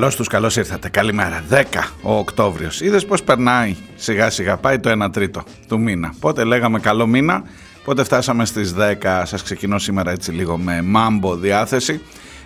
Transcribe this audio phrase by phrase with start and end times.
[0.00, 0.88] Καλώς τους, καλώς ήρθατε.
[0.88, 1.44] Καλημέρα.
[1.50, 1.62] 10
[2.02, 2.80] ο Οκτώβριος.
[2.80, 4.56] Είδες πώς περνάει σιγά σιγά.
[4.56, 6.14] Πάει το 1 τρίτο του μήνα.
[6.20, 7.42] Πότε λέγαμε καλό μήνα,
[7.84, 9.22] πότε φτάσαμε στις 10.
[9.24, 12.00] Σας ξεκινώ σήμερα έτσι λίγο με μάμπο διάθεση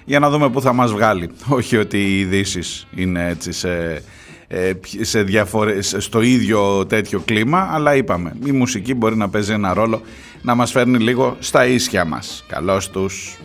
[0.05, 1.31] για να δούμε πού θα μας βγάλει.
[1.49, 4.03] Όχι ότι οι ειδήσεις είναι έτσι σε,
[4.49, 5.83] ε, σε διαφορε...
[5.83, 10.03] στο ίδιο τέτοιο κλίμα, αλλά είπαμε, η μουσική μπορεί να παίζει ένα ρόλο
[10.43, 12.45] να μας φέρνει λίγο στα ίσια μας.
[12.49, 13.39] Καλώς τους.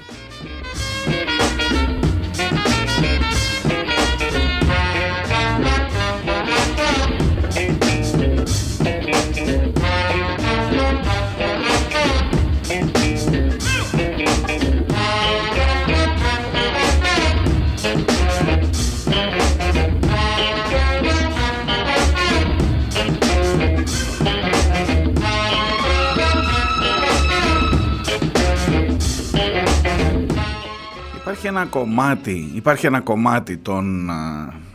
[31.59, 34.09] Ένα κομμάτι, υπάρχει ένα κομμάτι των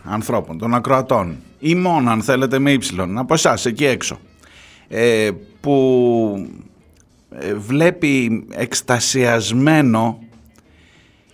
[0.04, 4.18] ανθρώπων, των ακροατών ή μόνο αν θέλετε με ύψιλον, από εσάς εκεί έξω
[4.88, 6.48] ε, που
[7.30, 10.18] ε, βλέπει εκστασιασμένο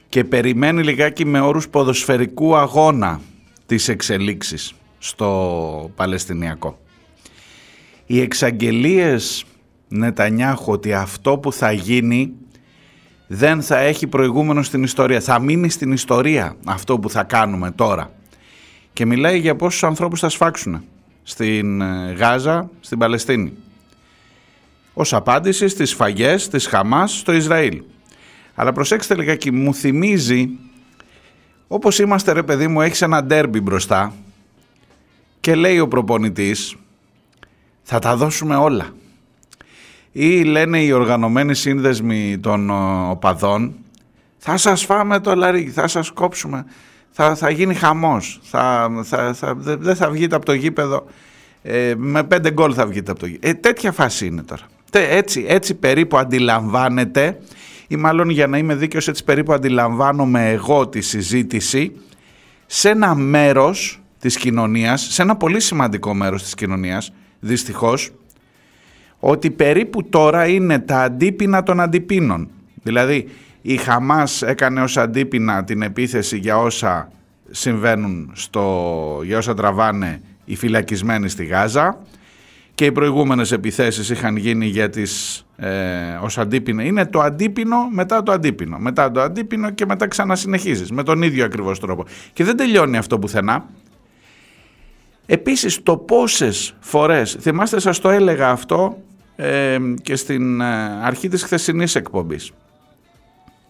[0.09, 3.21] και περιμένει λιγάκι με όρους ποδοσφαιρικού αγώνα
[3.67, 6.79] τις εξελίξεις στο Παλαιστινιακό.
[8.07, 9.45] Οι εξαγγελίες
[9.89, 12.33] Νετανιάχου ότι αυτό που θα γίνει
[13.33, 15.21] δεν θα έχει προηγούμενο στην ιστορία.
[15.21, 18.11] Θα μείνει στην ιστορία αυτό που θα κάνουμε τώρα.
[18.93, 20.85] Και μιλάει για πόσους ανθρώπους θα σφάξουν
[21.23, 23.53] στην ε, Γάζα, στην Παλαιστίνη.
[24.93, 27.83] Ως απάντηση στις φαγές της Χαμάς στο Ισραήλ.
[28.55, 30.49] Αλλά προσέξτε λιγάκι, μου θυμίζει
[31.69, 34.15] όπως είμαστε ρε παιδί μου έχεις ένα ντέρμπι μπροστά
[35.41, 36.77] και λέει ο προπονητής
[37.83, 38.93] θα τα δώσουμε όλα
[40.13, 42.71] ή λένε οι οργανωμένοι σύνδεσμοι των
[43.11, 43.75] οπαδών
[44.43, 46.65] θα σας φάμε το λαρί, θα σας κόψουμε,
[47.11, 51.05] θα, θα γίνει χαμός, θα, θα, θα, δεν θα βγείτε από το γήπεδο,
[51.63, 53.53] ε, με πέντε γκολ θα βγείτε από το γήπεδο.
[53.53, 54.63] Ε, τέτοια φάση είναι τώρα.
[54.93, 57.39] Έτσι, έτσι περίπου αντιλαμβάνεται
[57.89, 61.93] ή μάλλον για να είμαι δίκαιος έτσι περίπου αντιλαμβάνομαι εγώ τη συζήτηση
[62.67, 68.11] σε ένα μέρος της κοινωνίας, σε ένα πολύ σημαντικό μέρος της κοινωνίας, δυστυχώς,
[69.21, 72.49] ότι περίπου τώρα είναι τα αντίπεινα των αντιπίνων.
[72.83, 73.29] Δηλαδή
[73.63, 77.11] η Χαμάς έκανε ως αντίπεινα την επίθεση για όσα
[77.51, 81.99] συμβαίνουν, στο, για όσα τραβάνε οι φυλακισμένοι στη Γάζα
[82.75, 85.69] και οι προηγούμενες επιθέσεις είχαν γίνει για τις ε,
[86.23, 86.83] ως αντίπεινα.
[86.83, 91.45] Είναι το αντίπινο μετά το αντίπινο, μετά το αντίπινο και μετά ξανασυνεχίζεις με τον ίδιο
[91.45, 92.05] ακριβώς τρόπο.
[92.33, 93.65] Και δεν τελειώνει αυτό πουθενά.
[95.27, 98.97] Επίσης το πόσες φορές, θυμάστε σας το έλεγα αυτό
[100.03, 100.65] και στην ε,
[101.03, 102.53] αρχή της χθεσινής εκπομπής.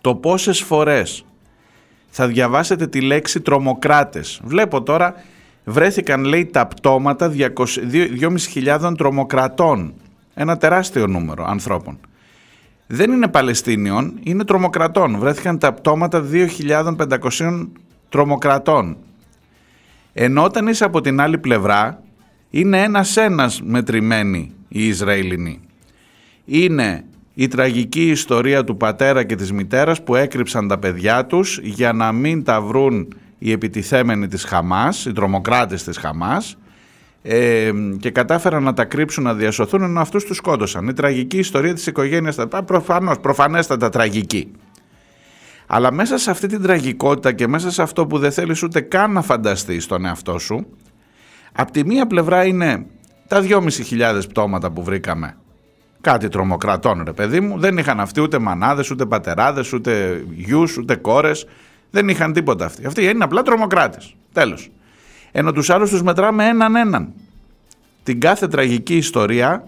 [0.00, 1.24] Το πόσες φορές
[2.10, 4.40] θα διαβάσετε τη λέξη τρομοκράτες.
[4.44, 5.14] Βλέπω τώρα
[5.64, 7.32] βρέθηκαν λέει τα πτώματα
[8.54, 9.94] 2.500 τρομοκρατών.
[10.34, 11.98] Ένα τεράστιο νούμερο ανθρώπων.
[12.86, 15.18] Δεν είναι Παλαιστίνιων, είναι τρομοκρατών.
[15.18, 17.68] Βρέθηκαν τα πτώματα 2.500
[18.08, 18.96] τρομοκρατών.
[20.12, 22.02] Ενώ όταν είσαι από την άλλη πλευρά,
[22.50, 25.60] είναι ένας ένας μετρημένοι οι Ισραηλινοί.
[26.44, 27.04] Είναι
[27.34, 32.12] η τραγική ιστορία του πατέρα και της μητέρας που έκρυψαν τα παιδιά τους για να
[32.12, 36.56] μην τα βρουν οι επιτιθέμενοι της Χαμάς, οι τρομοκράτες της Χαμάς
[37.22, 40.88] ε, και κατάφεραν να τα κρύψουν, να διασωθούν ενώ αυτούς τους σκότωσαν.
[40.88, 42.36] Η τραγική ιστορία της οικογένειας,
[42.66, 44.52] προφανώς, προφανέστατα τραγική.
[45.66, 49.12] Αλλά μέσα σε αυτή την τραγικότητα και μέσα σε αυτό που δεν θέλεις ούτε καν
[49.12, 50.66] να φανταστείς τον εαυτό σου,
[51.52, 52.86] απ' τη μία πλευρά είναι
[53.30, 55.36] τα 2.500 πτώματα που βρήκαμε.
[56.00, 57.58] Κάτι τρομοκρατών ρε παιδί μου.
[57.58, 61.46] Δεν είχαν αυτοί ούτε μανάδες ούτε πατεράδες ούτε γιους ούτε κόρες.
[61.90, 62.86] Δεν είχαν τίποτα αυτοί.
[62.86, 64.14] Αυτοί είναι απλά τρομοκράτες.
[64.32, 64.70] Τέλος.
[65.32, 67.12] Ενώ τους άλλους τους μετράμε έναν έναν.
[68.02, 69.64] Την κάθε τραγική ιστορία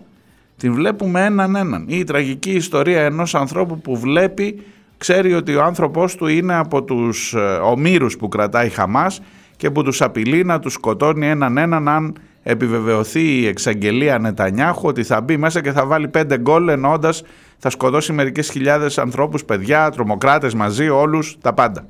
[0.56, 1.84] την βλέπουμε έναν έναν.
[1.88, 4.62] Ή η τραγική ιστορία ενός ανθρώπου που βλέπει
[4.98, 9.20] ξέρει ότι ο άνθρωπός του είναι από τους ε, ομήρους που κρατάει Χαμάς
[9.56, 15.02] και που τους απειλεί να τους σκοτώνει έναν έναν αν επιβεβαιωθεί η εξαγγελία Νετανιάχου ότι
[15.02, 17.22] θα μπει μέσα και θα βάλει πέντε γκολ εννοώντας
[17.58, 21.86] θα σκοτώσει μερικές χιλιάδες ανθρώπους, παιδιά, τρομοκράτες μαζί, όλους, τα πάντα.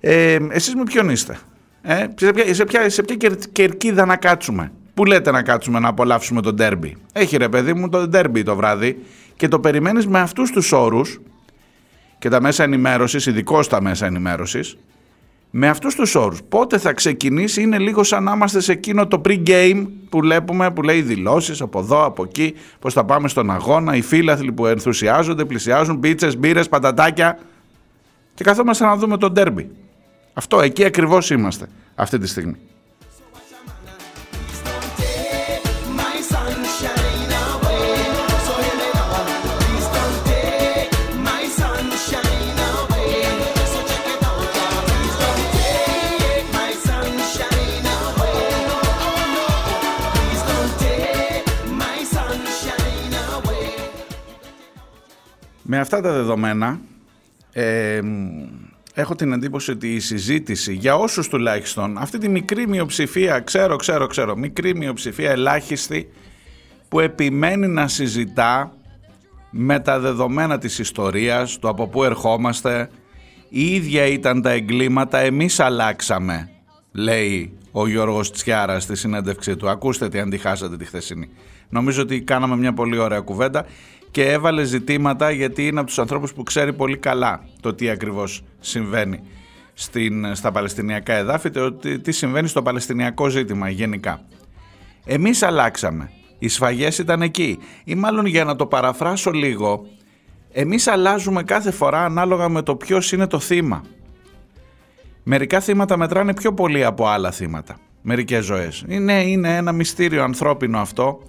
[0.00, 1.38] Ε, εσείς με ποιον είστε,
[1.82, 3.16] ε, σε, ποια, σε, ποια, σε ποια
[3.52, 7.88] κερκίδα να κάτσουμε; Πού λέτε να κάτσουμε να απολαύσουμε τον ντέρμπι; Έχει ρε παιδί μου
[7.88, 8.98] το ντέρμπι το βράδυ
[9.36, 11.20] και το περιμένεις με αυτούς τους όρους
[12.18, 14.76] και τα μέσα ενημέρωσης, ειδικώς τα μέσα ενημέρωσης,
[15.54, 16.42] με αυτούς τους όρους.
[16.48, 20.82] Πότε θα ξεκινήσει είναι λίγο σαν να είμαστε σε εκείνο το pre-game που βλέπουμε, που
[20.82, 25.44] λέει δηλώσεις από εδώ, από εκεί, πώς θα πάμε στον αγώνα, οι φίλαθλοι που ενθουσιάζονται,
[25.44, 27.38] πλησιάζουν, πίτσες, μπύρες, πατατάκια
[28.34, 29.70] και καθόμαστε να δούμε τον ντέρμπι.
[30.32, 32.56] Αυτό, εκεί ακριβώς είμαστε αυτή τη στιγμή.
[55.74, 56.80] Με αυτά τα δεδομένα
[57.52, 58.00] ε,
[58.94, 64.06] έχω την εντύπωση ότι η συζήτηση για όσους τουλάχιστον αυτή τη μικρή μειοψηφία, ξέρω, ξέρω,
[64.06, 66.08] ξέρω, μικρή μειοψηφία ελάχιστη
[66.88, 68.72] που επιμένει να συζητά
[69.50, 72.90] με τα δεδομένα της ιστορίας, το από πού ερχόμαστε,
[73.48, 76.50] η ίδια ήταν τα εγκλήματα, εμείς αλλάξαμε,
[76.92, 79.68] λέει ο Γιώργος Τσιάρας στη συνέντευξή του.
[79.68, 81.28] Ακούστε τι αντιχάσατε τη χθεσινή.
[81.68, 83.66] Νομίζω ότι κάναμε μια πολύ ωραία κουβέντα
[84.12, 88.42] και έβαλε ζητήματα γιατί είναι από τους ανθρώπους που ξέρει πολύ καλά το τι ακριβώς
[88.60, 89.20] συμβαίνει
[89.74, 91.72] στην, στα Παλαιστινιακά εδάφη, το
[92.02, 94.20] τι συμβαίνει στο Παλαιστινιακό ζήτημα γενικά.
[95.04, 96.10] Εμείς αλλάξαμε.
[96.38, 97.58] Οι σφαγές ήταν εκεί.
[97.84, 99.86] Ή μάλλον για να το παραφράσω λίγο,
[100.52, 103.84] εμείς αλλάζουμε κάθε φορά ανάλογα με το ποιος είναι το θύμα.
[105.22, 107.76] Μερικά θύματα μετράνε πιο πολύ από άλλα θύματα.
[108.02, 108.84] Μερικές ζωές.
[108.88, 111.22] Είναι, είναι ένα μυστήριο ανθρώπινο αυτό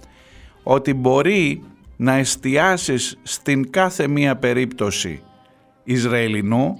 [0.62, 1.62] ότι μπορεί
[1.96, 5.22] να εστιάσεις στην κάθε μία περίπτωση
[5.84, 6.78] Ισραηλινού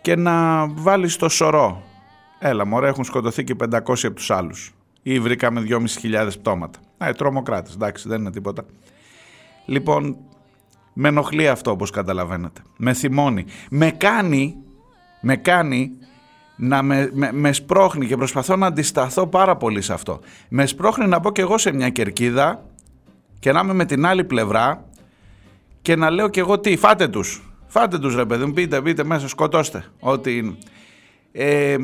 [0.00, 1.82] και να βάλεις το σωρό.
[2.38, 4.74] Έλα μωρέ έχουν σκοτωθεί και 500 από τους άλλους.
[5.02, 6.78] Ή βρήκαμε 2.500 πτώματα.
[6.98, 8.64] Ε, τρομοκράτες, εντάξει δεν είναι τίποτα.
[9.64, 10.16] Λοιπόν,
[10.92, 12.60] με ενοχλεί αυτό όπως καταλαβαίνετε.
[12.76, 13.44] Με θυμώνει.
[13.70, 14.56] Με κάνει,
[15.20, 15.92] με κάνει
[16.56, 20.20] να με, με, με σπρώχνει και προσπαθώ να αντισταθώ πάρα πολύ σε αυτό.
[20.48, 22.64] Με σπρώχνει να πω και εγώ σε μια κερκίδα
[23.40, 24.84] και να είμαι με την άλλη πλευρά
[25.82, 27.52] και να λέω και εγώ τι, φάτε τους.
[27.66, 29.84] Φάτε τους ρε παιδί μου, πείτε, πείτε μέσα, σκοτώστε.
[30.00, 30.58] Ότι
[31.32, 31.76] ε,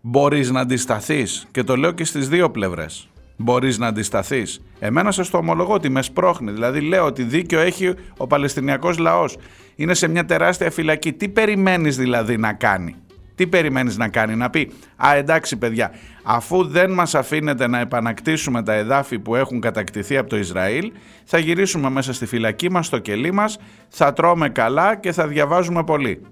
[0.00, 3.08] μπορείς να αντισταθείς και το λέω και στις δύο πλευρές.
[3.36, 4.60] Μπορείς να αντισταθείς.
[4.78, 6.50] Εμένα σας το ομολογώ ότι με σπρώχνει.
[6.50, 9.36] Δηλαδή λέω ότι δίκιο έχει ο Παλαιστινιακός λαός.
[9.76, 11.12] Είναι σε μια τεράστια φυλακή.
[11.12, 12.96] Τι περιμένεις δηλαδή να κάνει;
[13.34, 15.90] Τι περιμένεις να κάνει, να πει «Α, εντάξει παιδιά,
[16.22, 20.92] αφού δεν μας αφήνετε να επανακτήσουμε τα εδάφη που έχουν κατακτηθεί από το Ισραήλ,
[21.24, 23.58] θα γυρίσουμε μέσα στη φυλακή μας, στο κελί μας,
[23.88, 26.22] θα τρώμε καλά και θα διαβάζουμε πολύ»,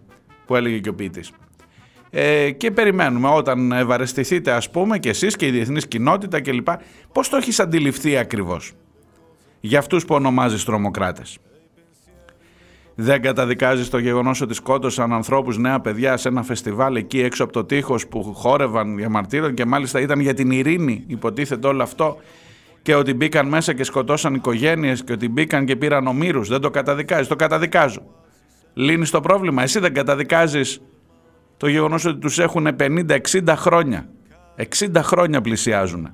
[0.47, 1.31] που έλεγε και ο ποιητής.
[2.11, 6.69] Ε, και περιμένουμε όταν ευαρεστηθείτε ας πούμε και εσείς και η διεθνής κοινότητα κλπ.
[7.13, 8.73] Πώς το έχεις αντιληφθεί ακριβώς
[9.61, 11.39] για αυτούς που ονομάζεις τρομοκράτες;
[13.01, 17.53] Δεν καταδικάζεις το γεγονός ότι σκότωσαν ανθρώπους, νέα παιδιά σε ένα φεστιβάλ εκεί έξω από
[17.53, 22.17] το τείχος που χόρευαν διαμαρτύρων και μάλιστα ήταν για την ειρήνη, υποτίθεται όλο αυτό.
[22.83, 26.49] Και ότι μπήκαν μέσα και σκοτώσαν οικογένειες και ότι μπήκαν και πήραν ομήρους.
[26.49, 27.27] Δεν το καταδικάζεις.
[27.27, 28.03] Το καταδικάζω.
[28.75, 29.63] Λύνεις το πρόβλημα.
[29.63, 30.81] Εσύ δεν καταδικάζεις
[31.57, 34.09] το γεγονός ότι τους έχουν 50-60 χρόνια.
[34.57, 36.11] 60 χρόνια πλησιάζουν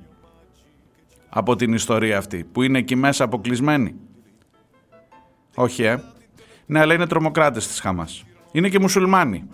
[1.29, 3.95] από την ιστορία αυτή που είναι εκεί μέσα αποκλεισμένοι.
[5.55, 5.99] Όχι, ε.
[6.65, 8.23] Ναι, αλλά είναι τρομοκράτες της Χαμάς.
[8.51, 9.47] Είναι και μουσουλμάνοι.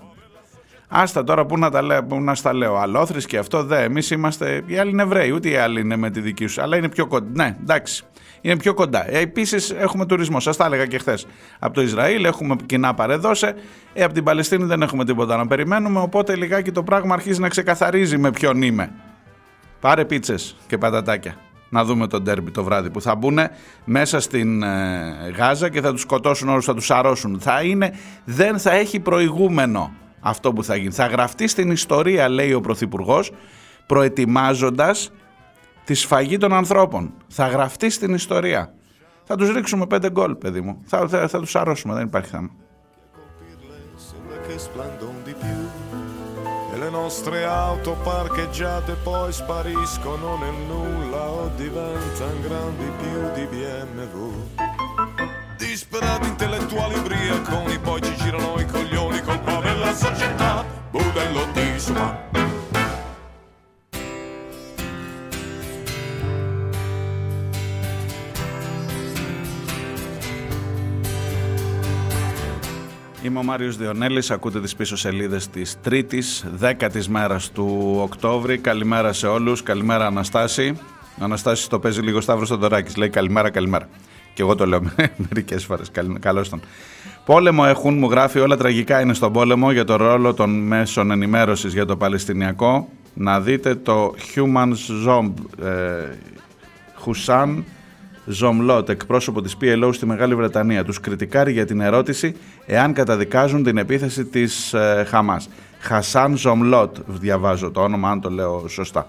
[0.94, 2.76] Άστα τώρα που να τα λέω, που να στα λέω.
[2.78, 3.84] Αλόθρης και αυτό δε.
[3.84, 4.64] Εμείς είμαστε.
[4.66, 6.62] Οι άλλοι είναι Εβραίοι, ούτε οι άλλοι είναι με τη δική σου.
[6.62, 7.44] Αλλά είναι πιο κοντά.
[7.44, 8.04] Ναι, εντάξει.
[8.42, 9.12] Είναι πιο κοντά.
[9.12, 10.40] Ε, Επίσης έχουμε τουρισμό.
[10.40, 11.28] Σας τα έλεγα και χθες.
[11.60, 13.56] Από το Ισραήλ έχουμε κοινά παρεδώσε.
[13.94, 16.00] Ε, από την Παλαιστίνη δεν έχουμε τίποτα να περιμένουμε.
[16.00, 18.92] Οπότε λιγάκι το πράγμα αρχίζει να ξεκαθαρίζει με ποιον είμαι.
[19.80, 21.36] Πάρε πίτσες και πατατάκια
[21.72, 23.40] να δούμε τον τέρμπι το βράδυ που θα μπουν
[23.86, 27.40] μέσα στην ε, Γάζα και θα τους σκοτώσουν όλους, θα τους αρρώσουν.
[27.40, 27.94] Θα είναι,
[28.26, 30.92] δεν θα έχει προηγούμενο αυτό που θα γίνει.
[30.92, 33.32] Θα γραφτεί στην ιστορία, λέει ο Πρωθυπουργός,
[33.86, 35.12] προετοιμάζοντας
[35.84, 37.14] τη σφαγή των ανθρώπων.
[37.28, 38.74] Θα γραφτεί στην ιστορία.
[39.24, 40.82] Θα τους ρίξουμε πέντε γκολ, παιδί μου.
[40.86, 42.50] Θα, θα, θα τους αρρώσουμε, δεν υπάρχει θέμα.
[46.92, 54.34] Nostre auto parcheggiate poi spariscono nel nulla o diventano grandi più di BMW.
[55.58, 61.80] Disperati intellettuali ubriaconi, poi ci girano i coglioni, colpa della società, budello di
[73.24, 78.58] Είμαι ο Μάριος Διονέλης, ακούτε τις πίσω σελίδες της τρίτης, δέκατης μέρας του Οκτώβρη.
[78.58, 80.80] Καλημέρα σε όλους, καλημέρα Αναστάση.
[81.20, 83.90] Ο Αναστάσης το παίζει λίγο Σταύρος Θοδωράκης, λέει καλημέρα, καλημέρα.
[84.34, 84.82] Και εγώ το λέω
[85.30, 86.62] μερικές φορές, καλώς τον.
[87.26, 91.74] Πόλεμο έχουν, μου γράφει όλα τραγικά είναι στον πόλεμο για το ρόλο των μέσων ενημέρωσης
[91.74, 92.90] για το Παλαιστινιακό.
[93.14, 94.74] Να δείτε το Human
[95.08, 96.18] Zombie, ε,
[96.96, 97.66] Χουσάν
[98.26, 100.84] Ζομλότ, εκπρόσωπο της PLO στη Μεγάλη Βρετανία.
[100.84, 102.36] Τους κριτικάρει για την ερώτηση
[102.66, 105.50] εάν καταδικάζουν την επίθεση της ε, Χαμάς.
[105.80, 109.08] Χασάν Ζομλότ, διαβάζω το όνομα αν το λέω σωστά.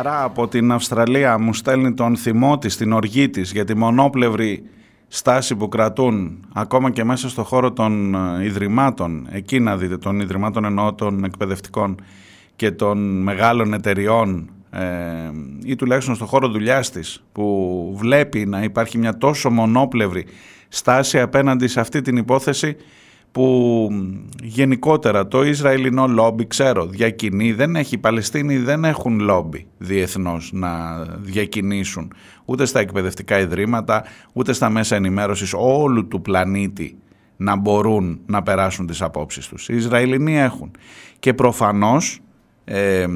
[0.00, 3.76] Η χαρά από την Αυστραλία μου στέλνει τον θυμό της, την οργή της για τη
[3.76, 4.62] μονόπλευρη
[5.08, 10.20] στάση που κρατούν ακόμα και μέσα στο χώρο των ε, ιδρυμάτων, εκεί να δείτε, των
[10.20, 11.94] ιδρυμάτων εννοώ των εκπαιδευτικών
[12.56, 14.84] και των μεγάλων εταιριών ε,
[15.64, 20.26] ή τουλάχιστον στο χώρο δουλειάς της, που βλέπει να υπάρχει μια τόσο μονόπλευρη
[20.68, 22.76] στάση απέναντι σε αυτή την υπόθεση
[23.32, 23.88] που
[24.42, 31.02] γενικότερα το Ισραηλινό λόμπι, ξέρω, διακινεί, δεν έχει, οι Παλαιστίνοι δεν έχουν λόμπι διεθνώς να
[31.20, 32.12] διακινήσουν
[32.44, 36.96] ούτε στα εκπαιδευτικά ιδρύματα, ούτε στα μέσα ενημέρωσης όλου του πλανήτη
[37.36, 39.68] να μπορούν να περάσουν τις απόψεις τους.
[39.68, 40.70] Οι Ισραηλινοί έχουν.
[41.18, 42.20] Και προφανώς
[42.64, 43.06] ε,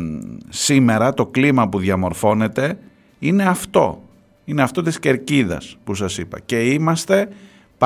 [0.49, 2.79] σήμερα το κλίμα που διαμορφώνεται
[3.19, 4.03] είναι αυτό.
[4.45, 6.41] Είναι αυτό της κερκίδας που σας είπα.
[6.41, 7.29] Και είμαστε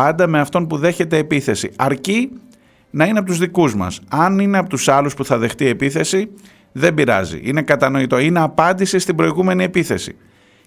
[0.01, 1.71] πάντα με αυτόν που δέχεται επίθεση.
[1.77, 2.31] Αρκεί
[2.91, 4.01] να είναι από τους δικούς μας.
[4.09, 6.31] Αν είναι από τους άλλους που θα δεχτεί επίθεση,
[6.73, 7.41] δεν πειράζει.
[7.43, 8.19] Είναι κατανοητό.
[8.19, 10.17] Είναι απάντηση στην προηγούμενη επίθεση.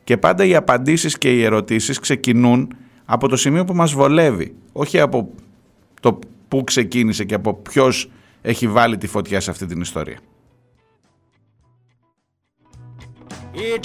[0.04, 4.56] Και πάντα οι απαντήσεις και οι ερωτήσεις ξεκινούν από το σημείο που μας βολεύει.
[4.72, 5.30] Όχι από
[6.02, 8.12] το πού ξεκίνησε και από ποιος
[8.42, 10.18] έχει βάλει τη φωτιά σε αυτή την ιστορία.
[13.54, 13.78] Yeah,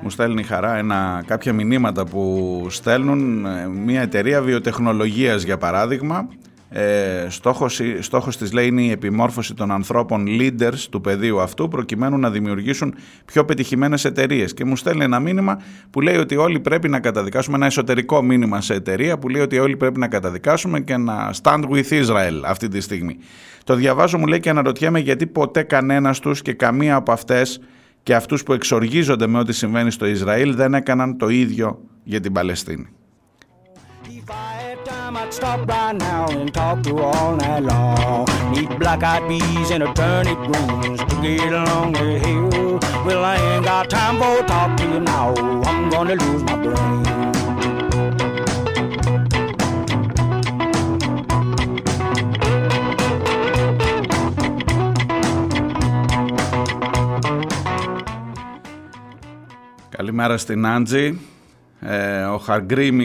[0.00, 0.78] μου στέλνει η χαρά
[1.26, 6.28] κάποια μηνύματα που στέλνουν ε, μια εταιρεία βιοτεχνολογίας, για παράδειγμα
[6.70, 12.18] ε, στόχος, στόχος της λέει είναι η επιμόρφωση των ανθρώπων leaders του πεδίου αυτού προκειμένου
[12.18, 12.94] να δημιουργήσουν
[13.24, 14.54] πιο πετυχημένες εταιρείες.
[14.54, 15.60] και μου στέλνει ένα μήνυμα
[15.90, 19.58] που λέει ότι όλοι πρέπει να καταδικάσουμε ένα εσωτερικό μήνυμα σε εταιρεία που λέει ότι
[19.58, 23.16] όλοι πρέπει να καταδικάσουμε και να stand with Israel αυτή τη στιγμή.
[23.64, 27.60] Το διαβάζω μου λέει και αναρωτιέμαι γιατί ποτέ κανένας τους και καμία από αυτές
[28.02, 32.32] και αυτούς που εξοργίζονται με ό,τι συμβαίνει στο Ισραήλ δεν έκαναν το ίδιο για την
[32.32, 32.88] Παλαιστίνη.
[35.07, 38.25] I'd stop right now and talk to all night long.
[38.51, 42.79] Need black-eyed peas and a turnip greens to get along the hill.
[43.05, 45.33] Well, I ain't got time for talk to you now.
[45.69, 47.03] I'm gonna lose my brain.
[59.89, 61.19] Καλημέρα στην Άντζη.
[61.80, 62.98] Ε, ο Χαργκρίμ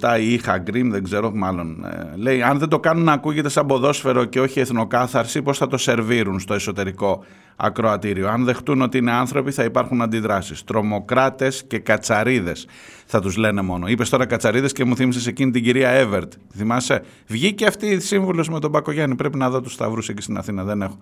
[0.00, 3.66] 27 ή Χαργκρίμ, δεν ξέρω μάλλον, ε, λέει αν δεν το κάνουν να ακούγεται σαν
[3.66, 7.24] ποδόσφαιρο και όχι εθνοκάθαρση, πώς θα το σερβίρουν στο εσωτερικό
[7.56, 8.28] ακροατήριο.
[8.28, 10.64] Αν δεχτούν ότι είναι άνθρωποι θα υπάρχουν αντιδράσεις.
[10.64, 12.66] Τρομοκράτες και κατσαρίδες
[13.06, 13.86] θα τους λένε μόνο.
[13.86, 16.32] Είπες τώρα κατσαρίδες και μου θύμισες εκείνη την κυρία Εύερτ.
[16.56, 19.14] Θυμάσαι, βγήκε αυτή η σύμβουλος με τον Πακογιάννη.
[19.14, 20.98] Πρέπει να δω τους σταυρούς εκεί στην Αθήνα, δεν έχω.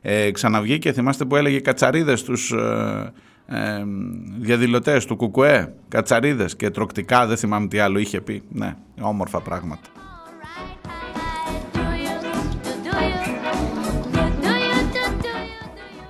[0.00, 2.50] Ε, ξαναβγήκε, θυμάστε που έλεγε κατσαρίδες τους...
[2.52, 3.12] Ε,
[3.50, 3.84] ε,
[4.38, 8.42] διαδηλωτές του Κουκουέ, κατσαρίδες και τροκτικά, δεν θυμάμαι τι άλλο είχε πει.
[8.48, 9.88] Ναι, όμορφα πράγματα.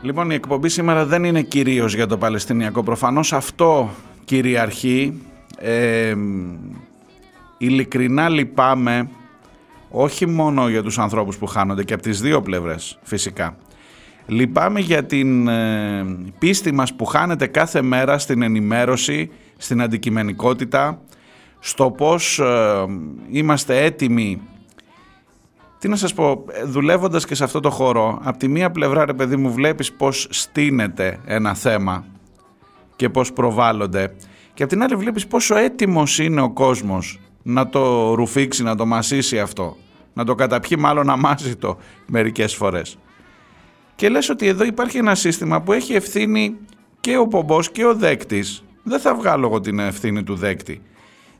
[0.02, 2.82] Λοιπόν, η εκπομπή σήμερα δεν είναι κυρίως για το Παλαιστινιακό.
[2.82, 3.90] Προφανώς αυτό
[4.24, 5.22] κυριαρχεί.
[5.58, 6.14] Ε,
[7.58, 9.08] ειλικρινά λυπάμαι
[9.90, 13.56] όχι μόνο για τους ανθρώπους που χάνονται και από τις δύο πλευρές φυσικά
[14.30, 16.04] Λυπάμαι για την ε,
[16.38, 21.00] πίστη μας που χάνεται κάθε μέρα στην ενημέρωση, στην αντικειμενικότητα,
[21.58, 22.84] στο πώς ε,
[23.30, 24.40] είμαστε έτοιμοι.
[25.78, 29.12] Τι να σας πω, δουλεύοντας και σε αυτό το χώρο, από τη μία πλευρά ρε
[29.12, 32.04] παιδί μου βλέπεις πώς στείνεται ένα θέμα
[32.96, 34.14] και πώς προβάλλονται.
[34.54, 38.86] Και από την άλλη βλέπεις πόσο έτοιμος είναι ο κόσμος να το ρουφήξει, να το
[38.86, 39.76] μασίσει αυτό,
[40.12, 42.98] να το καταπιεί μάλλον αμάζητο μερικές φορές.
[43.98, 46.56] Και λες ότι εδώ υπάρχει ένα σύστημα που έχει ευθύνη
[47.00, 48.64] και ο πομπός και ο δέκτης.
[48.82, 50.82] Δεν θα βγάλω εγώ την ευθύνη του δέκτη.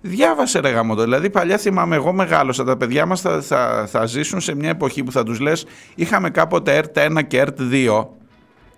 [0.00, 4.41] Διάβασε ρε γαμότο, δηλαδή παλιά θυμάμαι εγώ μεγάλωσα, τα παιδιά μας θα, θα, θα ζήσουν
[4.41, 8.07] σε μια εποχή που θα τους λες είχαμε κάποτε ΕΡΤ 1 και ΕΡΤ 2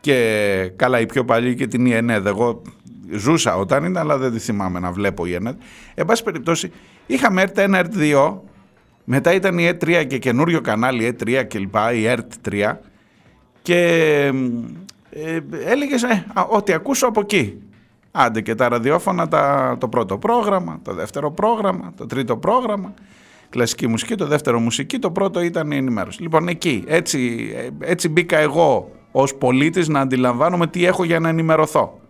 [0.01, 2.63] και καλά η πιο παλιή και την ΙΕΝΕΔ, εγώ
[3.11, 5.55] ζούσα όταν ήταν αλλά δεν τη θυμάμαι να βλέπω η ΕΝΕΔ.
[5.95, 6.73] Εν πάση περιπτώσει
[7.07, 8.39] είχαμε ΕΡΤ 1, ΕΡΤ 2,
[9.05, 12.73] μετά ήταν η ΕΡΤ 3 και καινούριο κανάλι ΕΡΤ 3 κλπ, η ΕΡΤ 3
[13.71, 14.33] και
[15.11, 17.63] ε, έλεγες ε, ό,τι ακούσω από εκεί.
[18.11, 22.95] Άντε και τα ραδιόφωνα τα, το πρώτο πρόγραμμα, το δεύτερο πρόγραμμα, το τρίτο πρόγραμμα,
[23.49, 26.23] κλασική μουσική, το δεύτερο μουσική, το πρώτο ήταν η ενημέρωση.
[26.23, 27.51] Λοιπόν εκεί, έτσι,
[27.81, 32.01] έτσι μπήκα εγώ ως πολίτης να αντιλαμβάνομαι τι έχω για να ενημερωθώ.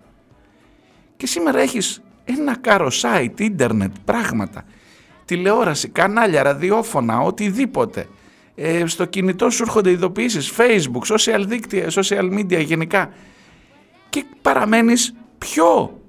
[1.16, 4.64] Και σήμερα έχεις ένα κάρο site, ίντερνετ, πράγματα,
[5.24, 8.06] τηλεόραση, κανάλια, ραδιόφωνα, οτιδήποτε.
[8.62, 13.10] Ε, στο κινητό σου έρχονται ειδοποιήσεις, facebook, social δίκτυα, social media γενικά
[14.08, 16.00] και παραμένεις πιο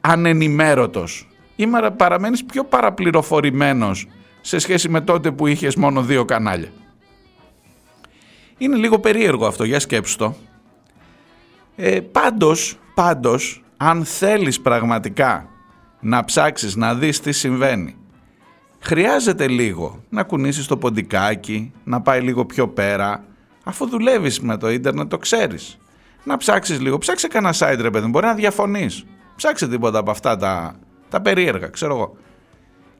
[0.00, 1.66] ανενημέρωτος ή
[1.96, 4.06] παραμένεις πιο παραπληροφορημένος
[4.40, 6.72] σε σχέση με τότε που είχες μόνο δύο κανάλια.
[8.58, 10.34] Είναι λίγο περίεργο αυτό, για σκέψου το.
[11.76, 15.48] Ε, πάντως, πάντως, αν θέλεις πραγματικά
[16.00, 17.96] να ψάξεις να δεις τι συμβαίνει,
[18.84, 23.24] χρειάζεται λίγο να κουνήσεις το ποντικάκι, να πάει λίγο πιο πέρα,
[23.64, 25.78] αφού δουλεύεις με το ίντερνετ το ξέρεις
[26.24, 26.98] να ψάξεις λίγο.
[26.98, 29.04] Ψάξε κανένα site ρε παιδί, μπορεί να διαφωνείς.
[29.36, 30.76] Ψάξε τίποτα από αυτά τα,
[31.08, 32.16] τα περίεργα, ξέρω εγώ.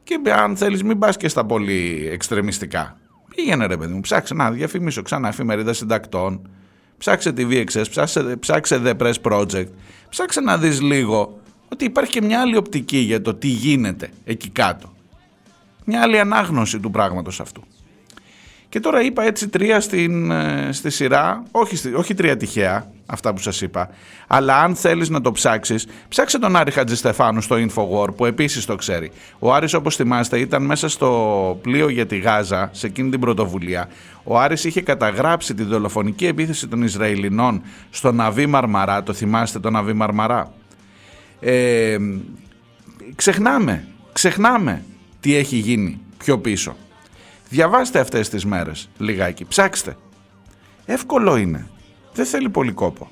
[0.03, 2.97] Και αν θέλεις μην πας και στα πολύ εξτρεμιστικά.
[3.35, 6.49] Πήγαινε ρε παιδί μου, ψάξε να διαφημίσω ξανά εφημερίδα συντακτών.
[6.97, 9.67] Ψάξε τη VXS, ψάξε, ψάξε The Press Project.
[10.09, 11.39] Ψάξε να δεις λίγο
[11.69, 14.94] ότι υπάρχει και μια άλλη οπτική για το τι γίνεται εκεί κάτω.
[15.85, 17.63] Μια άλλη ανάγνωση του πράγματος αυτού.
[18.69, 23.39] Και τώρα είπα έτσι τρία στην, ε, στη σειρά, όχι, όχι τρία τυχαία, αυτά που
[23.39, 23.89] σας είπα,
[24.27, 28.75] αλλά αν θέλεις να το ψάξεις, ψάξε τον Άρη Χατζηστεφάνου στο Infowar που επίσης το
[28.75, 29.11] ξέρει.
[29.39, 33.89] Ο Άρης όπως θυμάστε ήταν μέσα στο πλοίο για τη Γάζα, σε εκείνη την πρωτοβουλία.
[34.23, 39.69] Ο Άρης είχε καταγράψει τη δολοφονική επίθεση των Ισραηλινών στο Ναβί Μαρμαρά, το θυμάστε το
[39.69, 40.53] Ναβί Μαρμαρά;
[41.39, 41.97] Ε,
[43.15, 44.83] ξεχνάμε, ξεχνάμε
[45.25, 46.75] τι έχει γίνει πιο πίσω.
[47.49, 49.97] Διαβάστε αυτές τις μέρες λιγάκι, ψάξτε.
[50.85, 51.67] Εύκολο είναι.
[52.13, 53.09] Δεν θέλει πολύ κόπο.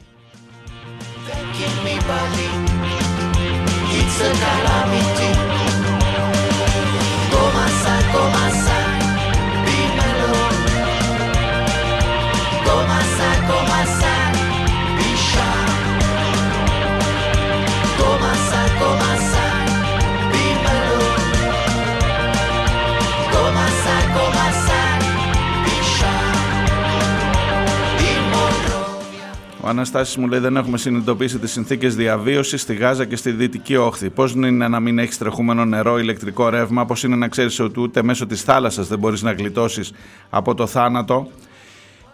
[29.66, 33.76] Ο Αναστάσης μου λέει δεν έχουμε συνειδητοποιήσει τις συνθήκες διαβίωσης στη Γάζα και στη Δυτική
[33.76, 34.10] Όχθη.
[34.10, 38.04] Πώς είναι να μην έχεις τρεχούμενο νερό, ηλεκτρικό ρεύμα, πώς είναι να ξέρεις ότι ούτε
[38.04, 39.92] μέσω της θάλασσας δεν μπορείς να γλιτώσεις
[40.30, 41.28] από το θάνατο;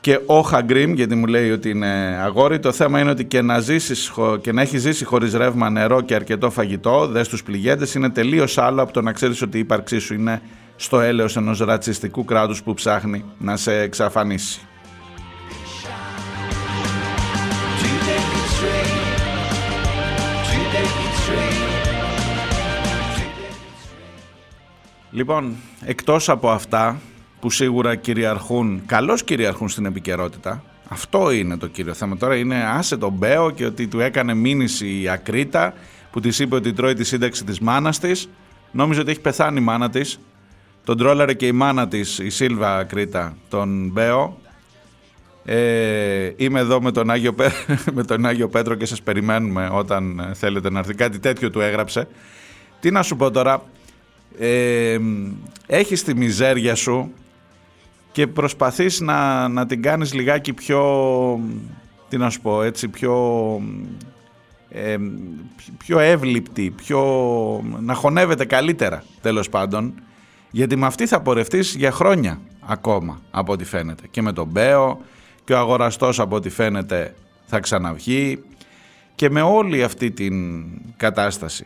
[0.01, 3.59] Και όχα γκριμ, γιατί μου λέει ότι είναι αγόρι, το θέμα είναι ότι και να,
[3.59, 8.09] ζήσεις, και να έχεις ζήσει χωρίς ρεύμα, νερό και αρκετό φαγητό, δες στους πληγέντες, είναι
[8.09, 10.41] τελείως άλλο από το να ξέρεις ότι η ύπαρξή σου είναι
[10.75, 14.61] στο έλεος ενός ρατσιστικού κράτους που ψάχνει να σε εξαφανίσει.
[25.11, 26.99] Λοιπόν, εκτός από αυτά
[27.39, 32.17] που σίγουρα κυριαρχούν, καλώς κυριαρχούν στην επικαιρότητα, αυτό είναι το κύριο θέμα.
[32.17, 35.73] Τώρα είναι άσε τον Μπέο και ότι του έκανε μήνυση η Ακρίτα
[36.11, 38.29] που της είπε ότι τρώει τη σύνταξη της μάνας της.
[38.71, 40.19] Νόμιζε ότι έχει πεθάνει η μάνα της.
[40.83, 44.37] Τον τρόλαρε και η μάνα της, η Σίλβα Ακρίτα, τον Μπέο.
[45.45, 47.35] Ε, είμαι εδώ με τον, Άγιο,
[47.93, 50.93] με τον Άγιο Πέτρο και σας περιμένουμε όταν θέλετε να έρθει.
[50.93, 52.07] Κάτι τέτοιο του έγραψε.
[52.79, 53.63] Τι να σου πω τώρα,
[54.37, 54.97] ε,
[55.65, 57.13] έχεις τη μιζέρια σου
[58.11, 61.39] και προσπαθείς να, να την κάνεις λιγάκι πιο,
[62.09, 63.15] τι να σου πω έτσι, πιο,
[64.69, 64.97] ε,
[65.77, 67.01] πιο εύληπτη, πιο,
[67.79, 69.93] να χωνεύεται καλύτερα τέλος πάντων,
[70.51, 74.03] γιατί με αυτή θα πορευτείς για χρόνια ακόμα από ό,τι φαίνεται.
[74.11, 74.99] Και με τον Μπέο
[75.43, 77.15] και ο αγοραστός από ό,τι φαίνεται
[77.45, 78.43] θα ξαναβγεί
[79.15, 80.65] και με όλη αυτή την
[80.97, 81.65] κατάσταση.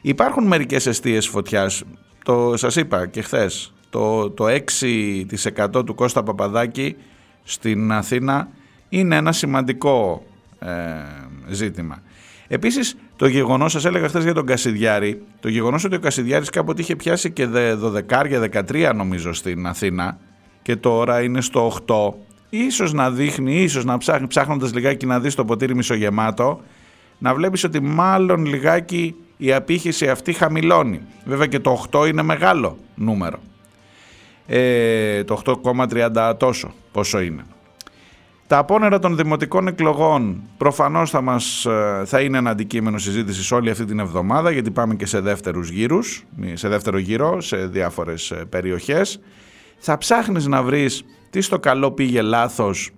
[0.00, 1.82] Υπάρχουν μερικές αιστείες φωτιάς,
[2.24, 6.96] το σας είπα και χθες, το, το 6% του Κώστα Παπαδάκη
[7.42, 8.48] στην Αθήνα
[8.88, 10.22] είναι ένα σημαντικό
[10.58, 10.68] ε,
[11.48, 12.02] ζήτημα.
[12.48, 16.80] Επίσης το γεγονός, σας έλεγα χθες για τον Κασιδιάρη, το γεγονός ότι ο Κασιδιάρης κάποτε
[16.80, 17.48] είχε πιάσει και
[18.08, 20.18] 12-13 νομίζω στην Αθήνα
[20.62, 22.14] και τώρα είναι στο 8
[22.50, 26.60] ίσως να δείχνει, ίσως να ψάχνει, ψάχνοντας λιγάκι να δεις το ποτήρι μισογεμάτο,
[27.18, 31.00] να βλέπεις ότι μάλλον λιγάκι η απήχηση αυτή χαμηλώνει.
[31.24, 33.38] Βέβαια και το 8 είναι μεγάλο νούμερο.
[34.46, 37.44] Ε, το 8,30 τόσο πόσο είναι.
[38.46, 43.70] Τα απόνερα των δημοτικών εκλογών προφανώς θα, μας, ε, θα είναι ένα αντικείμενο συζήτησης όλη
[43.70, 48.44] αυτή την εβδομάδα γιατί πάμε και σε δεύτερους γύρους, σε δεύτερο γύρο, σε διάφορες ε,
[48.48, 49.20] περιοχές.
[49.78, 52.90] Θα ψάχνεις να βρεις τι στο καλό πήγε λάθος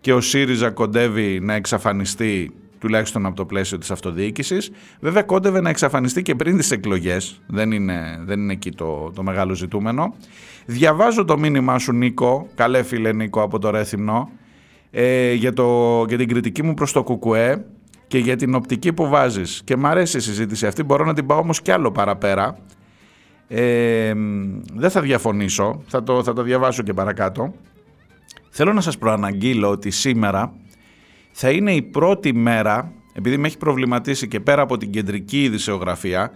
[0.00, 2.52] και ο ΣΥΡΙΖΑ κοντεύει να εξαφανιστεί
[2.84, 4.70] τουλάχιστον από το πλαίσιο της αυτοδιοίκησης.
[5.00, 9.22] Βέβαια κόντευε να εξαφανιστεί και πριν τις εκλογές, δεν είναι, δεν είναι εκεί το, το
[9.22, 10.14] μεγάλο ζητούμενο.
[10.66, 14.30] Διαβάζω το μήνυμά σου Νίκο, καλέ φίλε Νίκο από το Ρέθυμνο,
[14.90, 17.64] ε, για, το, για την κριτική μου προς το Κουκουέ
[18.06, 19.62] και για την οπτική που βάζεις.
[19.64, 22.58] Και μ' αρέσει η συζήτηση αυτή, μπορώ να την πάω όμως κι άλλο παραπέρα.
[23.48, 24.12] Ε,
[24.74, 27.54] δεν θα διαφωνήσω, θα το, θα το διαβάσω και παρακάτω.
[28.50, 30.52] Θέλω να σας προαναγγείλω ότι σήμερα
[31.36, 36.30] θα είναι η πρώτη μέρα, επειδή με έχει προβληματίσει και πέρα από την κεντρική ειδησεογραφία,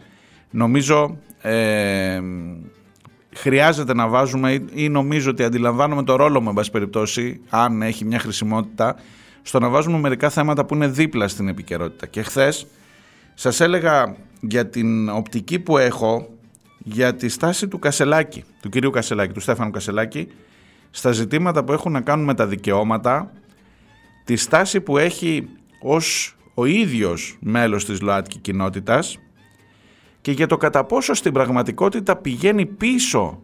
[0.50, 2.20] νομίζω ε,
[3.34, 8.04] χρειάζεται να βάζουμε ή νομίζω ότι αντιλαμβάνομαι το ρόλο μου, εν πάση περιπτώσει, αν έχει
[8.04, 8.96] μια χρησιμότητα,
[9.42, 12.06] στο να βάζουμε μερικά θέματα που είναι δίπλα στην επικαιρότητα.
[12.06, 12.66] Και χθες
[13.34, 16.28] σας έλεγα για την οπτική που έχω
[16.78, 20.28] για τη στάση του Κασελάκη, του κυρίου Κασελάκη, του Στέφανου Κασελάκη,
[20.90, 23.32] στα ζητήματα που έχουν να κάνουν με τα δικαιώματα,
[24.28, 25.48] τη στάση που έχει
[25.80, 29.18] ως ο ίδιος μέλος της ΛΟΑΤΚΙ κοινότητας
[30.20, 33.42] και για το κατά πόσο στην πραγματικότητα πηγαίνει πίσω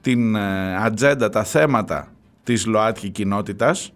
[0.00, 2.12] την ε, ατζέντα, τα θέματα
[2.42, 3.92] της ΛΟΑΤΚΙ κοινότητας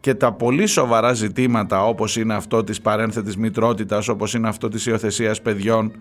[0.00, 4.86] και τα πολύ σοβαρά ζητήματα όπως είναι αυτό της παρένθετης μητρότητας, όπως είναι αυτό της
[4.86, 5.92] υιοθεσίας παιδιών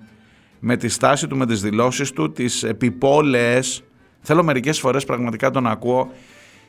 [0.59, 3.83] με τη στάση του, με τις δηλώσεις του, τις επιπόλαιες.
[4.21, 6.11] Θέλω μερικές φορές πραγματικά τον ακούω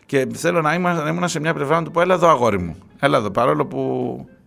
[0.06, 0.74] και θέλω να
[1.08, 3.80] ήμουν σε μια πλευρά να του πω έλα εδώ αγόρι μου, έλα εδώ παρόλο που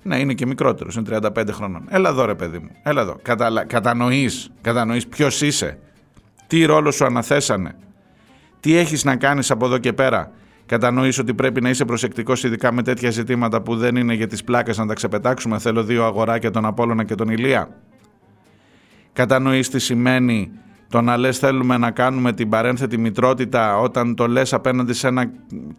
[0.03, 1.83] ναι, είναι και μικρότερος, είναι 35 χρονών.
[1.89, 2.69] Έλα εδώ, ρε παιδί μου.
[2.83, 3.19] Έλα εδώ.
[3.21, 3.65] Κατα...
[3.67, 5.79] Κατανοείς κατανοείς ποιος είσαι.
[6.47, 7.75] Τι ρόλο σου αναθέσανε.
[8.59, 10.31] Τι έχεις να κάνεις από εδώ και πέρα.
[10.65, 14.43] Κατανοείς ότι πρέπει να είσαι προσεκτικός, ειδικά με τέτοια ζητήματα που δεν είναι για τις
[14.43, 15.59] πλάκες να τα ξεπετάξουμε.
[15.59, 17.69] Θέλω δύο αγοράκια, τον Απόλλωνα και τον Ηλία.
[19.13, 20.51] Κατανοείς τι σημαίνει
[20.89, 25.31] το να λες θέλουμε να κάνουμε την παρένθετη μητρότητα όταν το λες απέναντι σε ένα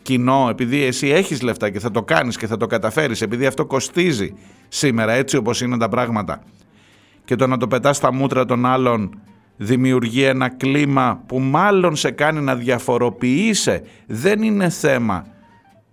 [0.03, 3.67] κοινό επειδή εσύ έχεις λεφτά και θα το κάνεις και θα το καταφέρεις επειδή αυτό
[3.67, 4.35] κοστίζει
[4.69, 6.43] σήμερα έτσι όπως είναι τα πράγματα
[7.25, 9.21] και το να το πετάς στα μούτρα των άλλων
[9.57, 15.27] δημιουργεί ένα κλίμα που μάλλον σε κάνει να διαφοροποιείσαι δεν είναι θέμα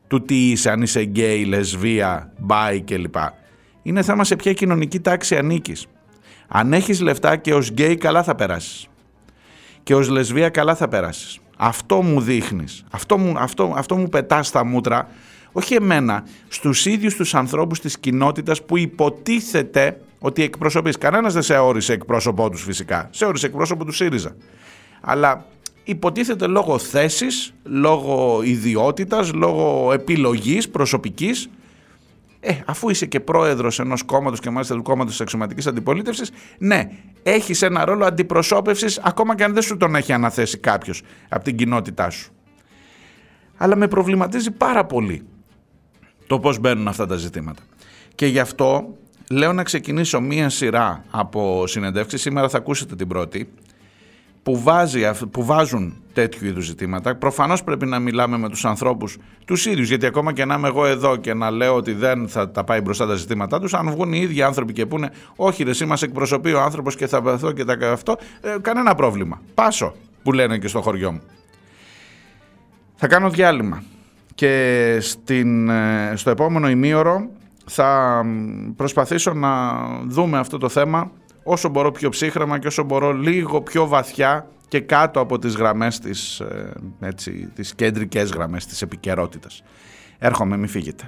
[0.07, 3.15] του τι είσαι αν είσαι γκέι, λεσβία, bi κλπ.
[3.81, 5.87] Είναι θέμα σε ποια κοινωνική τάξη ανήκεις.
[6.47, 8.87] Αν έχεις λεφτά και ως γκέι καλά θα περάσεις
[9.87, 11.39] και ως λεσβία καλά θα πέρασεις.
[11.57, 15.07] Αυτό μου δείχνεις, αυτό μου, αυτό, αυτό μου πετάς στα μούτρα,
[15.51, 20.97] όχι εμένα, στους ίδιους τους ανθρώπους της κοινότητας που υποτίθεται ότι εκπροσωπείς.
[20.97, 24.35] Κανένας δεν σε όρισε εκπρόσωπό τους φυσικά, σε όρισε εκπρόσωπο του ΣΥΡΙΖΑ.
[25.01, 25.45] Αλλά
[25.83, 31.49] υποτίθεται λόγω θέσης, λόγω ιδιότητας, λόγω επιλογής προσωπικής
[32.49, 36.89] ε, αφού είσαι και πρόεδρος ενός κόμματος και μάλιστα του κόμματος της αξιωματικής αντιπολίτευσης, ναι,
[37.23, 41.55] έχεις ένα ρόλο αντιπροσώπευσης ακόμα και αν δεν σου τον έχει αναθέσει κάποιος από την
[41.55, 42.31] κοινότητά σου.
[43.57, 45.23] Αλλά με προβληματίζει πάρα πολύ
[46.27, 47.61] το πώς μπαίνουν αυτά τα ζητήματα.
[48.15, 48.97] Και γι' αυτό
[49.31, 52.21] λέω να ξεκινήσω μία σειρά από συνεντεύξεις.
[52.21, 53.49] Σήμερα θα ακούσετε την πρώτη
[54.47, 57.15] που, βάζει, που βάζουν τέτοιου είδους ζητήματα.
[57.15, 60.85] Προφανώς πρέπει να μιλάμε με τους ανθρώπους τους ίδιους, γιατί ακόμα και να είμαι εγώ
[60.85, 64.13] εδώ και να λέω ότι δεν θα τα πάει μπροστά τα ζητήματά τους, αν βγουν
[64.13, 67.51] οι ίδιοι άνθρωποι και πούνε, Όχι, ρε, εσύ μας εκπροσωπεί ο άνθρωπος και θα αυτό
[67.51, 69.41] και θα αυτό, ε, κανένα πρόβλημα.
[69.53, 71.21] Πάσο, που λένε και στο χωριό μου.
[72.95, 73.83] Θα κάνω διάλειμμα
[74.35, 77.29] και στην, ε, στο επόμενο ημίωρο
[77.65, 78.23] θα
[78.75, 79.73] προσπαθήσω να
[80.07, 81.11] δούμε αυτό το θέμα
[81.47, 85.99] όσο μπορώ πιο ψύχραμα και όσο μπορώ λίγο πιο βαθιά και κάτω από τις γραμμές
[85.99, 89.63] της, ε, έτσι, τις κεντρικές γραμμές της επικαιρότητας.
[90.17, 91.03] Έρχομαι, μην φύγετε.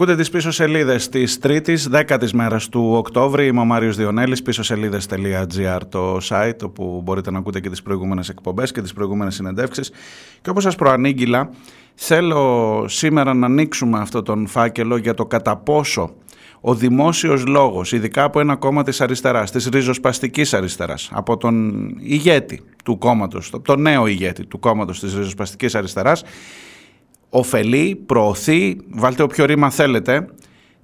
[0.00, 3.46] Ακούτε τις πίσω σελίδες της Τρίτης, 10ης μέρας του Οκτώβρη.
[3.46, 8.28] Είμαι ο Μάριος Διονέλης, πίσω σελίδες.gr το site, όπου μπορείτε να ακούτε και τις προηγούμενες
[8.28, 9.90] εκπομπές και τις προηγούμενες συνεντεύξεις.
[10.42, 11.50] Και όπως σας προανήγγυλα,
[11.94, 16.14] θέλω σήμερα να ανοίξουμε αυτό τον φάκελο για το κατά πόσο
[16.60, 22.62] ο δημόσιος λόγος, ειδικά από ένα κόμμα της αριστεράς, της ριζοσπαστικής αριστεράς, από τον ηγέτη
[22.84, 26.22] του κόμματος, τον νέο ηγέτη του κόμματος της ριζοσπαστικής αριστεράς,
[27.30, 30.26] ωφελεί, προωθεί, βάλτε όποιο ρήμα θέλετε,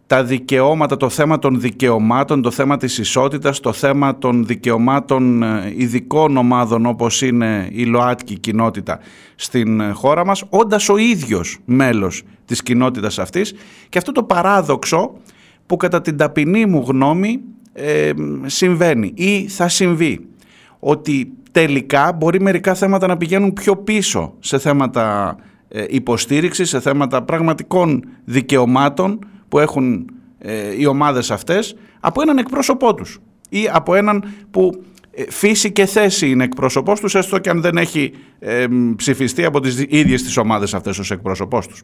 [0.06, 5.72] τα δικαιώματα, το θέμα των δικαιωμάτων, το θέμα της ισότητας, το θέμα των δικαιωμάτων ε,
[5.76, 8.98] ειδικών ομάδων όπως είναι η ΛΟΑΤΚΙ κοινότητα
[9.34, 13.54] στην ε, χώρα μας, όντας ο ίδιος μέλος της κοινότητας αυτής.
[13.88, 15.12] Και αυτό το παράδοξο
[15.66, 17.40] που κατά την ταπεινή μου γνώμη
[17.72, 18.12] ε,
[18.46, 20.26] συμβαίνει ή θα συμβεί
[20.78, 25.54] ότι τελικά μπορεί μερικά θέματα να πηγαίνουν πιο πίσω σε θέματα ε,
[25.88, 33.18] υποστήριξη σε θέματα πραγματικών δικαιωμάτων που έχουν ε, οι ομάδες αυτές από έναν εκπρόσωπό τους
[33.48, 37.76] ή από έναν που ε, φύση και θέση είναι εκπρόσωπός τους έστω και αν δεν
[37.76, 38.12] έχει
[38.96, 41.82] ψηφιστεί από τις ίδιες τις ομάδες αυτές ως εκπρόσωπός τους.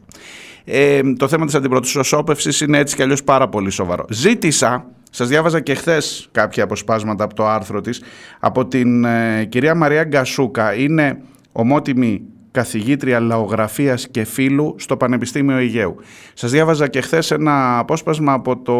[1.17, 4.05] το θέμα της αντιπροσώπευσης είναι έτσι κι αλλιώς πάρα πολύ σοβαρό.
[4.09, 8.01] Ζήτησα, σας διάβαζα και χθες κάποια αποσπάσματα από το άρθρο της,
[8.39, 9.05] από την
[9.49, 12.21] κυρία Μαρία Γκασούκα, είναι ομότιμη
[12.53, 15.95] καθηγήτρια λαογραφίας και φίλου στο Πανεπιστήμιο Αιγαίου.
[16.33, 18.75] Σας διάβαζα και χθες ένα απόσπασμα από το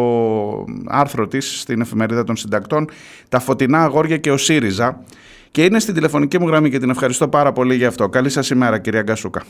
[0.86, 2.88] άρθρο της στην εφημερίδα των συντακτών
[3.28, 5.04] «Τα φωτεινά αγόρια και ο ΣΥΡΙΖΑ»
[5.50, 8.08] και είναι στην τηλεφωνική μου γραμμή και την ευχαριστώ πάρα πολύ για αυτό.
[8.08, 9.42] Καλή σας ημέρα κυρία Γκασούκα.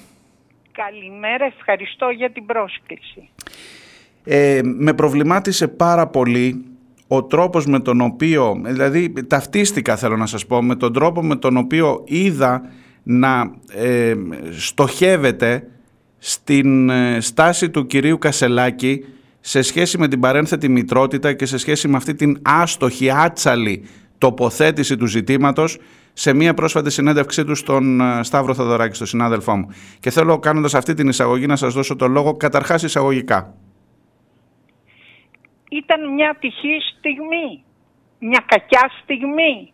[0.73, 3.29] Καλημέρα, ευχαριστώ για την πρόσκληση.
[4.25, 6.65] Ε, με προβλημάτισε πάρα πολύ
[7.09, 11.37] ο τρόπος με τον οποίο, δηλαδή ταυτίστηκα θέλω να σας πω, με τον τρόπο με
[11.37, 12.63] τον οποίο είδα
[13.05, 14.14] να ε,
[14.59, 15.69] στοχεύεται
[16.19, 19.05] στην ε, στάση του κυρίου Κασελάκη
[19.40, 23.85] σε σχέση με την παρένθετη μητρότητα και σε σχέση με αυτή την άστοχη, άτσαλη
[24.19, 25.79] τοποθέτηση του ζητήματος
[26.12, 29.69] σε μία πρόσφατη συνέντευξή του στον ε, Σταύρο Θοδωράκη, στον συνάδελφό μου.
[30.01, 33.55] Και θέλω κάνοντας αυτή την εισαγωγή να σας δώσω το λόγο καταρχάς εισαγωγικά.
[35.69, 37.64] Ήταν μια τυχή στιγμή,
[38.19, 39.74] μια κακιά στιγμή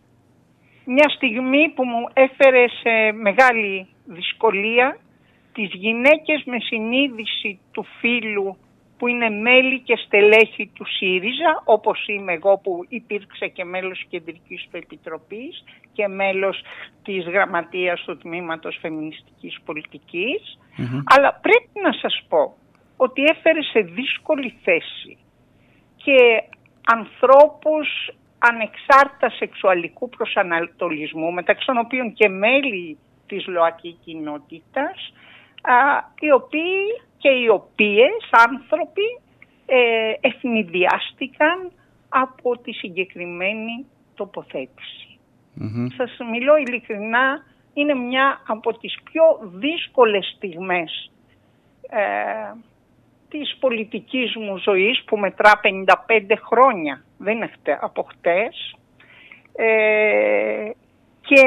[0.94, 4.98] μια στιγμή που μου έφερε σε μεγάλη δυσκολία
[5.52, 8.56] τις γυναίκες με συνείδηση του φίλου
[8.98, 14.68] που είναι μέλη και στελέχη του ΣΥΡΙΖΑ, όπως είμαι εγώ που υπήρξε και μέλος κεντρικής
[14.70, 16.62] του Επιτροπής και μέλος
[17.02, 19.60] της γραμματείας του Τμήματος Φεμινιστικής
[21.04, 22.56] Αλλά πρέπει να σας πω
[22.96, 25.18] ότι έφερε σε δύσκολη θέση
[25.96, 26.42] και
[26.86, 27.88] ανθρώπους
[28.48, 35.12] ανεξάρτητα σεξουαλικού προσανατολισμού, μεταξύ των οποίων και μέλη της ΛΟΑΚΙ κοινότητας,
[36.20, 39.20] οι οποίοι και οι οποίες άνθρωποι
[39.66, 41.72] ε, ευνηδιάστηκαν
[42.08, 45.18] από τη συγκεκριμένη τοποθέτηση.
[45.96, 49.22] Σας μιλώ ειλικρινά, είναι μια από τις πιο
[49.52, 51.10] δύσκολες στιγμές
[51.90, 52.52] ε,
[53.30, 58.76] της πολιτικής μου ζωής που μετρά 55 χρόνια, δεν είναι από χτες.
[59.54, 60.70] Ε,
[61.20, 61.44] και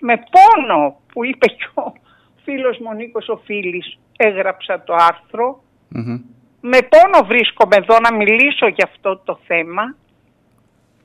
[0.00, 1.92] με πόνο που είπε και ο
[2.44, 5.62] φίλος μου Νίκος ο Φίλης έγραψα το αρθρο
[6.60, 9.94] Με πόνο βρίσκομαι εδώ να μιλήσω για αυτό το θέμα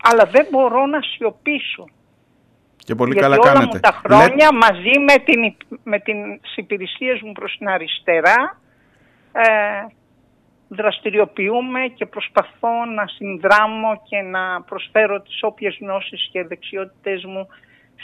[0.03, 1.85] αλλά δεν μπορώ να σιωπήσω.
[2.77, 3.65] Και πολύ καλά όλα κάνετε.
[3.73, 8.61] Μου τα χρόνια μαζί με, την, με τις υπηρεσίες μου προς την αριστερά
[9.33, 9.43] ε,
[10.67, 17.47] δραστηριοποιούμε και προσπαθώ να συνδράμω και να προσφέρω τις όποιες γνώσεις και δεξιότητες μου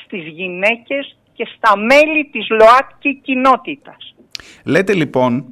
[0.03, 4.15] στις γυναίκες και στα μέλη της ΛΟΑΤΚΙ κοινότητας.
[4.65, 5.45] Λέτε λοιπόν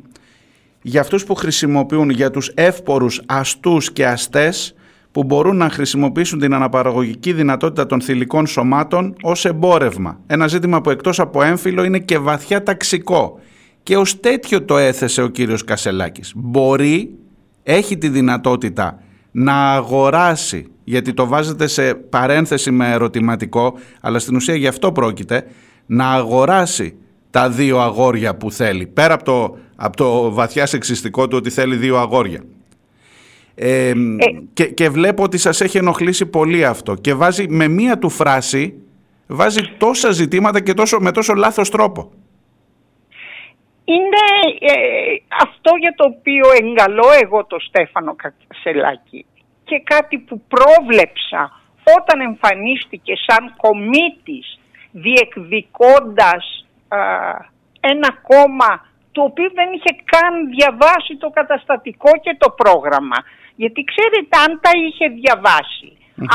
[0.81, 4.75] για αυτούς που χρησιμοποιούν για τους εύπορους αστούς και αστές
[5.11, 10.19] που μπορούν να χρησιμοποιήσουν την αναπαραγωγική δυνατότητα των θηλυκών σωμάτων ως εμπόρευμα.
[10.27, 13.39] Ένα ζήτημα που εκτός από έμφυλο είναι και βαθιά ταξικό
[13.87, 16.31] και ως τέτοιο το έθεσε ο κύριος Κασελάκης.
[16.35, 17.09] Μπορεί,
[17.63, 24.55] έχει τη δυνατότητα να αγοράσει, γιατί το βάζετε σε παρένθεση με ερωτηματικό, αλλά στην ουσία
[24.55, 25.45] γι' αυτό πρόκειται,
[25.85, 26.95] να αγοράσει
[27.29, 31.75] τα δύο αγόρια που θέλει, πέρα από το, από το βαθιά σεξιστικό του ότι θέλει
[31.75, 32.43] δύο αγόρια.
[33.55, 33.93] Ε,
[34.53, 38.73] και, και βλέπω ότι σας έχει ενοχλήσει πολύ αυτό και βάζει με μία του φράση,
[39.27, 42.11] βάζει τόσα ζητήματα και τόσο, με τόσο λάθος τρόπο
[43.93, 44.23] είναι
[44.59, 44.73] ε,
[45.45, 49.25] αυτό για το οποίο εγκαλώ εγώ το Στέφανο Κασελάκη.
[49.63, 51.41] και κάτι που πρόβλεψα
[51.97, 54.59] όταν εμφανίστηκε σαν κομίτης
[54.91, 56.65] διεκδικώντας
[57.79, 58.71] ένα κόμμα
[59.11, 63.17] το οποίο δεν είχε καν διαβάσει το καταστατικό και το πρόγραμμα.
[63.55, 65.07] Γιατί ξέρετε αν τα είχε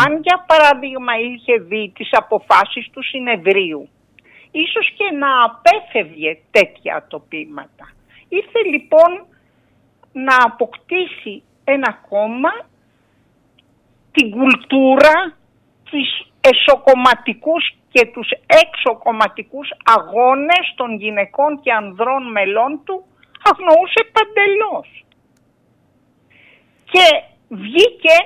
[0.04, 3.88] αν για παράδειγμα είχε δει τις αποφάσεις του συνεδρίου,
[4.52, 7.92] ίσως και να απέφευγε τέτοια ατοπήματα.
[8.28, 9.26] Ήρθε λοιπόν
[10.12, 12.50] να αποκτήσει ένα κόμμα
[14.12, 15.36] την κουλτούρα
[15.90, 23.04] της εσωκομματικούς και τους εξωκομματικούς αγώνες των γυναικών και ανδρών μελών του
[23.44, 25.04] αγνοούσε παντελώς.
[26.84, 27.06] Και
[27.48, 28.16] βγήκε,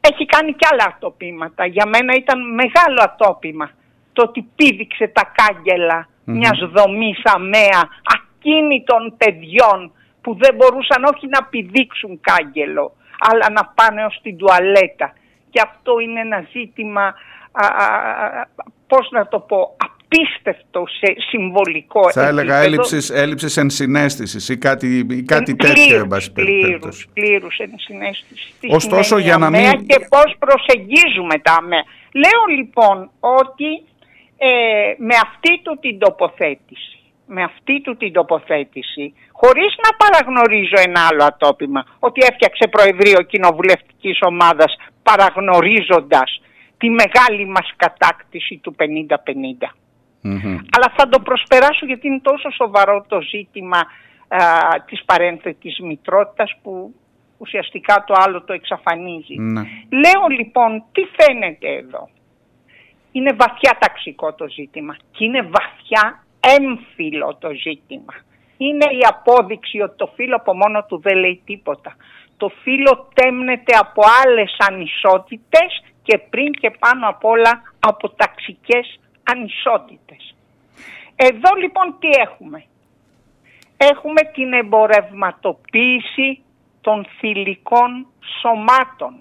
[0.00, 1.66] έχει κάνει κι άλλα ατοπήματα.
[1.66, 3.70] Για μένα ήταν μεγάλο ατόπιμα
[4.12, 11.44] το ότι πήδηξε τα καγκελα μιας δομής αμαία ακίνητων παιδιών που δεν μπορούσαν όχι να
[11.44, 15.12] πηδήξουν κάγκελο αλλά να πάνε ως την τουαλέτα.
[15.50, 17.14] Και αυτό είναι ένα ζήτημα
[17.52, 17.66] α,
[18.86, 25.22] πώς να το πω, απίστευτο σε συμβολικό Θα έλεγα έλλειψης, έλλειψης ενσυναίσθησης ή κάτι, ή
[25.22, 27.08] κάτι τέτοιο, εν πάση περιπτώσει.
[27.12, 28.54] Πλήρους ενσυναίσθησης.
[28.70, 29.86] Ωστόσο, για να μην...
[29.86, 31.84] Και πώς προσεγγίζουμε τα αμαία.
[32.12, 33.82] Λέω λοιπόν ότι
[34.48, 41.00] ε, με αυτή του την τοποθέτηση, με αυτή του την τοποθέτηση, χωρίς να παραγνωρίζω ένα
[41.10, 46.40] άλλο ατόπιμα, ότι έφτιαξε Προεδρείο Κοινοβουλευτικής Ομάδας παραγνωρίζοντας
[46.78, 48.84] τη μεγάλη μας κατάκτηση του 50-50.
[50.74, 53.78] Αλλά θα το προσπεράσω γιατί είναι τόσο σοβαρό το ζήτημα
[54.28, 54.38] α,
[54.86, 56.94] της παρένθετης μητρότητας που
[57.38, 59.34] ουσιαστικά το άλλο το εξαφανίζει.
[59.38, 59.60] Ναι.
[60.02, 62.08] Λέω λοιπόν τι φαίνεται εδώ;
[63.12, 68.14] Είναι βαθιά ταξικό το ζήτημα και είναι βαθιά έμφυλο το ζήτημα.
[68.56, 71.96] Είναι η απόδειξη ότι το φύλλο από μόνο του δεν λέει τίποτα.
[72.36, 80.34] Το φύλλο τέμνεται από άλλες ανισότητες και πριν και πάνω απ' όλα από ταξικές ανισότητες.
[81.16, 82.66] Εδώ λοιπόν τι έχουμε;
[83.90, 86.42] Έχουμε την εμπορευματοποίηση
[86.80, 88.06] των θηλυκών
[88.40, 89.14] σωμάτων.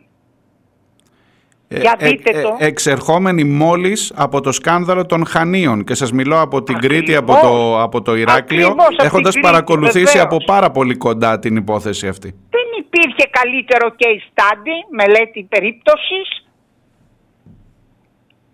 [1.73, 2.55] Ε, Για ε, δείτε ε, το.
[2.59, 7.81] εξερχόμενοι μόλις από το σκάνδαλο των Χανίων και σας μιλώ από την Κρήτη, από το,
[7.81, 12.29] από το Ηράκλειο, έχοντας παρακολουθήσει από πάρα πολύ κοντά την υπόθεση αυτή.
[12.49, 16.45] Δεν υπήρχε καλύτερο case study, μελέτη περίπτωσης,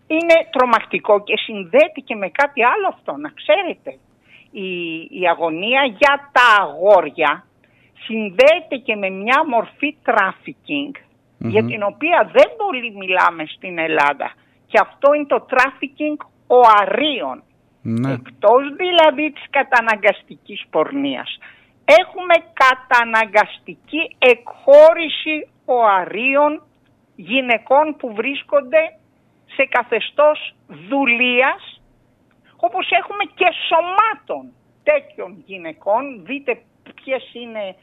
[0.07, 3.97] είναι τρομακτικό και συνδέεται και με κάτι άλλο αυτό, να ξέρετε.
[4.51, 4.69] Η,
[5.21, 7.47] η αγωνία για τα αγόρια
[8.05, 11.06] συνδέεται και με μια μορφή trafficking
[11.39, 14.33] για την οποία δεν πολύ μιλάμε στην Ελλάδα.
[14.67, 17.43] Και αυτό είναι το trafficking οαρίων.
[17.81, 18.11] Ναι.
[18.11, 21.37] Εκτός δηλαδή της καταναγκαστικής πορνείας.
[21.85, 26.61] Έχουμε καταναγκαστική εκχώρηση οαρίων
[27.15, 28.97] γυναικών που βρίσκονται
[29.55, 31.81] σε καθεστώς δουλείας,
[32.55, 34.51] όπως έχουμε και σωμάτων
[34.83, 36.25] τέτοιων γυναικών.
[36.25, 36.61] Δείτε
[36.95, 37.75] ποιες είναι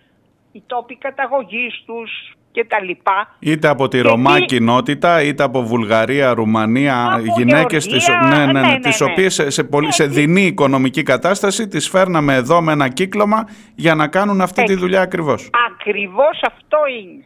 [0.53, 3.37] οι τόποι καταγωγής τους και τα λοιπά.
[3.39, 8.61] Είτε από τη Ρωμά κοινότητα, είτε από Βουλγαρία, Ρουμανία, από γυναίκες τις, ναι, ναι, ναι,
[8.61, 12.73] ναι, τις ναι, οποίες σε, σε, πολύ, σε δεινή οικονομική κατάσταση τις φέρναμε εδώ με
[12.73, 15.51] ένα κύκλωμα για να κάνουν αυτή τη δουλειά ακριβώς.
[15.71, 17.25] Ακριβώς αυτό είναι.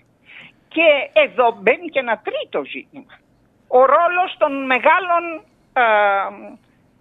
[0.69, 3.15] Και εδώ μπαίνει και ένα τρίτο ζήτημα
[3.69, 5.23] ο ρόλος των μεγάλων
[5.73, 5.83] ε,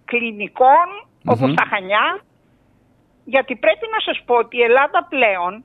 [0.04, 0.86] κλινικών
[1.24, 2.20] όπως τα Χανιά
[3.24, 5.64] γιατί πρέπει να σας πω ότι η Ελλάδα πλέον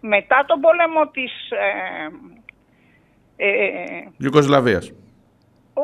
[0.00, 1.32] μετά τον πόλεμο της
[3.36, 4.92] ε, ε, Ιουγκοσλαβίας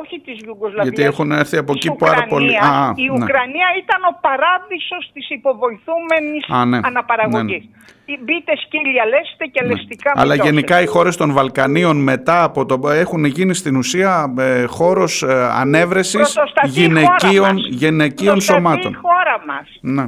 [0.00, 0.86] όχι της Ιουγκοσλαβίας.
[0.86, 2.52] Γιατί έχουν έρθει από εκεί πάρα πολύ.
[2.94, 3.12] η ναι.
[3.12, 6.80] Ουκρανία ήταν ο παράδεισος της υποβοηθούμενης Α, ναι.
[6.82, 7.64] αναπαραγωγής.
[7.64, 8.22] Ναι, ναι.
[8.24, 9.68] Μπείτε σκύλια λέστε και ναι.
[9.68, 14.64] λεστικά Αλλά γενικά οι χώρες των Βαλκανίων μετά από το έχουν γίνει στην ουσία ε,
[14.64, 18.92] χώρος ε, ανέβρεσης γυναικείων, γυναικείων σωμάτων.
[18.92, 19.78] η χώρα μας.
[19.80, 20.02] Ναι.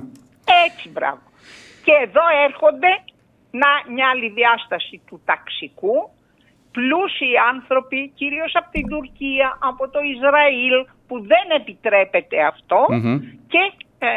[0.67, 1.19] Έτσι μπράβο.
[1.85, 2.89] Και εδώ έρχονται
[3.61, 5.97] να, μια άλλη διάσταση του ταξικού
[6.77, 10.77] πλούσιοι άνθρωποι, κυρίως από την Τουρκία, από το Ισραήλ,
[11.07, 12.37] που δεν επιτρέπεται
[13.53, 13.63] και
[13.99, 14.09] ε,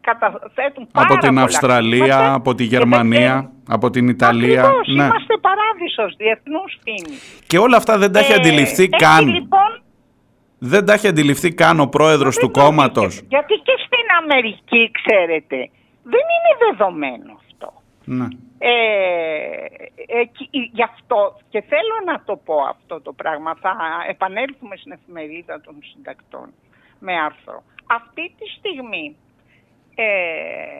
[0.00, 4.62] καταθέτουν πάρα Από την Αυστραλία, από τη Γερμανία, από την Ιταλία.
[4.62, 5.04] Ακριβώς, ναι.
[5.04, 7.16] είμαστε παράδεισος διεθνούς φήμη.
[7.46, 9.28] Και όλα αυτά δεν τα έχει ε, αντιληφθεί καν.
[9.28, 9.82] Λοιπόν,
[10.58, 13.22] δεν τα έχει αντιληφθεί καν ο πρόεδρος του κόμματος.
[13.28, 15.56] Γιατί και στην Αμερική, ξέρετε,
[16.02, 17.43] δεν είναι δεδομένος αυτό.
[18.04, 18.28] Ναι.
[18.58, 19.64] Ε,
[20.06, 20.22] ε,
[20.72, 23.54] γι' αυτό και θέλω να το πω αυτό το πράγμα.
[23.54, 23.76] Θα
[24.08, 26.52] επανέλθουμε στην εφημερίδα των συντακτών
[26.98, 27.62] με άρθρο.
[27.86, 29.16] Αυτή τη στιγμή
[29.94, 30.78] ε,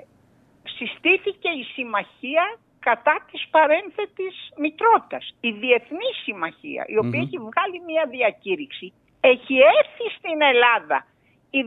[0.62, 5.34] συστήθηκε η συμμαχία κατά της παρένθετης μητρότητας.
[5.40, 11.06] Η Διεθνή Συμμαχία, η οποια έχει βγάλει μια διακήρυξη, έχει έρθει στην Ελλάδα
[11.50, 11.62] η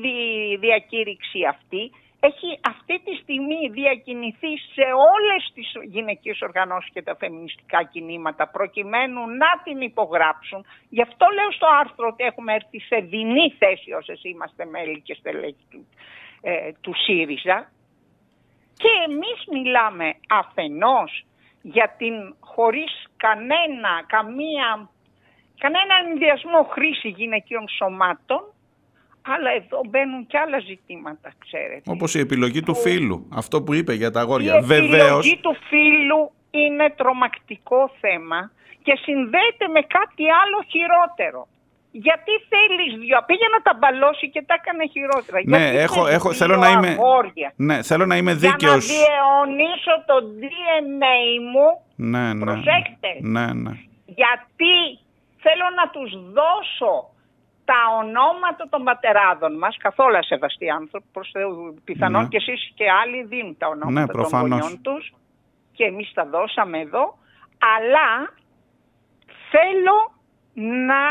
[0.55, 7.84] διακήρυξη αυτή, έχει αυτή τη στιγμή διακινηθεί σε όλες τις γυναικείες οργανώσεις και τα φεμινιστικά
[7.84, 10.65] κινήματα προκειμένου να την υπογράψουν.
[10.89, 15.13] Γι' αυτό λέω στο άρθρο ότι έχουμε έρθει σε δινή θέση όσες είμαστε μέλη και
[15.13, 15.88] στελέχη του,
[16.41, 17.72] ε, του ΣΥΡΙΖΑ
[18.78, 21.26] και εμείς μιλάμε αφενός
[21.61, 24.89] για την χωρίς κανένα, καμία,
[25.57, 28.41] κανένα ενδιασμό χρήση γυναικείων σωμάτων,
[29.34, 31.91] αλλά εδώ μπαίνουν και άλλα ζητήματα, ξέρετε.
[31.95, 34.53] Όπως η επιλογή του φίλου, αυτό που είπε για τα αγόρια.
[34.53, 38.51] Η επιλογή του φίλου είναι τρομακτικό θέμα
[38.84, 41.47] και συνδέεται με κάτι άλλο χειρότερο.
[41.91, 43.17] Γιατί θέλεις δυο.
[43.25, 45.38] Πήγε να τα μπαλώσει και τα έκανε χειρότερα.
[45.45, 46.97] Ναι, Γιατί έχω, έχω, θέλω να είμαι,
[47.55, 48.86] ναι, θέλω να είμαι δίκαιος.
[48.86, 51.19] Για να διαιωνίσω το DNA
[51.51, 51.67] μου.
[51.95, 52.45] Ναι, ναι.
[52.45, 53.09] Προσέξτε.
[53.21, 53.71] Ναι, ναι.
[54.05, 54.75] Γιατί
[55.45, 57.09] θέλω να τους δώσω
[57.70, 62.28] τα ονόματα των πατεράδων μας, καθόλου σεβαστοί άνθρωποι, προς Θεού, πιθανόν ναι.
[62.28, 65.13] και εσείς και άλλοι δίνουν τα ονόματα ναι, των γονιών τους
[65.74, 67.18] και εμείς τα δώσαμε εδώ,
[67.76, 68.34] αλλά
[69.51, 69.97] θέλω
[70.88, 71.03] να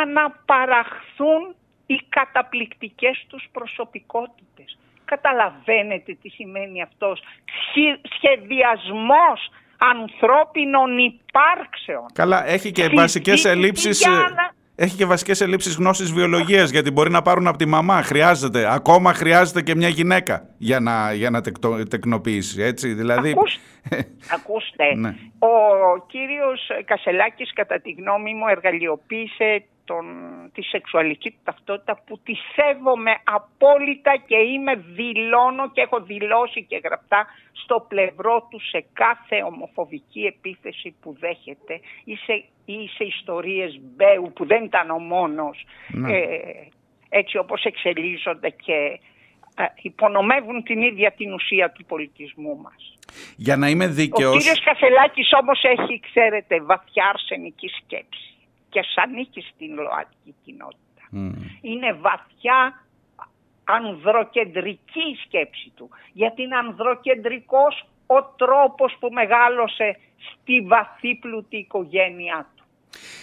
[0.00, 1.54] αναπαραχθούν
[1.86, 4.78] οι καταπληκτικές τους προσωπικότητες.
[5.04, 7.22] Καταλαβαίνετε τι σημαίνει αυτός.
[8.16, 12.06] Σχεδιασμός ανθρώπινων υπάρξεων.
[12.12, 14.06] Καλά, έχει και βασικές ελλείψεις...
[14.82, 18.02] Έχει και βασικές ελλείψεις γνώσης βιολογίας, γιατί μπορεί να πάρουν από τη μαμά.
[18.02, 18.72] Χρειάζεται.
[18.74, 21.40] Ακόμα χρειάζεται και μια γυναίκα για να, για να
[21.88, 22.62] τεκνοποιήσει.
[22.62, 23.34] Έτσι, δηλαδή...
[24.36, 24.94] Ακούστε.
[24.96, 25.14] Ναι.
[25.38, 25.56] Ο
[26.06, 30.06] κύριος Κασελάκης, κατά τη γνώμη μου, εργαλειοποίησε τον,
[30.54, 37.26] τη σεξουαλική ταυτότητα που τη σέβομαι απόλυτα και είμαι δηλώνω και έχω δηλώσει και γραπτά
[37.52, 42.34] στο πλευρό του σε κάθε ομοφοβική επίθεση που δέχεται ή σε,
[42.64, 46.12] ή σε ιστορίες Μπέου που δεν ήταν ο μόνος ναι.
[46.12, 46.20] ε,
[47.08, 49.00] έτσι όπως εξελίσσονται και
[49.54, 52.98] ε, υπονομεύουν την ίδια την ουσία του πολιτισμού μας.
[53.36, 54.34] Για να είμαι δίκαιος...
[54.34, 58.30] Ο κύριος Κασελάκης όμως έχει, ξέρετε, βαθιά αρσενική σκέψη
[58.70, 61.02] και ανήκει στην ΛΟΑΤΚΙ κοινότητα.
[61.60, 62.84] Είναι βαθιά
[63.64, 65.90] ανδροκεντρική η σκέψη του.
[66.12, 72.59] Γιατί είναι ανδροκεντρικός ο τρόπος που μεγάλωσε στη βαθύπλουτη οικογένειά του.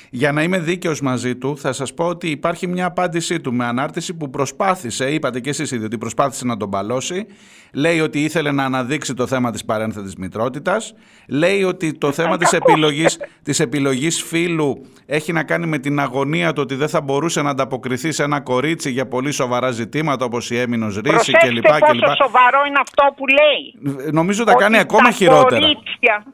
[0.09, 3.65] Για να είμαι δίκαιος μαζί του, θα σας πω ότι υπάρχει μια απάντησή του με
[3.65, 7.25] ανάρτηση που προσπάθησε, είπατε και εσείς ήδη ότι προσπάθησε να τον παλώσει.
[7.73, 10.93] Λέει ότι ήθελε να αναδείξει το θέμα της παρένθετης μητρότητας.
[11.27, 16.53] Λέει ότι το θέμα της επιλογής, της επιλογής φίλου έχει να κάνει με την αγωνία
[16.53, 20.51] του ότι δεν θα μπορούσε να ανταποκριθεί σε ένα κορίτσι για πολύ σοβαρά ζητήματα όπως
[20.51, 21.67] η έμεινος ρίση κλπ.
[21.67, 24.11] πόσο σοβαρό είναι αυτό που λέει.
[24.11, 25.61] Νομίζω τα κάνει ακόμα χειρότερα.
[25.61, 26.25] Κορίτσια,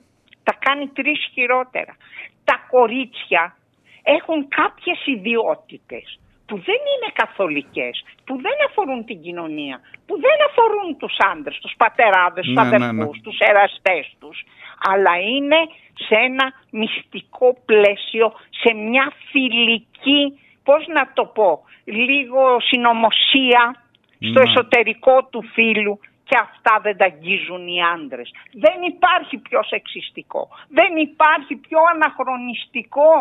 [0.44, 1.96] τα κάνει τρεις χειρότερα
[2.44, 3.58] τα κορίτσια
[4.04, 10.98] έχουν κάποιες ιδιότητες που δεν είναι καθολικές, που δεν αφορούν την κοινωνία, που δεν αφορούν
[10.98, 12.86] τους άντρες, τους πατεράδες, τους ναι, ναι, ναι.
[12.86, 14.44] αδερφούς, τους εραστές τους,
[14.92, 15.60] αλλά είναι
[15.94, 23.84] σε ένα μυστικό πλαίσιο, σε μια φιλική, πώς να το πω, λίγο συνωμοσία
[24.20, 26.00] στο εσωτερικό του φίλου
[26.34, 28.30] και αυτά δεν τα αγγίζουν οι άντρες.
[28.66, 33.12] Δεν υπάρχει πιο σεξιστικό, δεν υπάρχει πιο αναχρονιστικό,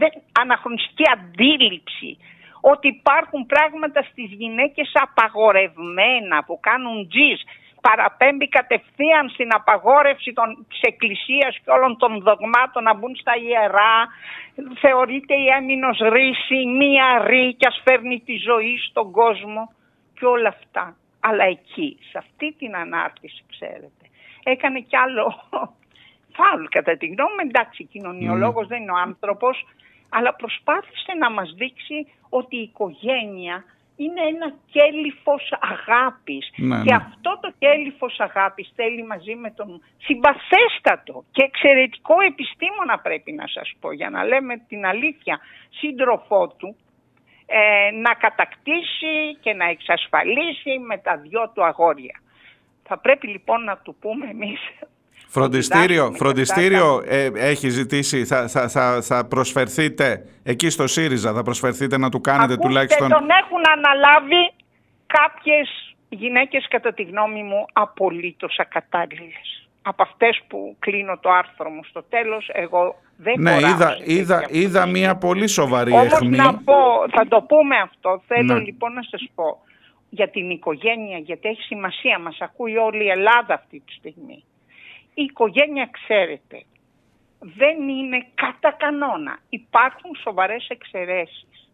[0.00, 0.12] δεν,
[0.42, 2.18] αναχρονιστική αντίληψη
[2.60, 7.40] ότι υπάρχουν πράγματα στις γυναίκες απαγορευμένα που κάνουν τζις,
[7.80, 13.96] παραπέμπει κατευθείαν στην απαγόρευση των, της Εκκλησίας και όλων των δογμάτων να μπουν στα ιερά.
[14.80, 19.72] Θεωρείται η έμεινος ρίση, μία ρή και ας φέρνει τη ζωή στον κόσμο
[20.18, 20.96] και όλα αυτά.
[21.28, 24.04] Αλλά εκεί, σε αυτή την ανάρτηση, ξέρετε,
[24.42, 25.26] έκανε κι άλλο
[26.36, 27.48] φάουλ κατά τη γνώμη μου.
[27.48, 28.68] Εντάξει, κοινωνιολόγος mm.
[28.68, 29.66] δεν είναι ο άνθρωπος,
[30.08, 31.98] αλλά προσπάθησε να μας δείξει
[32.28, 33.64] ότι η οικογένεια
[33.96, 36.50] είναι ένα κέλυφος αγάπης.
[36.56, 36.96] Ναι, και ναι.
[36.96, 43.74] αυτό το κέλυφος αγάπης θέλει μαζί με τον συμπαθέστατο και εξαιρετικό επιστήμονα πρέπει να σας
[43.80, 46.76] πω, για να λέμε την αλήθεια, σύντροφό του,
[47.46, 52.20] ε, να κατακτήσει και να εξασφαλίσει με τα δυο του αγόρια.
[52.82, 54.60] Θα πρέπει λοιπόν να του πούμε εμείς
[55.28, 61.98] Φροντιστήριο, φροντιστήριο ε, έχει ζητήσει, θα, θα, θα, θα, προσφερθείτε εκεί στο ΣΥΡΙΖΑ, θα προσφερθείτε
[61.98, 63.08] να του κάνετε Ακούστε, τουλάχιστον...
[63.08, 64.52] τον έχουν αναλάβει
[65.06, 69.56] κάποιες γυναίκες κατά τη γνώμη μου απολύτως ακατάλληλες
[69.88, 74.86] από αυτές που κλείνω το άρθρο μου στο τέλος, εγώ δεν ναι, είδα, είδα, είδα
[74.86, 76.36] μια πολύ σοβαρή Όμως αιχμή.
[76.36, 76.74] να πω,
[77.10, 78.60] θα το πούμε αυτό, θέλω ναι.
[78.60, 79.58] λοιπόν να σας πω
[80.10, 84.44] για την οικογένεια, γιατί έχει σημασία, μας ακούει όλη η Ελλάδα αυτή τη στιγμή.
[85.14, 86.62] η οικογένεια, ξέρετε,
[87.38, 89.38] δεν είναι κατά κανόνα.
[89.48, 91.70] Υπάρχουν σοβαρές εξαιρέσεις.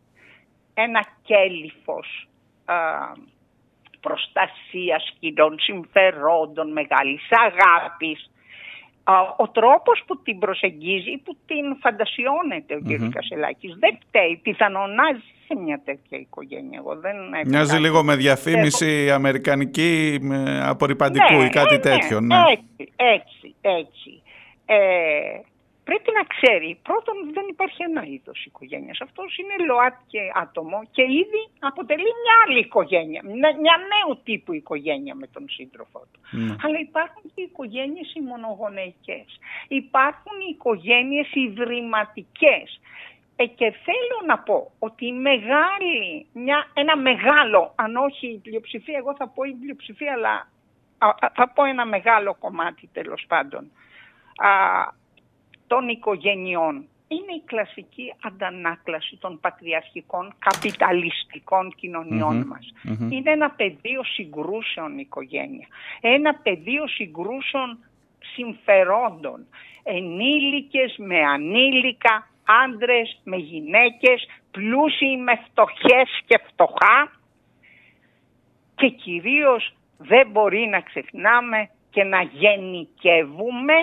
[0.75, 2.29] Ένα κέλυφος
[2.65, 2.75] α,
[4.01, 8.31] προστασίας κοινών συμφερόντων, μεγάλης αγάπης,
[9.37, 13.15] ο τρόπος που την προσεγγίζει, που την φαντασιώνεται ο mm κ.
[13.15, 16.79] Κασελάκης δεν φταίει, πιθανονάζει σε μια τέτοια οικογένεια.
[16.79, 22.21] Εγώ δεν Μοιάζει λίγο με διαφήμιση αμερικανική με απορριπαντικού ναι, ή κάτι ε, ναι, τέτοιο.
[22.21, 22.37] Ναι.
[22.37, 24.23] Έτσι, έτσι, έτσι.
[24.67, 25.41] Ε,
[25.85, 29.01] πρέπει να ξέρει, πρώτον δεν υπάρχει ένα είδος οικογένειας.
[29.01, 33.23] Αυτός είναι ΛΟΑΤΚΙ άτομο και ήδη αποτελεί μια άλλη οικογένεια,
[33.65, 36.21] μια νέου τύπου οικογένεια με τον σύντροφό του.
[36.31, 36.55] Ναι.
[36.63, 39.29] Αλλά υπάρχουν και οι οικογένειες οι μονογονεϊκές.
[39.69, 42.81] Υπάρχουν οι οικογένειες ιδρυματικές.
[43.37, 48.97] Ε, και θέλω να πω ότι η μεγάλη, μια, ένα μεγάλο, αν όχι η πλειοψηφία,
[48.99, 50.49] εγώ θα πω η πλειοψηφία, αλλά
[51.35, 53.71] θα πω ένα μεγάλο κομμάτι τέλος πάντων,
[54.37, 54.49] α,
[55.73, 56.75] των οικογενειών
[57.09, 61.73] είναι η κλασική αντανάκλαση των πατριαρχικών καπιταλιστικών
[62.47, 62.73] μας.
[63.11, 65.67] Είναι ένα πεδίο συγκρούσεων οικογένεια.
[66.01, 67.79] Ένα πεδίο συγκρούσεων
[68.35, 69.47] συμφερόντων.
[69.83, 72.29] Ενήλικες με ανήλικα,
[72.65, 77.13] άντρες με γυναίκες, πλούσιοι με φτωχές και φτωχά.
[78.75, 83.75] Και κυρίως δεν μπορεί να ξεχνάμε και να γενικεύουμε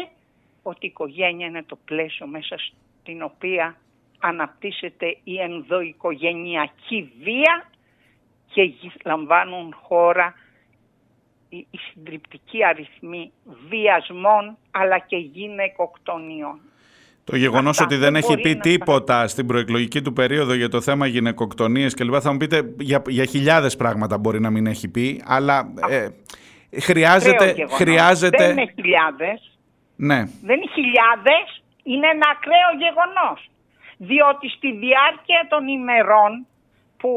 [0.69, 2.55] ότι η οικογένεια είναι το πλαίσιο μέσα
[3.01, 3.75] στην οποία
[4.19, 7.69] αναπτύσσεται η ενδοοικογενειακή βία
[8.53, 8.73] και
[9.05, 10.33] λαμβάνουν χώρα
[11.49, 13.31] οι συντριπτικοί αριθμοί
[13.69, 16.59] βιασμών αλλά και γυναικοκτονιών.
[17.23, 21.93] Το γεγονός ότι δεν έχει πει τίποτα στην προεκλογική του περίοδο για το θέμα γυναικοκτονίες
[21.93, 25.73] και λοιπά θα μου πείτε για, για χιλιάδες πράγματα μπορεί να μην έχει πει αλλά
[25.89, 26.07] ε,
[26.79, 28.47] χρειάζεται, χρειάζεται...
[28.47, 29.48] Δεν είναι χιλιάδες.
[30.07, 30.19] Ναι.
[30.47, 31.45] Δεν είναι χιλιάδες,
[31.83, 33.39] είναι ένα ακραίο γεγονός.
[33.97, 36.31] Διότι στη διάρκεια των ημερών
[36.99, 37.09] που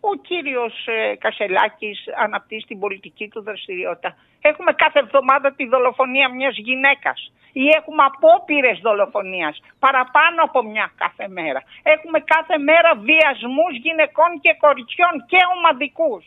[0.00, 6.56] ο κύριος ε, Κασελάκης αναπτύσσει την πολιτική του δραστηριότητα, έχουμε κάθε εβδομάδα τη δολοφονία μιας
[6.56, 11.60] γυναίκας ή έχουμε απόπειρες δολοφονίας παραπάνω από μια κάθε μέρα.
[11.82, 16.24] Έχουμε κάθε μέρα βιασμούς γυναικών και κοριτσιών και ομαδικούς.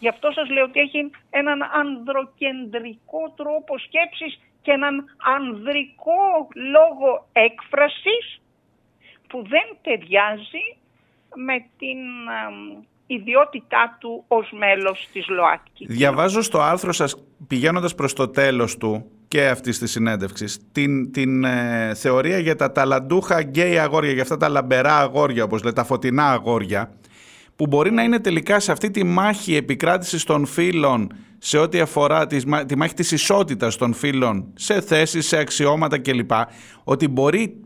[0.00, 4.32] Γι' αυτό σας λέω ότι έχει έναν ανδροκεντρικό τρόπο σκέψης
[4.62, 5.04] και έναν
[5.36, 8.40] ανδρικό λόγο έκφρασης
[9.28, 10.64] που δεν ταιριάζει
[11.34, 11.98] με την
[13.06, 15.86] ιδιότητά του ως μέλος της ΛΟΑΤΚΙ.
[15.88, 21.44] Διαβάζω στο άρθρο σας, πηγαίνοντας προς το τέλος του και αυτής της συνέντευξης, την, την
[21.44, 25.84] ε, θεωρία για τα ταλαντούχα γκέι αγόρια, για αυτά τα λαμπερά αγόρια, όπως λέτε, τα
[25.84, 26.92] φωτεινά αγόρια,
[27.56, 32.26] που μπορεί να είναι τελικά σε αυτή τη μάχη επικράτησης των φίλων σε ό,τι αφορά
[32.26, 36.30] τη, τη μάχη της ισότητας των φίλων σε θέσεις, σε αξιώματα κλπ.
[36.84, 37.60] Ότι μπορεί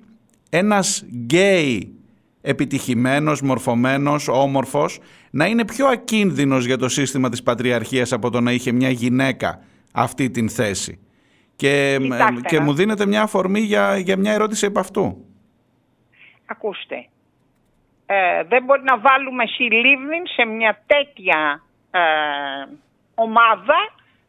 [0.50, 1.94] ένας γκέι
[2.40, 4.98] επιτυχημένος, μορφωμένος, όμορφος
[5.30, 9.62] να είναι πιο ακίνδυνος για το σύστημα της πατριαρχίας από το να είχε μια γυναίκα
[9.92, 11.00] αυτή την θέση.
[11.56, 11.98] Και,
[12.48, 15.24] και μου δίνεται μια αφορμή για, για μια ερώτηση επ' αυτού.
[16.46, 17.06] Ακούστε,
[18.06, 22.00] ε, δεν μπορεί να βάλουμε συλλήβδιν σε μια τέτοια ε,
[23.14, 23.78] ομάδα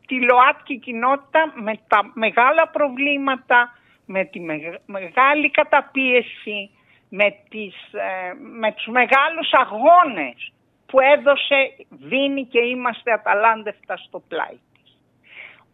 [0.08, 4.40] τη ΛΟΑΤΚΙ κοινότητα με τα μεγάλα προβλήματα, με τη
[4.86, 6.70] μεγάλη καταπίεση,
[7.10, 10.54] με, τις, ε, με τους μεγάλους αγώνες
[10.86, 14.98] που έδωσε, δίνει και είμαστε αταλάντευτα στο πλάι της.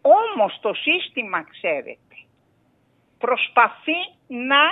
[0.01, 2.15] Όμως το σύστημα, ξέρετε,
[3.17, 4.63] προσπαθεί να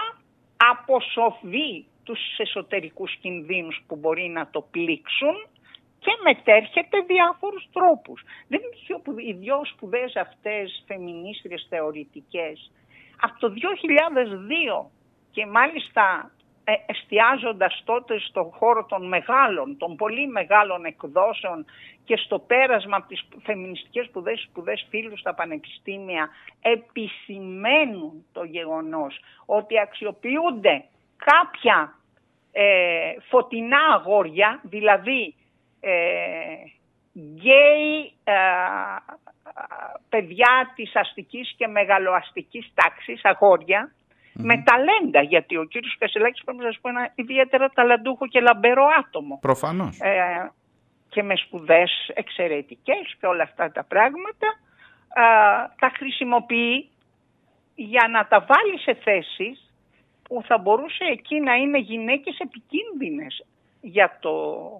[0.57, 5.47] αποσοβεί τους εσωτερικούς κινδύνους που μπορεί να το πλήξουν
[6.07, 8.23] και μετέρχεται διάφορους τρόπους.
[8.47, 12.71] Δεν είναι οι δυο σπουδές αυτές φεμινίστριες θεωρητικές
[13.21, 13.53] από το
[14.83, 14.85] 2002
[15.31, 16.31] και μάλιστα
[16.63, 21.65] ε, εστιάζοντας τότε στον χώρο των μεγάλων, των πολύ μεγάλων εκδόσεων
[22.05, 26.29] και στο πέρασμα από τις φεμινιστικές σπουδές, σπουδές φίλους στα πανεπιστήμια
[26.61, 30.83] επισημαίνουν το γεγονός ότι αξιοποιούνται
[31.17, 31.95] κάποια
[32.51, 35.45] ε, φωτεινά αγόρια, δηλαδή ε,
[37.13, 38.34] γκέι ε,
[40.09, 43.21] παιδιά της αστικής και μεγαλοαστικής τάξης,
[44.39, 48.86] με ταλέντα, γιατί ο κύριος Κασελάκης πρέπει να σας πω ένα ιδιαίτερα ταλαντούχο και λαμπερό
[48.99, 49.38] άτομο.
[49.41, 49.99] Προφανώς.
[49.99, 50.51] Ε,
[51.09, 54.47] και με σπουδές εξαιρετικές και όλα αυτά τα πράγματα,
[55.15, 55.23] ε,
[55.80, 56.89] τα χρησιμοποιεί
[57.75, 59.73] για να τα βάλει σε θέσεις
[60.23, 63.45] που θα μπορούσε εκεί να είναι γυναίκες επικίνδυνες
[63.82, 64.36] για το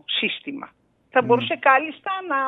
[0.06, 0.70] σύστημα.
[1.18, 2.40] Θα μπορούσε κάλλιστα να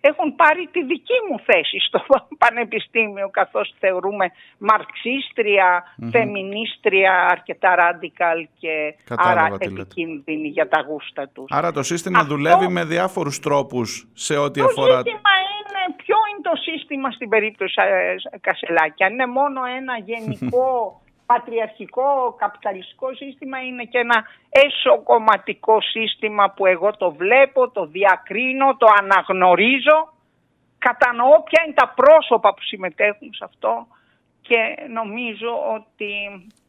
[0.00, 2.00] έχουν πάρει τη δική μου θέση στο
[2.44, 4.26] πανεπιστήμιο καθώς θεωρούμε
[4.58, 5.68] μαρξίστρια,
[6.10, 11.46] φεμινίστρια, αρκετά ράντικαλ και άρα επικίνδυνη για τα γούστα τους.
[11.48, 15.02] Άρα το σύστημα δουλεύει με διάφορους τρόπους σε ό,τι αφορά...
[15.02, 19.94] Το σύστημα είναι, ποιο είναι το σύστημα στην περίπτωση ε, Κασελάκη; Αν είναι μόνο ένα
[20.08, 21.01] γενικό
[21.32, 22.08] πατριαρχικό
[22.38, 24.18] καπιταλιστικό σύστημα είναι και ένα
[24.64, 29.98] εσωκομματικό σύστημα που εγώ το βλέπω, το διακρίνω, το αναγνωρίζω,
[30.78, 33.86] κατανοώ ποια είναι τα πρόσωπα που συμμετέχουν σε αυτό
[34.42, 34.58] και
[34.92, 36.10] νομίζω ότι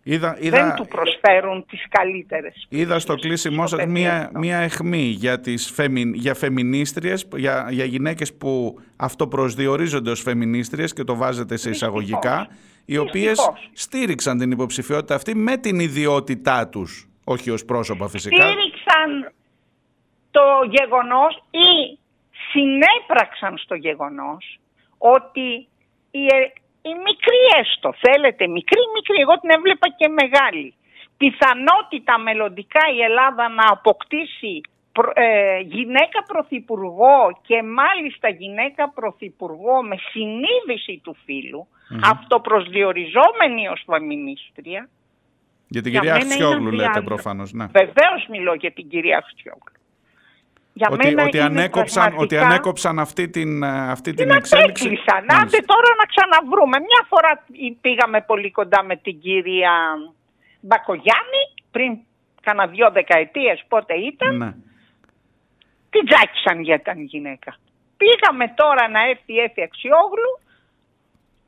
[0.04, 2.66] είδα, είδα, δεν του προσφέρουν τις καλύτερες.
[2.70, 8.34] Είδα στο κλείσιμό σας μία, μία αιχμή για, τις φεμι, για φεμινίστριες, για, για γυναίκες
[8.34, 12.48] που αυτοπροσδιορίζονται ως φεμινίστριες και το βάζετε σε εισαγωγικά
[12.86, 18.44] οι οποίες στήριξαν την υποψηφιότητα αυτή με την ιδιότητά τους, όχι ως πρόσωπα φυσικά.
[18.44, 19.32] Στήριξαν
[20.32, 21.98] το γεγονός ή
[22.52, 24.60] συνέπραξαν στο γεγονός
[24.98, 25.68] ότι
[26.12, 26.24] η,
[26.82, 30.74] η μικρή έστω, θέλετε, μικρή, μικρή, εγώ την έβλεπα και μεγάλη,
[31.18, 34.73] πιθανότητα μελλοντικά η Ελλάδα να αποκτήσει ε,
[35.66, 42.00] γυναίκα πρωθυπουργό και μάλιστα γυναίκα πρωθυπουργό με συνείδηση του φίλου, mm-hmm.
[42.04, 44.90] αυτοπροσδιοριζόμενη ως φαμινίστρια.
[45.68, 47.66] Για την κυρία Αχτιόγλου λέτε προφανώς, ναι.
[47.66, 49.72] Βεβαίως μιλώ για την κυρία Αχτιόγλου.
[50.74, 54.90] Για ότι, μένα ότι, ανέκοψαν, ότι ανέκοψαν αυτή την, ε, αυτή την, την εξέλιξη.
[54.90, 56.80] Την Άντε τώρα να ξαναβρούμε.
[56.80, 57.44] Μια φορά
[57.82, 59.72] πήγαμε πολύ κοντά με την κυρία
[60.60, 61.98] Μπακογιάννη πριν
[62.42, 64.38] κάνα δυο δεκαετίες πότε ήταν.
[64.38, 64.54] Ναι
[65.94, 67.52] την τζάκισαν για την γυναίκα.
[68.02, 70.34] Πήγαμε τώρα να έρθει η Έφη Αξιόγλου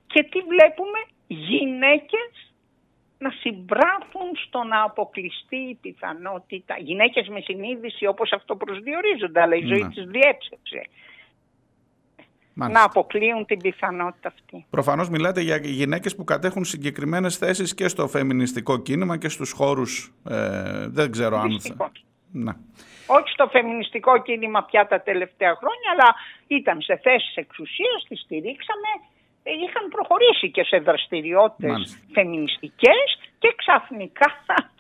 [0.08, 2.32] και τι βλέπουμε; Γυναίκες
[3.18, 6.76] να συμπράθουν στο να αποκλειστεί η πιθανότητα.
[6.80, 9.90] Γυναίκες με συνείδηση όπως αυτό προσδιορίζονται, αλλά η ζωή ναι.
[9.90, 10.82] της διέψευσε.
[12.54, 14.66] Να αποκλείουν την πιθανότητα αυτή.
[14.70, 20.14] Προφανώς μιλάτε για γυναίκες που κατέχουν συγκεκριμένες θέσεις και στο φεμινιστικό κίνημα και στους χώρους,
[20.30, 21.60] ε, δεν ξέρω αν...
[22.32, 22.54] Ναι
[23.08, 26.10] όχι στο φεμινιστικό κίνημα πια τα τελευταία χρόνια, αλλά
[26.48, 28.92] ήταν σε θέσεις εξουσίας, τις στηρίξαμε,
[29.44, 33.08] ε, είχαν προχωρήσει και σε δραστηριότητες φεμινιστικές
[33.40, 34.30] και ξαφνικά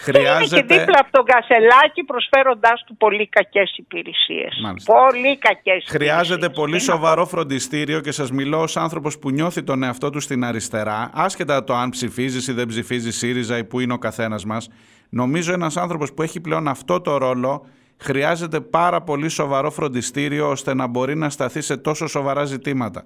[0.00, 0.60] Χρειάζεται...
[0.60, 4.54] Και δίπλα από τον Κασελάκη προσφέροντάς του πολύ κακές υπηρεσίες.
[4.84, 10.10] Πολύ κακές Χρειάζεται πολύ σοβαρό φροντιστήριο και σας μιλώ ως άνθρωπος που νιώθει τον εαυτό
[10.10, 13.98] του στην αριστερά, άσχετα το αν ψηφίζεις ή δεν ψηφίζεις ΣΥΡΙΖΑ ή που είναι ο
[13.98, 14.68] καθένας μας.
[15.08, 17.66] Νομίζω ένας άνθρωπος που έχει πλέον αυτό το ρόλο
[18.00, 23.04] χρειάζεται πάρα πολύ σοβαρό φροντιστήριο ώστε να μπορεί να σταθεί σε τόσο σοβαρά ζητήματα.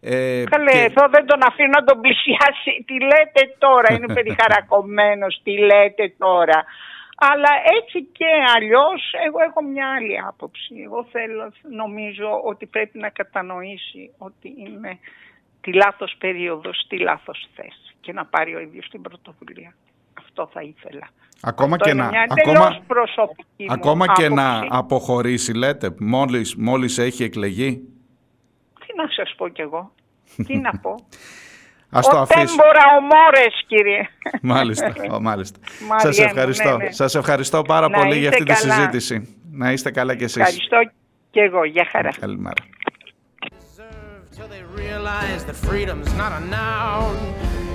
[0.00, 0.78] Ε, Καλέ, και...
[0.78, 2.84] εδώ δεν τον αφήνω να τον πλησιάσει.
[2.86, 6.64] Τι λέτε τώρα, είναι περιχαρακωμένος, τι λέτε τώρα.
[7.16, 8.26] Αλλά έτσι και
[8.56, 10.74] αλλιώς εγώ έχω μια άλλη άποψη.
[10.84, 14.98] Εγώ θέλω, νομίζω ότι πρέπει να κατανοήσει ότι είναι
[15.60, 19.74] τη λάθος περίοδος, τη λάθος θέση και να πάρει ο ίδιος την πρωτοβουλία.
[20.18, 21.08] Αυτό θα ήθελα.
[21.42, 22.82] Ακόμα και να, ακόμα,
[23.68, 27.82] ακόμα και να αποχωρήσει λέτε, μόλις, μόλις έχει εκλεγεί;
[28.86, 29.92] Τι να σας πω κι εγώ,
[30.46, 30.94] τι να πω.
[31.92, 32.44] Ας το αφήσω.
[32.46, 34.08] Τέμπορα ομόρες κύριε.
[34.42, 35.58] Μάλιστα, μάλιστα.
[35.96, 36.76] Σας ευχαριστώ.
[36.76, 36.90] Ναι, ναι.
[36.90, 38.58] Σας ευχαριστώ πάρα να πολύ για αυτή καλά.
[38.58, 39.36] τη συζήτηση.
[39.50, 40.36] Να είστε καλά κι εσείς.
[40.36, 40.76] Ευχαριστώ
[41.30, 41.64] και εγώ.
[41.64, 42.10] Γεια χαρά.
[42.20, 42.62] Καλημέρα.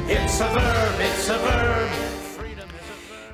[0.08, 2.25] It's a verb, it's a verb.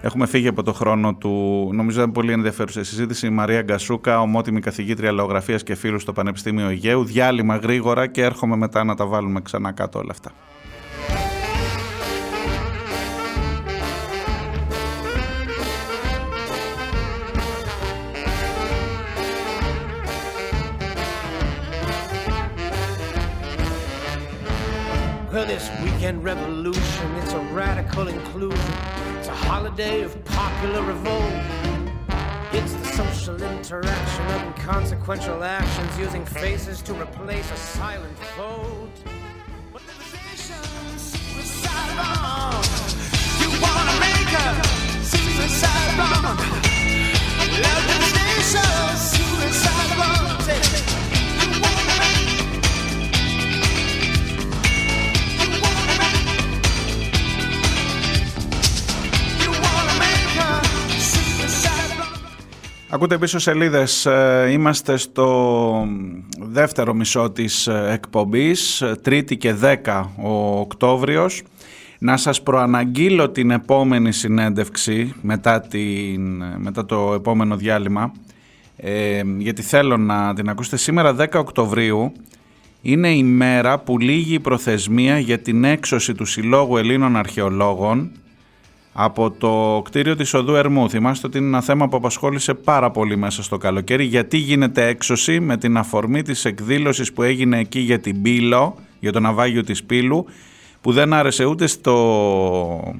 [0.04, 1.70] Έχουμε φύγει από το χρόνο του.
[1.74, 3.28] Νομίζω ήταν πολύ ενδιαφέρουσα συζήτηση.
[3.28, 7.04] Η Μαρία Γκασούκα, ομότιμη καθηγήτρια λαογραφίας και φίλου στο Πανεπιστήμιο Αιγαίου.
[7.04, 10.32] Διάλειμμα γρήγορα και έρχομαι μετά να τα βάλουμε ξανά κάτω όλα αυτά.
[25.34, 28.71] Well, this weekend revolution, it's a radical inclusion.
[29.72, 31.34] Holiday of popular revolt.
[32.52, 38.92] It's the social interaction of inconsequential actions using faces to replace a silent vote.
[40.36, 42.64] Suicide bomb.
[43.40, 43.50] You
[62.94, 65.88] Ακούτε πίσω σελίδες, ε, είμαστε στο
[66.40, 71.44] δεύτερο μισό της ε, εκπομπής, Τρίτη και 10 ο Οκτώβριος.
[72.00, 78.12] Να σας προαναγγείλω την επόμενη συνέντευξη μετά, την, μετά το επόμενο διάλειμμα.
[78.78, 80.78] ε, γιατί θέλω να την ακούσετε.
[80.78, 82.12] Σήμερα 10 Οκτωβρίου
[82.82, 88.12] είναι η μέρα που λύγει η προθεσμία για την έξωση του Συλλόγου Ελλήνων Αρχαιολόγων
[88.94, 90.90] από το κτίριο της Οδού Ερμού.
[90.90, 94.04] Θυμάστε ότι είναι ένα θέμα που απασχόλησε πάρα πολύ μέσα στο καλοκαίρι.
[94.04, 99.12] Γιατί γίνεται έξωση με την αφορμή της εκδήλωσης που έγινε εκεί για την Πύλο, για
[99.12, 100.26] το ναυάγιο της Πύλου,
[100.82, 102.94] που δεν άρεσε ούτε στο,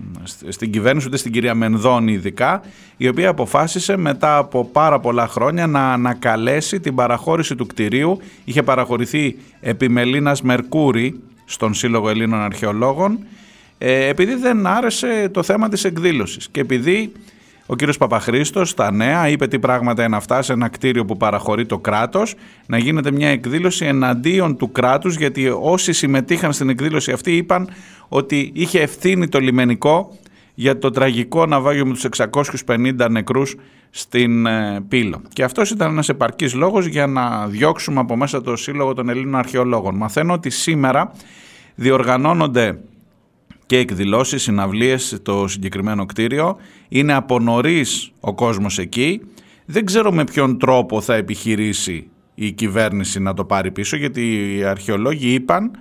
[0.48, 2.62] στην κυβέρνηση ούτε στην κυρία Μενδώνη ειδικά,
[2.98, 8.20] η οποία αποφάσισε μετά από πάρα πολλά χρόνια να ανακαλέσει την παραχώρηση του κτηρίου.
[8.44, 13.20] Είχε παραχωρηθεί επιμελήνας Μερκούρη στον Σύλλογο Ελλήνων Αρχαιολόγων
[13.84, 17.12] ε, επειδή δεν άρεσε το θέμα της εκδήλωσης και επειδή
[17.66, 21.66] ο κύριος Παπαχρήστος στα νέα είπε τι πράγματα είναι αυτά σε ένα κτίριο που παραχωρεί
[21.66, 27.36] το κράτος να γίνεται μια εκδήλωση εναντίον του κράτους γιατί όσοι συμμετείχαν στην εκδήλωση αυτή
[27.36, 27.70] είπαν
[28.08, 30.18] ότι είχε ευθύνη το λιμενικό
[30.54, 32.06] για το τραγικό ναυάγιο με τους
[32.66, 33.56] 650 νεκρούς
[33.90, 35.22] στην ε, Πύλο.
[35.34, 39.36] Και αυτός ήταν ένας επαρκής λόγος για να διώξουμε από μέσα το Σύλλογο των Ελλήνων
[39.36, 39.96] Αρχαιολόγων.
[39.96, 41.12] Μαθαίνω ότι σήμερα
[41.76, 42.78] διοργανώνονται
[43.72, 46.58] και εκδηλώσεις, συναυλίες στο συγκεκριμένο κτίριο.
[46.90, 49.22] Είναι από νωρίς ο κόσμος εκεί.
[49.66, 54.64] Δεν ξέρω με ποιον τρόπο θα επιχειρήσει η κυβέρνηση να το πάρει πίσω γιατί οι
[54.64, 55.72] αρχαιολόγοι είπαν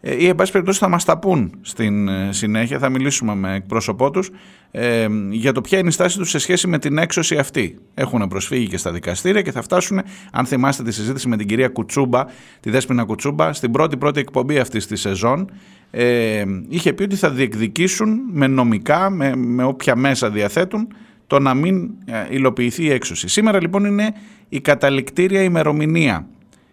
[0.00, 3.54] ε, ή εν πάση περιπτώσει θα μας τα πούν στην ε, συνέχεια, θα μιλήσουμε με
[3.54, 4.30] εκπρόσωπό τους
[4.70, 7.78] ε, για το ποια είναι η στάση τους σε σχέση με την έξωση αυτή.
[7.94, 10.02] Έχουν προσφύγει και στα δικαστήρια και θα φτάσουν,
[10.32, 12.24] αν θυμάστε τη συζήτηση με την κυρία Κουτσούμπα,
[12.60, 15.50] τη Δέσποινα Κουτσούμπα, στην πρώτη πρώτη εκπομπή αυτής της σεζόν,
[15.90, 20.88] ε, είχε πει ότι θα διεκδικήσουν με νομικά, με, με όποια μέσα διαθέτουν,
[21.26, 23.28] το να μην ε, υλοποιηθεί η έξωση.
[23.28, 24.14] Σήμερα λοιπόν είναι
[24.48, 26.26] η καταληκτήρια ημερομηνία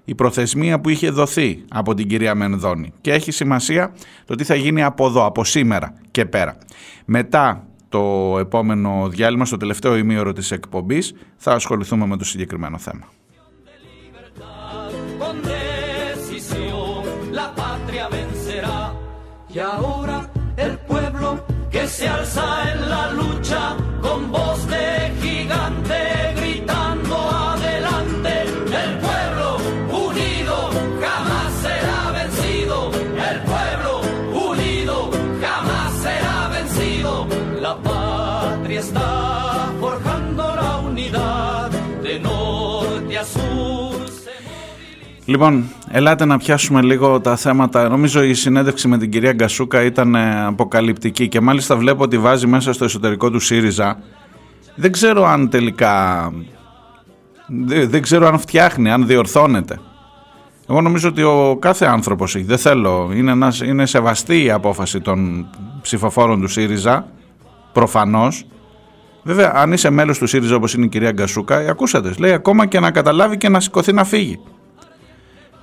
[0.05, 3.93] η προθεσμία που είχε δοθεί από την κυρία Μενδώνη και έχει σημασία
[4.26, 6.57] το τι θα γίνει από εδώ, από σήμερα και πέρα.
[7.05, 13.07] Μετά το επόμενο διάλειμμα, στο τελευταίο ημίωρο της εκπομπής, θα ασχοληθούμε με το συγκεκριμένο θέμα.
[19.56, 24.74] Y ahora el pueblo que se alza en la lucha con voz de
[45.28, 47.89] Λοιπόν, ελάτε να πιάσουμε λίγο τα θέματα.
[47.89, 52.47] Νομίζω η συνέντευξη με την κυρία Γκασούκα ήταν ε, αποκαλυπτική και μάλιστα βλέπω ότι βάζει
[52.47, 53.97] μέσα στο εσωτερικό του ΣΥΡΙΖΑ.
[54.76, 56.32] Δεν ξέρω αν τελικά...
[57.88, 59.80] Δεν ξέρω αν φτιάχνει, αν διορθώνεται.
[60.69, 65.01] Εγώ νομίζω ότι ο κάθε άνθρωπος έχει, δεν θέλω, είναι, ένας, είναι σεβαστή η απόφαση
[65.01, 65.47] των
[65.82, 67.07] ψηφοφόρων του ΣΥΡΙΖΑ,
[67.73, 68.45] προφανώς.
[69.23, 72.80] Βέβαια, αν είσαι μέλος του ΣΥΡΙΖΑ όπως είναι η κυρία Γκασούκα, ακούσατε, λέει ακόμα και
[72.80, 74.39] να καταλάβει και να σηκωθεί να φύγει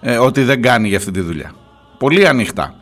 [0.02, 1.52] ε, ότι δεν κάνει για αυτή τη δουλειά.
[1.98, 2.74] Πολύ ανοιχτά.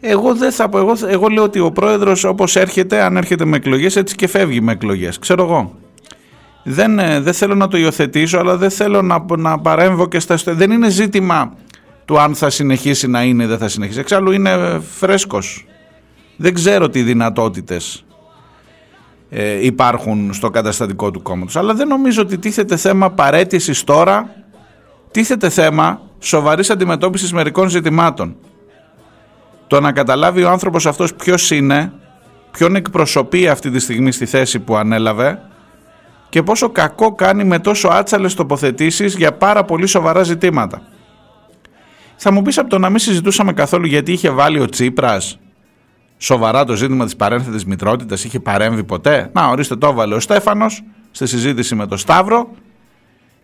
[0.00, 3.56] Εγώ δεν θα πω, εγώ, εγώ λέω ότι ο πρόεδρος όπως έρχεται, αν έρχεται με
[3.56, 5.18] εκλογές, έτσι και φεύγει με εκλογές.
[5.18, 5.74] Ξέρω εγώ.
[6.62, 10.36] Δεν, ε, δεν θέλω να το υιοθετήσω, αλλά δεν θέλω να, να παρέμβω και στα...
[10.44, 11.52] Δεν είναι ζήτημα
[12.04, 13.98] του αν θα συνεχίσει να είναι ή δεν θα συνεχίσει.
[13.98, 15.66] Εξάλλου είναι φρέσκος.
[16.36, 18.04] Δεν ξέρω τι δυνατότητες
[19.30, 21.56] ε, υπάρχουν στο καταστατικό του κόμματος.
[21.56, 24.43] Αλλά δεν νομίζω ότι τίθεται θέμα παρέτησης τώρα
[25.14, 28.36] τίθεται θέμα σοβαρής αντιμετώπισης μερικών ζητημάτων.
[29.66, 31.92] Το να καταλάβει ο άνθρωπος αυτός ποιος είναι,
[32.50, 35.40] ποιον εκπροσωπεί αυτή τη στιγμή στη θέση που ανέλαβε
[36.28, 40.82] και πόσο κακό κάνει με τόσο άτσαλες τοποθετήσεις για πάρα πολύ σοβαρά ζητήματα.
[42.16, 45.38] Θα μου πεις από το να μην συζητούσαμε καθόλου γιατί είχε βάλει ο Τσίπρας
[46.18, 50.82] σοβαρά το ζήτημα της παρένθετης μητρότητας, είχε παρέμβει ποτέ; Να ορίστε το έβαλε ο Στέφανος
[51.10, 52.48] στη συζήτηση με τον Σταύρο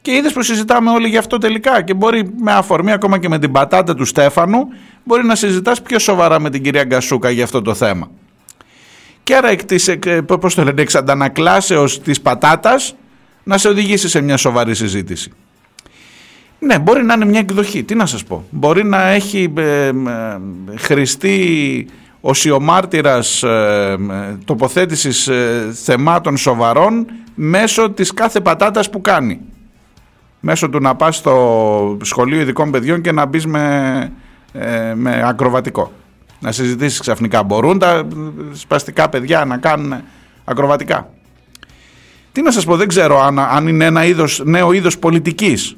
[0.03, 1.83] και είδες που συζητάμε όλοι γι' αυτό τελικά.
[1.83, 4.69] Και μπορεί με αφορμή ακόμα και με την πατάτα του Στέφανου,
[5.05, 8.11] μπορεί να συζητάς πιο σοβαρά με την κυρία Γκασούκα για αυτό το θέμα.
[9.23, 9.91] Και άρα εκ της,
[10.41, 12.95] πώς το λένε, εξ αντανακλάσεως της πατάτας
[13.43, 15.33] να σε οδηγήσει σε μια σοβαρή συζήτηση.
[16.59, 17.83] Ναι, μπορεί να είναι μια εκδοχή.
[17.83, 18.45] Τι να σας πω.
[18.51, 19.93] Μπορεί να έχει ε, ε,
[20.77, 21.87] χρηστεί
[22.21, 23.99] οσιομάρτυρας ε,
[24.45, 29.41] τοποθέτησης ε, θεμάτων σοβαρών μέσω της κάθε πατάτας που κάνει
[30.41, 34.13] μέσω του να πας στο σχολείο ειδικών παιδιών και να μπεις με,
[34.53, 35.93] ε, με ακροβατικό.
[36.41, 37.43] Να συζητήσεις ξαφνικά.
[37.43, 38.07] Μπορούν τα
[38.53, 39.95] σπαστικά παιδιά να κάνουν
[40.45, 41.11] ακροβατικά.
[42.33, 45.77] Τι να σας πω, δεν ξέρω αν, αν είναι ένα είδος, νέο είδος πολιτικής.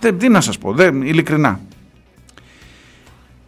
[0.00, 1.60] Δεν, τι να σας πω, δεν, ειλικρινά.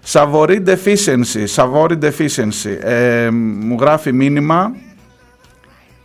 [0.07, 2.79] Savory deficiency, Savory deficiency.
[2.81, 4.75] Ε, μου γράφει μήνυμα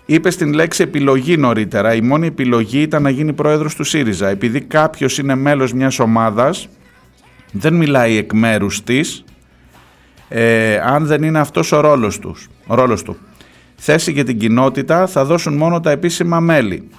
[0.09, 1.93] είπε στην λέξη επιλογή νωρίτερα.
[1.93, 4.27] Η μόνη επιλογή ήταν να γίνει πρόεδρος του ΣΥΡΙΖΑ.
[4.27, 6.67] Επειδή κάποιος είναι μέλος μιας ομάδας,
[7.51, 9.23] δεν μιλάει εκ μέρους της,
[10.29, 13.17] ε, αν δεν είναι αυτός ο ρόλος, τους, ο ρόλος του.
[13.75, 16.89] Θέση για την κοινότητα θα δώσουν μόνο τα επίσημα μέλη.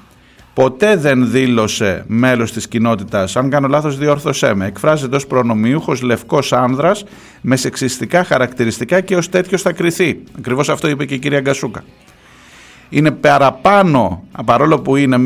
[0.54, 4.66] Ποτέ δεν δήλωσε μέλος της κοινότητας, αν κάνω λάθος διόρθωσέ με.
[4.66, 7.04] Εκφράζεται ως προνομιούχος λευκός άνδρας
[7.40, 10.22] με σεξιστικά χαρακτηριστικά και ως τέτοιος θα κριθεί.
[10.38, 11.84] Ακριβώς αυτό είπε και η κυρία Γκασούκα
[12.90, 15.18] είναι παραπάνω, παρόλο που είναι,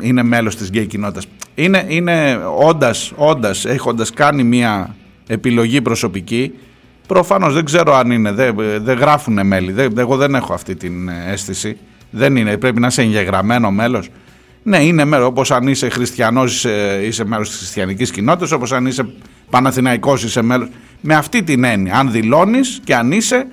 [0.00, 4.94] είναι μέλος της γκέι κοινότητας, είναι, είναι όντας, όντας, έχοντας κάνει μια
[5.26, 6.52] επιλογή προσωπική,
[7.06, 11.08] προφανώς δεν ξέρω αν είναι, δεν, δεν γράφουν μέλη, δεν, εγώ δεν έχω αυτή την
[11.08, 11.76] αίσθηση,
[12.10, 14.08] δεν είναι, πρέπει να είσαι εγγεγραμμένο μέλος.
[14.62, 18.86] Ναι, είναι μέλος, όπως αν είσαι χριστιανός είσαι, είσαι μέλος της χριστιανικής κοινότητας, όπως αν
[18.86, 19.08] είσαι
[19.50, 20.68] παναθηναϊκός είσαι μέλος.
[21.00, 23.46] Με αυτή την έννοια, αν δηλώνεις και αν είσαι,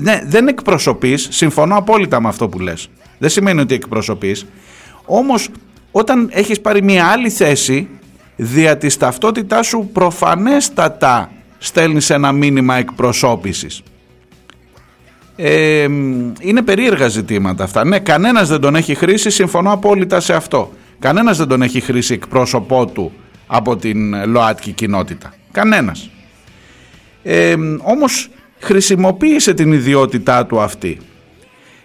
[0.00, 2.88] ναι, δεν εκπροσωπείς, συμφωνώ απόλυτα με αυτό που λες.
[3.18, 4.46] Δεν σημαίνει ότι εκπροσωπείς.
[5.04, 5.48] Όμως
[5.90, 7.88] όταν έχεις πάρει μια άλλη θέση,
[8.36, 13.82] δια της ταυτότητάς σου προφανέστατα στέλνεις ένα μήνυμα εκπροσώπησης.
[15.36, 15.82] Ε,
[16.40, 17.84] είναι περίεργα ζητήματα αυτά.
[17.84, 20.72] Ναι, κανένας δεν τον έχει χρήσει, συμφωνώ απόλυτα σε αυτό.
[20.98, 23.12] Κανένας δεν τον έχει χρήσει εκπρόσωπό του
[23.46, 25.34] από την ΛΟΑΤΚΙ κοινότητα.
[25.52, 26.10] Κανένας.
[27.22, 28.28] Ε, όμως
[28.62, 30.98] χρησιμοποίησε την ιδιότητά του αυτή.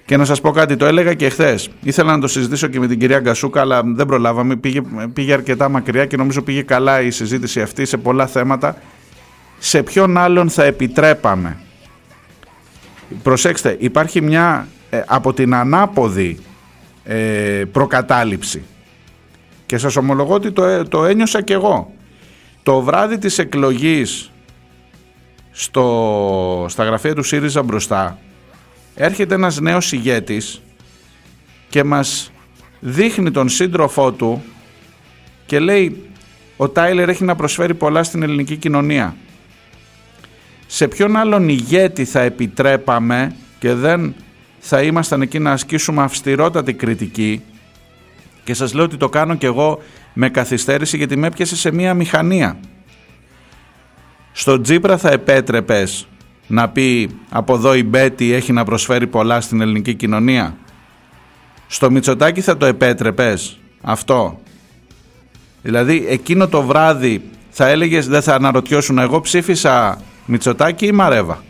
[0.05, 1.69] Και να σας πω κάτι, το έλεγα και χθες.
[1.81, 4.55] Ήθελα να το συζητήσω και με την κυρία Γκασούκα, αλλά δεν προλάβαμε.
[4.55, 4.81] Πήγε,
[5.13, 8.77] πήγε αρκετά μακριά και νομίζω πήγε καλά η συζήτηση αυτή σε πολλά θέματα.
[9.59, 11.57] Σε ποιον άλλον θα επιτρέπαμε;
[13.23, 16.37] Προσέξτε, υπάρχει μια ε, από την ανάποδη
[17.03, 17.15] ε,
[17.71, 18.63] προκατάληψη.
[19.65, 21.91] Και σας ομολογώ ότι το, ε, το ένιωσα κι εγώ.
[22.63, 24.31] Το βράδυ της εκλογής
[25.59, 28.17] στο, στα γραφεία του ΣΥΡΙΖΑ μπροστά
[28.95, 30.61] έρχεται ένας νέος ηγέτης
[31.69, 32.31] και μας
[32.79, 34.43] δείχνει τον σύντροφό του
[35.45, 36.09] και λέει
[36.57, 39.15] ο Τάιλερ έχει να προσφέρει πολλά στην ελληνική κοινωνία.
[40.67, 44.15] Σε ποιον άλλον ηγέτη θα επιτρέπαμε και δεν
[44.59, 47.41] θα ήμασταν εκεί να ασκήσουμε αυστηρότατη κριτική
[48.43, 49.81] και σας λέω ότι το κάνω και εγώ
[50.13, 52.59] με καθυστέρηση γιατί με έπιασε σε μία μηχανία.
[54.39, 56.07] Στο Τζίπρα θα επέτρεπες
[56.47, 60.55] να πει από εδώ η Μπέτη έχει να προσφέρει πολλά στην ελληνική κοινωνία.
[61.67, 64.39] Στο Μητσοτάκι θα το επέτρεπες αυτό;
[65.61, 71.43] Δηλαδή εκείνο το βράδυ θα έλεγες δεν θα αναρωτιώσουν εγώ ψήφισα Μητσοτάκι ή Μαρέβα.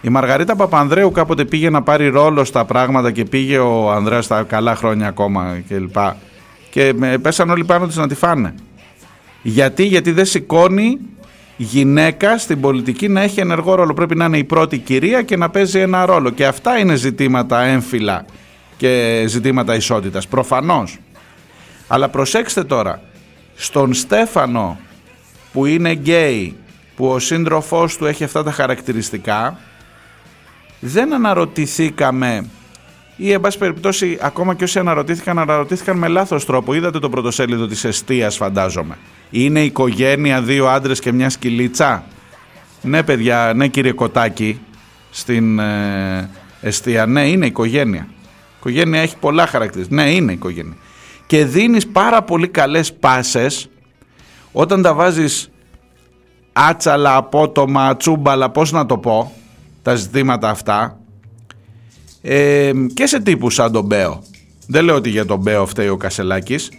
[0.00, 4.42] Η Μαργαρίτα Παπανδρέου κάποτε πήγε να πάρει ρόλο στα πράγματα και πήγε ο Ανδρέας στα
[4.42, 5.96] καλά χρόνια ακόμα κλπ.
[6.70, 8.54] Και, και πέσαν όλοι πάνω τους να τη φάνε.
[9.42, 10.98] Γιατί, γιατί δεν σηκώνει
[11.62, 13.94] γυναίκα στην πολιτική να έχει ενεργό ρόλο.
[13.94, 16.30] Πρέπει να είναι η πρώτη κυρία και να παίζει ένα ρόλο.
[16.30, 18.24] Και αυτά είναι ζητήματα έμφυλα
[18.76, 20.28] και ζητήματα ισότητας.
[20.28, 20.98] Προφανώς.
[21.88, 23.02] Αλλά προσέξτε τώρα,
[23.54, 24.78] στον Στέφανο
[25.52, 26.56] που είναι γκέι,
[26.96, 29.58] που ο σύντροφός του έχει αυτά τα χαρακτηριστικά,
[30.80, 32.48] δεν αναρωτηθήκαμε
[33.22, 36.74] ή εν πάση περιπτώσει ακόμα και όσοι αναρωτήθηκαν, αναρωτήθηκαν με λάθος τρόπο.
[36.74, 38.98] Είδατε το πρωτοσέλιδο της εστίας φαντάζομαι.
[39.30, 42.04] Είναι οικογένεια δύο άντρες και μια σκυλίτσα;
[42.82, 44.60] Ναι παιδιά, ναι κύριε Κοτάκη
[45.10, 47.06] στην ε, εστία.
[47.06, 48.06] Ναι είναι οικογένεια.
[48.10, 50.02] Η οικογένεια έχει πολλά χαρακτηριστικά.
[50.02, 50.76] Ναι είναι οικογένεια.
[51.26, 53.68] Και δίνεις πάρα πολύ καλές πάσες
[54.52, 55.50] όταν τα βάζεις
[56.52, 59.32] άτσαλα, απότομα, τσούμπαλα, πώς να το πω,
[59.82, 60.99] τα ζητήματα αυτά
[62.22, 64.22] ε, και σε τύπους σαν τον Μπέο.
[64.66, 66.70] Δεν λέω ότι για τον Μπέο φταίει ο Κασελάκης,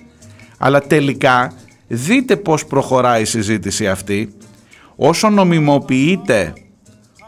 [0.57, 1.53] αλλά τελικά
[1.87, 4.33] δείτε πώς προχωράει η συζήτηση αυτή.
[4.95, 6.53] Όσο νομιμοποιείται,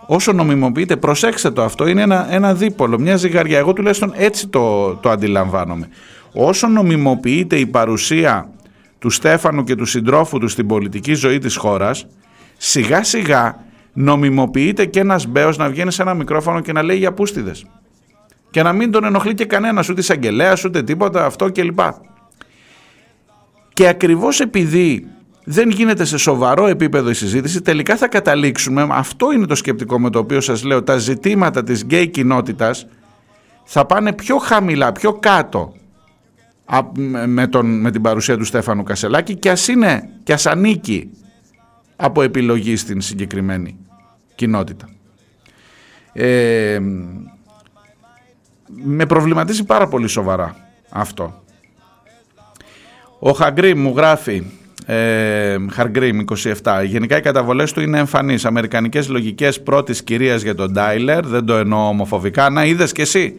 [0.07, 3.57] όσο νομιμοποιείται, προσέξτε το αυτό, είναι ένα, ένα δίπολο, μια ζυγαριά.
[3.57, 5.87] Εγώ τουλάχιστον έτσι το, το αντιλαμβάνομαι.
[6.33, 8.49] Όσο νομιμοποιείται η παρουσία
[8.99, 12.07] του Στέφανου και του συντρόφου του στην πολιτική ζωή της χώρας,
[12.57, 13.55] σιγά σιγά
[13.93, 17.65] νομιμοποιείται και ένας μπέος να βγαίνει σε ένα μικρόφωνο και να λέει για πούστιδες
[18.53, 21.79] και να μην τον ενοχλεί και κανένας, ούτε εισαγγελέας, ούτε τίποτα, αυτό κλπ.
[23.73, 25.07] Και ακριβώς επειδή
[25.43, 30.09] δεν γίνεται σε σοβαρό επίπεδο η συζήτηση, τελικά θα καταλήξουμε, αυτό είναι το σκεπτικό με
[30.09, 32.87] το οποίο σας λέω, τα ζητήματα της γκέι κοινότητας
[33.63, 35.73] θα πάνε πιο χαμηλά, πιο κάτω
[37.27, 41.09] με, τον, με την παρουσία του Στέφανου Κασελάκη και ας είναι και ας ανήκει
[41.95, 43.77] από επιλογή στην συγκεκριμένη
[44.35, 44.89] κοινότητα.
[46.13, 46.79] Ε,
[48.83, 50.55] με προβληματίζει πάρα πολύ σοβαρά
[50.89, 51.43] αυτό.
[53.19, 54.43] Ο Χαγκρίμ μου γράφει,
[54.85, 56.19] ε, Χαργκρίμ
[56.63, 58.45] 27, γενικά οι καταβολές του είναι εμφανείς.
[58.45, 62.49] Αμερικανικές λογικές πρώτης κυρίας για τον Ντάιλερ, δεν το εννοώ ομοφοβικά.
[62.49, 63.35] Να είδες και εσύ.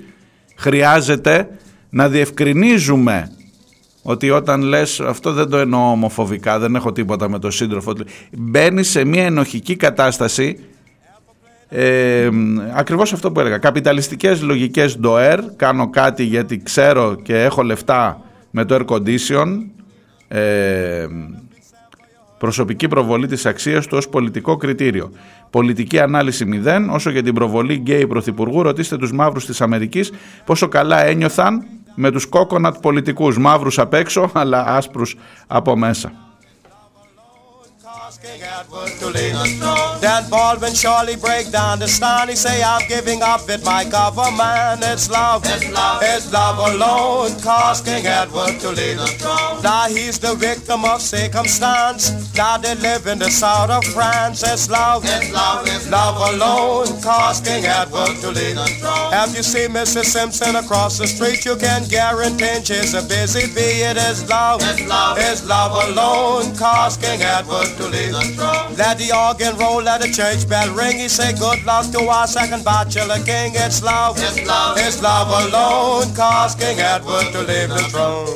[0.57, 1.49] χρειάζεται
[1.91, 3.31] να διευκρινίζουμε
[4.03, 7.93] ότι όταν λες αυτό δεν το εννοώ ομοφοβικά, δεν έχω τίποτα με τον σύντροφο,
[8.33, 10.59] μπαίνει σε μια ενοχική κατάσταση
[11.77, 12.29] ε,
[12.75, 13.59] ακριβώς αυτό που έλεγα.
[13.59, 18.21] Καπιταλιστικές λογικές ντοέρ, κάνω κάτι γιατί ξέρω και έχω λεφτά
[18.51, 19.47] με το air condition,
[20.29, 21.07] ε,
[22.39, 25.13] προσωπική προβολή της αξίας του ως πολιτικό κριτήριο.
[25.51, 30.13] Πολιτική ανάλυση μηδέν, όσο για την προβολή γκέι πρωθυπουργού, ρωτήστε τους μαύρους της Αμερικής
[30.45, 35.17] πόσο καλά ένιωθαν με τους κόκονατ πολιτικούς, μαύρους απ' έξω αλλά άσπρους
[35.47, 36.13] από μέσα.
[38.55, 40.01] King Edward to lead us strong.
[40.01, 42.31] Then Baldwin surely break down the stand.
[42.31, 44.83] He say, I'm giving up with my government.
[44.85, 47.31] It's love, it's love, it's love alone.
[47.41, 49.63] Cause King Edward to lead us strong.
[49.63, 52.13] Now he's the victim of circumstance.
[52.37, 54.45] Now they live in the south of France.
[54.45, 56.87] It's love, it's love, it's love alone.
[57.03, 59.13] Cause King Edward to us strong.
[59.13, 60.05] Have you seen Mrs.
[60.05, 61.45] Simpson across the street?
[61.45, 63.83] You can guarantee she's a busy bee.
[63.83, 66.55] It is love, it's love, it's love alone.
[66.57, 68.15] Cause King Edward to lead
[68.77, 70.99] let the organ roll, let the church bell ring.
[70.99, 73.53] He say good luck to our second bachelor king.
[73.55, 76.15] It's love, it's love, it's love alone.
[76.15, 78.35] Cause King Edward to leave the throne.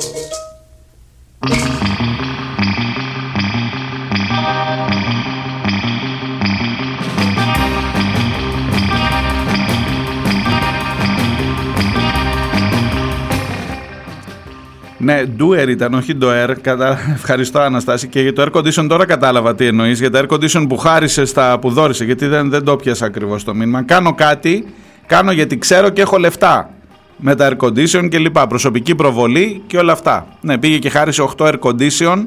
[15.01, 16.53] Ναι, doer ήταν, όχι doer.
[16.61, 16.99] Κατα...
[17.13, 18.07] Ευχαριστώ, Αναστάση.
[18.07, 19.99] Και για το air condition τώρα κατάλαβα τι εννοείς.
[19.99, 23.43] Για το air condition που χάρισε στα που δόρισε, γιατί δεν, δεν το πιάσα ακριβώς
[23.43, 23.83] το μήνυμα.
[23.83, 24.73] Κάνω κάτι,
[25.05, 26.69] κάνω γιατί ξέρω και έχω λεφτά.
[27.17, 28.47] Με τα air condition και λοιπά.
[28.47, 30.27] Προσωπική προβολή και όλα αυτά.
[30.41, 32.25] Ναι, πήγε και χάρισε 8 air condition.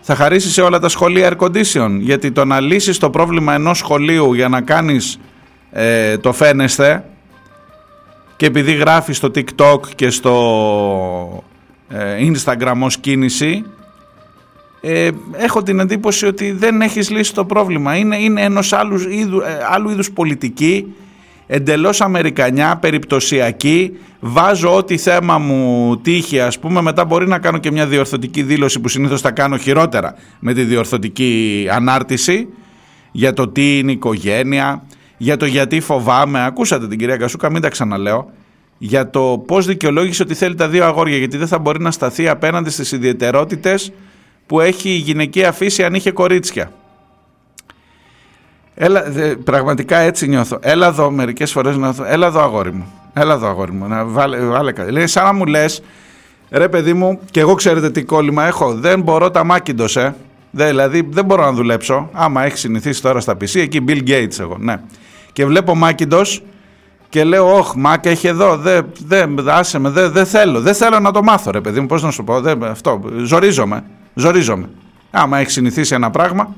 [0.00, 1.96] Θα χαρίσει σε όλα τα σχολεία air condition.
[1.98, 5.18] Γιατί το να λύσεις το πρόβλημα ενός σχολείου για να κάνεις
[5.70, 7.04] ε, το φαίνεστε
[8.36, 10.32] και επειδή γράφεις στο TikTok και στο
[11.34, 11.51] ε,
[12.18, 13.64] Instagram ως κίνηση
[14.84, 17.96] ε, έχω την εντύπωση ότι δεν έχεις λύσει το πρόβλημα.
[17.96, 20.94] Είναι, είναι ενός άλλου, είδου, ε, άλλου είδους πολιτική,
[21.46, 23.96] εντελώς αμερικανιά, περιπτωσιακή.
[24.20, 28.80] Βάζω ό,τι θέμα μου τύχει ας πούμε, μετά μπορεί να κάνω και μια διορθωτική δήλωση
[28.80, 32.48] που συνήθως θα κάνω χειρότερα με τη διορθωτική ανάρτηση
[33.12, 34.82] για το τι είναι οικογένεια,
[35.16, 36.44] για το γιατί φοβάμαι.
[36.44, 38.30] Ακούσατε την κυρία Κασούκα, μην τα ξαναλέω
[38.84, 42.28] για το πώς δικαιολόγησε ότι θέλει τα δύο αγόρια, γιατί δεν θα μπορεί να σταθεί
[42.28, 43.92] απέναντι στις ιδιαιτερότητες
[44.46, 46.72] που έχει η γυναικεία φύση αν είχε κορίτσια.
[48.74, 49.04] Έλα,
[49.44, 50.58] πραγματικά έτσι νιώθω.
[50.60, 52.92] Έλα εδώ μερικές φορές να Έλα εδώ αγόρι μου.
[53.12, 53.86] Έλα εδώ αγόρι μου.
[53.86, 54.90] Να βάλε, βάλε κάτι.
[54.90, 55.82] Λέει, σαν να μου λες,
[56.50, 58.74] ρε παιδί μου, και εγώ ξέρετε τι κόλλημα έχω.
[58.74, 60.14] Δεν μπορώ τα μάκιντος, ε.
[60.50, 62.08] Δεν, δηλαδή δεν μπορώ να δουλέψω.
[62.12, 64.56] Άμα έχεις συνηθίσει τώρα στα PC, εκεί Bill Gates εγώ.
[64.60, 64.80] Ναι.
[65.32, 66.42] Και βλέπω μάκιντος
[67.12, 68.56] και λέω, Όχι, Μάκα έχει εδώ.
[68.56, 70.60] Δεν, δεν, άσε με, δεν, δεν θέλω.
[70.60, 71.86] Δεν θέλω να το μάθω, ρε παιδί μου.
[71.86, 73.00] Πώς να σου πω, δεν, αυτό.
[73.22, 73.84] Ζορίζομαι.
[74.14, 74.68] Ζορίζομαι.
[75.10, 76.54] Άμα έχει συνηθίσει ένα πράγμα.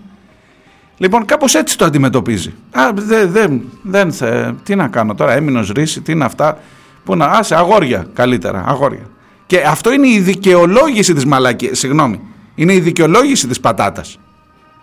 [0.96, 2.54] Λοιπόν, κάπως έτσι το αντιμετωπίζει.
[2.70, 6.58] Α, δεν, δεν, δεν θε, τι να κάνω τώρα, έμεινο ρίση, τι είναι αυτά.
[7.04, 9.06] Πού να, άσε, αγόρια καλύτερα, αγόρια.
[9.46, 11.74] Και αυτό είναι η δικαιολόγηση της μαλακία.
[11.74, 12.20] Συγγνώμη.
[12.54, 14.18] Είναι η δικαιολόγηση της πατάτας.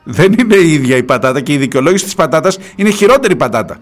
[0.03, 3.77] Δεν είναι η ίδια η πατάτα και η δικαιολόγηση της πατάτας είναι χειρότερη πατάτα.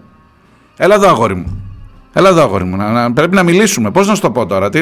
[0.76, 1.64] Έλα εδώ, αγόρι μου.
[2.12, 3.90] Έλα εδώ αγόρι μου, να, πρέπει να μιλήσουμε.
[3.90, 4.80] Πώς να σου το πω τώρα, τι,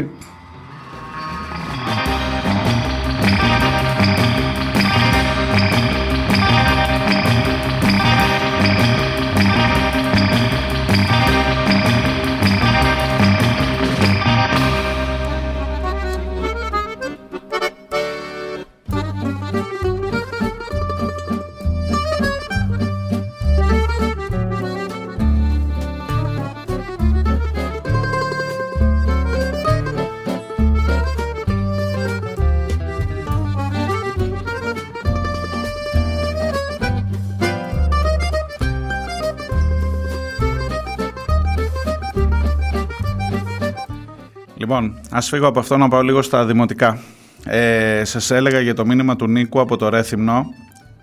[44.80, 46.98] Λοιπόν, ας φύγω από αυτό να πάω λίγο στα δημοτικά.
[47.44, 50.46] Ε, σας έλεγα για το μήνυμα του Νίκου από το Ρέθυμνο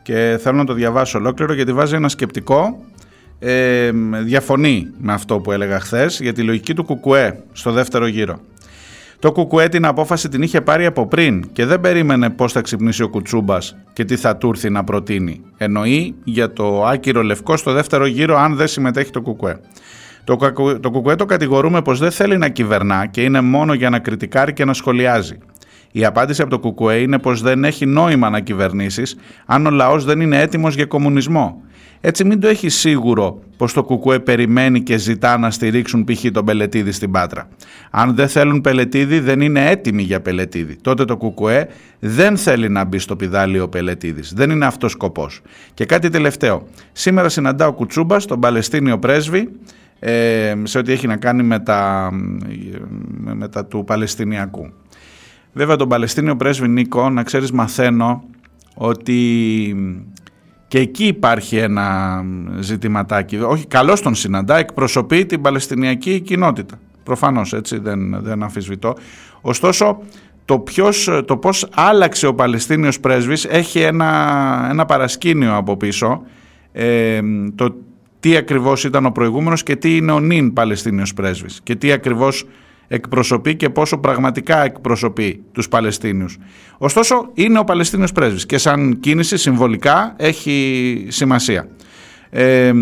[0.01, 2.83] και θέλω να το διαβάσω ολόκληρο γιατί βάζει ένα σκεπτικό
[3.39, 3.91] ε,
[4.23, 8.39] διαφωνεί με αυτό που έλεγα χθες για τη λογική του Κουκουέ στο δεύτερο γύρο.
[9.19, 13.03] Το Κουκουέ την απόφαση την είχε πάρει από πριν και δεν περίμενε πώς θα ξυπνήσει
[13.03, 15.41] ο Κουτσούμπας και τι θα του έρθει να προτείνει.
[15.57, 19.59] Εννοεί για το άκυρο λευκό στο δεύτερο γύρο αν δεν συμμετέχει το Κουκουέ.
[20.25, 20.37] Το,
[20.79, 24.53] το Κουκουέ το κατηγορούμε πως δεν θέλει να κυβερνά και είναι μόνο για να κριτικάρει
[24.53, 25.37] και να σχολιάζει.
[25.91, 30.05] Η απάντηση από το Κουκουέ είναι πως δεν έχει νόημα να κυβερνήσεις αν ο λαός
[30.05, 31.61] δεν είναι έτοιμος για κομμουνισμό.
[32.01, 36.25] Έτσι μην το έχει σίγουρο πως το Κουκουέ περιμένει και ζητά να στηρίξουν π.χ.
[36.31, 37.47] τον Πελετίδη στην Πάτρα.
[37.91, 40.75] Αν δεν θέλουν Πελετίδη δεν είναι έτοιμοι για Πελετίδη.
[40.81, 41.67] Τότε το Κουκουέ
[41.99, 44.33] δεν θέλει να μπει στο πιδάλιο ο Πελετίδης.
[44.33, 45.41] Δεν είναι αυτός σκοπός.
[45.73, 46.67] Και κάτι τελευταίο.
[46.91, 49.49] Σήμερα συναντά ο Κουτσούμπας, τον Παλαιστίνιο πρέσβη,
[49.99, 52.09] ε, σε ό,τι έχει να κάνει με τα,
[53.17, 54.69] με τα του Παλαιστινιακού.
[55.53, 58.23] Βέβαια τον Παλαιστίνιο πρέσβη Νίκο, να ξέρεις μαθαίνω
[58.75, 59.19] ότι
[60.67, 62.21] και εκεί υπάρχει ένα
[62.59, 63.37] ζητηματάκι.
[63.37, 66.79] Όχι, καλώς τον συναντά, εκπροσωπεί την Παλαιστινιακή κοινότητα.
[67.03, 68.93] Προφανώς έτσι δεν, δεν αμφισβητώ.
[69.41, 69.99] Ωστόσο,
[70.45, 76.21] το, ποιος, το πώς άλλαξε ο Παλαιστίνιος πρέσβης έχει ένα, ένα παρασκήνιο από πίσω.
[76.71, 77.19] Ε,
[77.55, 77.75] το
[78.25, 82.47] τι ακριβώς ήταν ο προηγούμενος και τι είναι ο νυν Παλαιστίνιος πρέσβης και τι ακριβώς
[82.87, 86.37] εκπροσωπεί και πόσο πραγματικά εκπροσωπεί τους Παλαιστίνιους.
[86.77, 91.67] Ωστόσο είναι ο Παλαιστίνιος πρέσβης και σαν κίνηση συμβολικά έχει σημασία.
[92.29, 92.73] Ε,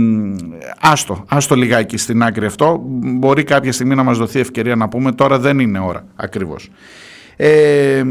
[0.79, 2.81] άστο, άστο λιγάκι στην άκρη αυτό.
[2.85, 6.69] Μπορεί κάποια στιγμή να μας δοθεί ευκαιρία να πούμε, τώρα δεν είναι ώρα ακριβώς.
[7.35, 8.03] Ε,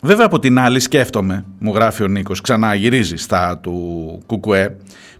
[0.00, 4.76] βέβαια από την άλλη σκέφτομαι, μου γράφει ο Νίκος, ξαναγυρίζει στα του Κουκουέ,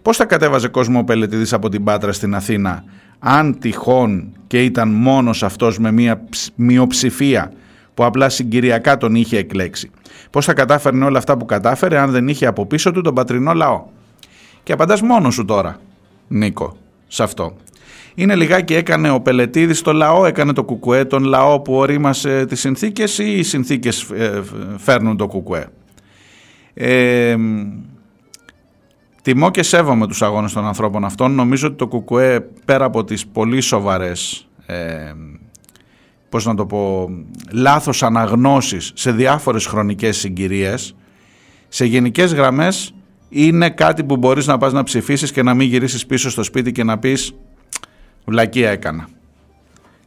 [0.09, 2.83] πώς θα κατέβαζε κόσμο ο Πελετίδης από την Πάτρα στην Αθήνα
[3.19, 6.21] αν τυχόν και ήταν μόνος αυτός με μια
[6.55, 7.51] μειοψηφία
[7.93, 9.91] που απλά συγκυριακά τον είχε εκλέξει.
[10.29, 13.53] Πώς θα κατάφερνε όλα αυτά που κατάφερε αν δεν είχε από πίσω του τον πατρινό
[13.53, 13.85] λαό.
[14.63, 15.79] Και απαντάς μόνος σου τώρα,
[16.27, 17.55] Νίκο, σε αυτό.
[18.15, 22.59] Είναι λιγάκι έκανε ο Πελετίδης το λαό, έκανε το κουκουέ, τον λαό που ορίμασε τις
[22.59, 24.41] συνθήκες ή οι συνθήκες ε,
[24.77, 25.67] φέρνουν το κουκουέ.
[26.73, 27.35] Ε,
[29.21, 31.31] Τιμώ και σέβομαι τους αγώνες των ανθρώπων αυτών.
[31.31, 35.13] Νομίζω ότι το ΚΚΕ πέρα από τις πολύ σοβαρές, ε,
[36.29, 37.09] πώς να το πω,
[37.51, 40.95] λάθος αναγνώσεις σε διάφορες χρονικές συγκυρίες,
[41.67, 42.93] σε γενικές γραμμές
[43.29, 46.71] είναι κάτι που μπορείς να πας να ψηφίσεις και να μην γυρίσεις πίσω στο σπίτι
[46.71, 47.33] και να πεις
[48.25, 49.07] βλακία έκανα.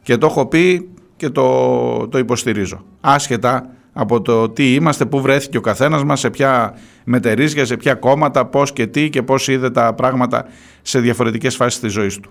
[0.03, 2.85] Και το έχω πει και το, το υποστηρίζω.
[3.01, 6.73] Άσχετα από το τι είμαστε, πού βρέθηκε ο καθένας μας, σε ποια
[7.03, 10.45] μετερίζια, σε ποια κόμματα, πώς και τι και πώς είδε τα πράγματα
[10.81, 12.29] σε διαφορετικές φάσεις της ζωής του.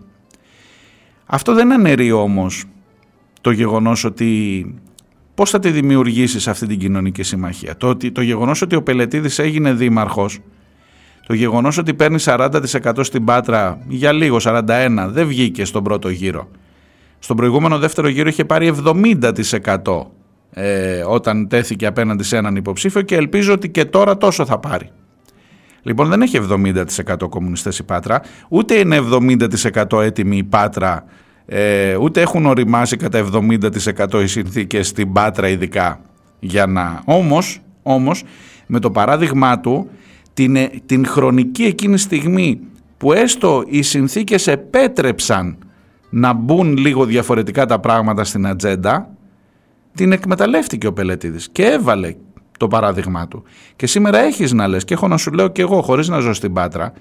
[1.26, 2.64] Αυτό δεν αναιρεί όμως
[3.40, 4.74] το γεγονός ότι
[5.34, 7.76] πώς θα τη δημιουργήσεις αυτή την κοινωνική συμμαχία.
[7.76, 10.38] Το, ότι, το γεγονός ότι ο Πελετίδης έγινε δήμαρχος,
[11.26, 12.50] το γεγονός ότι παίρνει 40%
[13.00, 16.48] στην Πάτρα για λίγο 41% δεν βγήκε στον πρώτο γύρο.
[17.18, 20.06] Στον προηγούμενο δεύτερο γύρο είχε πάρει 70%
[20.54, 24.90] ε, όταν τέθηκε απέναντι σε έναν υποψήφιο και ελπίζω ότι και τώρα τόσο θα πάρει.
[25.82, 28.98] Λοιπόν δεν έχει 70% κομμουνιστές η Πάτρα, ούτε είναι
[29.90, 31.04] 70% έτοιμη η Πάτρα,
[31.46, 36.00] ε, ούτε έχουν οριμάσει κατά 70% οι συνθήκες στην Πάτρα ειδικά
[36.40, 37.02] για να...
[37.04, 38.24] Όμως, όμως
[38.66, 39.90] με το παράδειγμά του
[40.34, 42.60] την, ε, την χρονική εκείνη στιγμή
[42.96, 45.56] που έστω οι συνθήκες επέτρεψαν
[46.10, 49.11] να μπουν λίγο διαφορετικά τα πράγματα στην ατζέντα
[49.94, 52.14] την εκμεταλλεύτηκε ο Πελετίδης και έβαλε
[52.58, 53.42] το παράδειγμά του.
[53.76, 56.32] Και σήμερα έχεις να λες και έχω να σου λέω και εγώ χωρίς να ζω
[56.32, 56.92] στην Πάτρα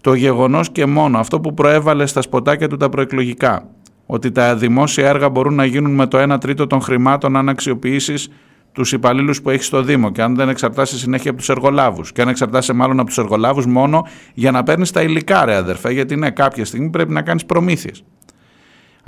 [0.00, 3.68] το γεγονός και μόνο αυτό που προέβαλε στα σποτάκια του τα προεκλογικά
[4.06, 8.28] ότι τα δημόσια έργα μπορούν να γίνουν με το 1 τρίτο των χρημάτων αν αξιοποιήσεις
[8.72, 12.12] τους υπαλλήλους που έχεις στο Δήμο και αν δεν εξαρτάσει συνέχεια από τους εργολάβους.
[12.12, 15.92] Και αν εξαρτάσαι μάλλον από τους εργολάβους μόνο για να παίρνεις τα υλικά, ρε αδερφέ,
[15.92, 18.04] γιατί ναι, κάποια στιγμή πρέπει να κάνεις προμήθειες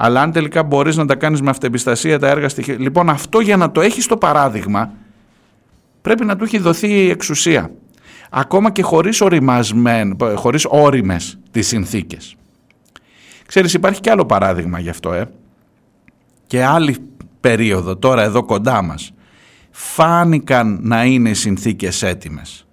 [0.03, 2.77] αλλά αν τελικά μπορείς να τα κάνεις με αυτεμπιστασία τα έργα στοιχεία.
[2.79, 4.93] Λοιπόν αυτό για να το έχεις το παράδειγμα
[6.03, 7.71] πρέπει να του έχει δοθεί εξουσία.
[8.31, 9.23] Ακόμα και χωρίς,
[10.35, 12.37] χωρίς όριμες τις συνθήκες.
[13.47, 15.31] Ξέρεις υπάρχει και άλλο παράδειγμα γι' αυτό ε.
[16.47, 16.97] Και άλλη
[17.41, 19.13] περίοδο τώρα εδώ κοντά μας.
[19.71, 22.67] Φάνηκαν να είναι οι συνθήκες έτοιμες.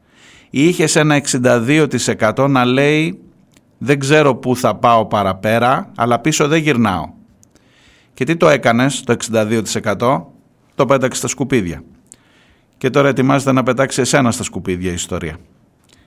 [0.49, 3.19] Είχε ένα 62% να λέει
[3.77, 7.15] δεν ξέρω πού θα πάω παραπέρα αλλά πίσω δεν γυρνάω.
[8.17, 10.21] Και τι το έκανες το 62%
[10.75, 11.83] το πέταξες στα σκουπίδια.
[12.77, 15.37] Και τώρα ετοιμάζεται να πετάξει εσένα στα σκουπίδια η ιστορία.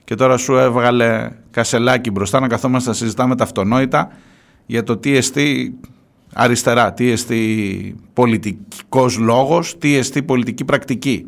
[0.04, 4.12] Και τώρα σου έβγαλε κασελάκι μπροστά να καθόμαστε να συζητάμε τα αυτονόητα
[4.66, 5.78] για το τι εστί
[6.34, 11.26] αριστερά, τι εστί πολιτικός λόγος, τι εστί πολιτική πρακτική.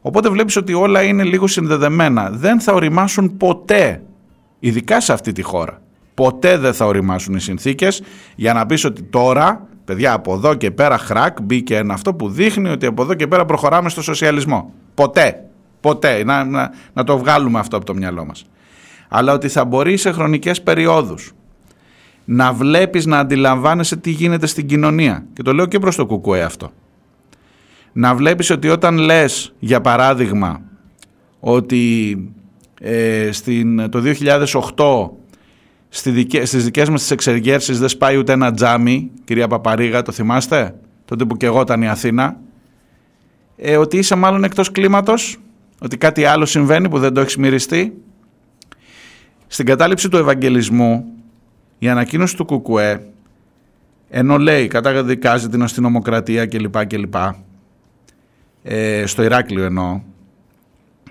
[0.00, 2.30] Οπότε βλέπεις ότι όλα είναι λίγο συνδεδεμένα.
[2.30, 4.02] Δεν θα οριμάσουν ποτέ,
[4.58, 5.82] ειδικά σε αυτή τη χώρα
[6.14, 8.02] ποτέ δεν θα οριμάσουν οι συνθήκες
[8.34, 12.28] για να πεις ότι τώρα, παιδιά από εδώ και πέρα χρακ μπήκε ένα αυτό που
[12.28, 14.72] δείχνει ότι από εδώ και πέρα προχωράμε στο σοσιαλισμό.
[14.94, 15.44] Ποτέ,
[15.80, 18.46] ποτέ, να, να, να το βγάλουμε αυτό από το μυαλό μας.
[19.08, 21.32] Αλλά ότι θα μπορεί σε χρονικές περιόδους
[22.24, 25.26] να βλέπεις, να αντιλαμβάνεσαι τι γίνεται στην κοινωνία.
[25.32, 26.70] Και το λέω και προς το κουκουέ αυτό.
[27.92, 30.60] να βλέπεις ότι όταν λες για παράδειγμα
[31.40, 32.16] ότι
[32.80, 34.02] ε, στην, το
[34.76, 35.21] 2008
[35.94, 40.12] στη δικέ, στις δικές μας τις εξεργέρσεις δεν σπάει ούτε ένα τζάμι, κυρία Παπαρίγα, το
[40.12, 40.74] θυμάστε,
[41.04, 42.36] τότε που και εγώ ήταν η Αθήνα,
[43.56, 45.38] ε, ότι είσαι μάλλον εκτός κλίματος,
[45.80, 47.92] ότι κάτι άλλο συμβαίνει που δεν το έχεις μυριστεί.
[49.46, 51.04] Στην κατάληψη του Ευαγγελισμού,
[51.78, 53.06] η ανακοίνωση του Κουκουέ,
[54.08, 56.86] ενώ λέει καταδικάζει την αστυνομοκρατία κλπ.
[56.86, 57.14] κλπ
[58.62, 60.00] ε, στο Ηράκλειο εννοώ,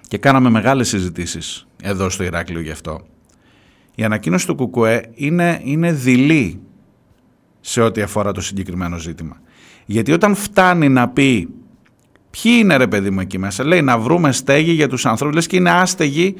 [0.08, 3.02] και κάναμε μεγάλες συζητήσεις εδώ στο Ηράκλειο γι' αυτό.
[4.02, 6.60] Η ανακοίνωση του Κουκουέ είναι, είναι δειλή
[7.60, 9.41] σε ό,τι αφορά το συγκεκριμένο ζήτημα.
[9.86, 11.49] Γιατί όταν φτάνει να πει
[12.30, 15.48] ποιοι είναι ρε παιδί μου εκεί μέσα, λέει να βρούμε στέγη για τους ανθρώπους, λες
[15.48, 16.36] και είναι άστεγοι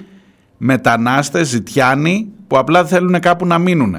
[0.58, 3.96] μετανάστες, ζητιάνοι που απλά θέλουν κάπου να μείνουν.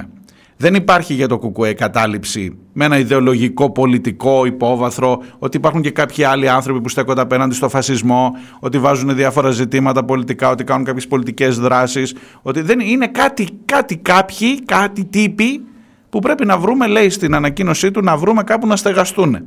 [0.57, 6.23] Δεν υπάρχει για το ΚΚΕ κατάληψη με ένα ιδεολογικό πολιτικό υπόβαθρο ότι υπάρχουν και κάποιοι
[6.23, 11.07] άλλοι άνθρωποι που στέκονται απέναντι στο φασισμό, ότι βάζουν διάφορα ζητήματα πολιτικά, ότι κάνουν κάποιες
[11.07, 15.63] πολιτικές δράσεις, ότι δεν είναι κάτι, κάτι κάποιοι, κάτι τύποι
[16.09, 19.43] που πρέπει να βρούμε, λέει στην ανακοίνωσή του, να βρούμε κάπου να στεγαστούν.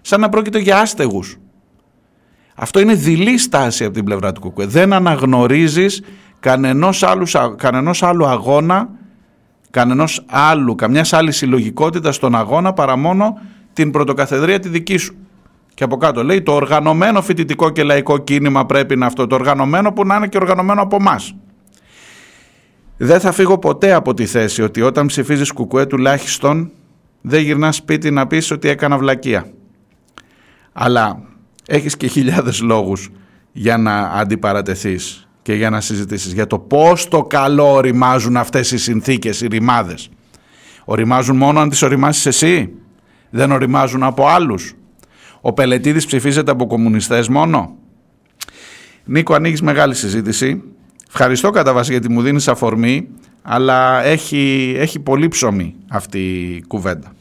[0.00, 1.38] Σαν να πρόκειται για άστεγους.
[2.54, 4.66] Αυτό είναι δειλή στάση από την πλευρά του ΚΚΕ.
[4.66, 6.02] Δεν αναγνωρίζεις
[6.40, 8.88] κανενός άλλους, κανενός άλλου αγώνα
[9.76, 13.38] κανενός άλλου, καμιάς άλλη συλλογικότητα στον αγώνα παρά μόνο
[13.72, 15.16] την πρωτοκαθεδρία τη δική σου.
[15.74, 19.92] Και από κάτω λέει το οργανωμένο φοιτητικό και λαϊκό κίνημα πρέπει να αυτό, το οργανωμένο
[19.92, 21.34] που να είναι και οργανωμένο από εμάς.
[22.96, 26.70] Δεν θα φύγω ποτέ από τη θέση ότι όταν ψηφίζεις κουκουέ τουλάχιστον
[27.20, 29.46] δεν γυρνάς σπίτι να πεις ότι έκανα βλακεία.
[30.72, 31.22] Αλλά
[31.66, 33.10] έχεις και χιλιάδες λόγους
[33.52, 38.78] για να αντιπαρατεθείς και για να συζητήσεις για το πώς το καλό οριμάζουν αυτές οι
[38.78, 40.08] συνθήκες, οι ρημάδες.
[40.84, 42.72] Οριμάζουν μόνο αν τις οριμάσεις εσύ.
[43.30, 44.74] Δεν οριμάζουν από άλλους.
[45.40, 47.76] Ο Πελετίδης ψηφίζεται από κομμουνιστές μόνο.
[49.04, 50.62] Νίκο, ανοίγεις μεγάλη συζήτηση.
[51.08, 53.08] Ευχαριστώ κατά βάση γιατί μου δίνεις αφορμή,
[53.42, 57.12] αλλά έχει, έχει πολύ ψωμί αυτή η κουβέντα.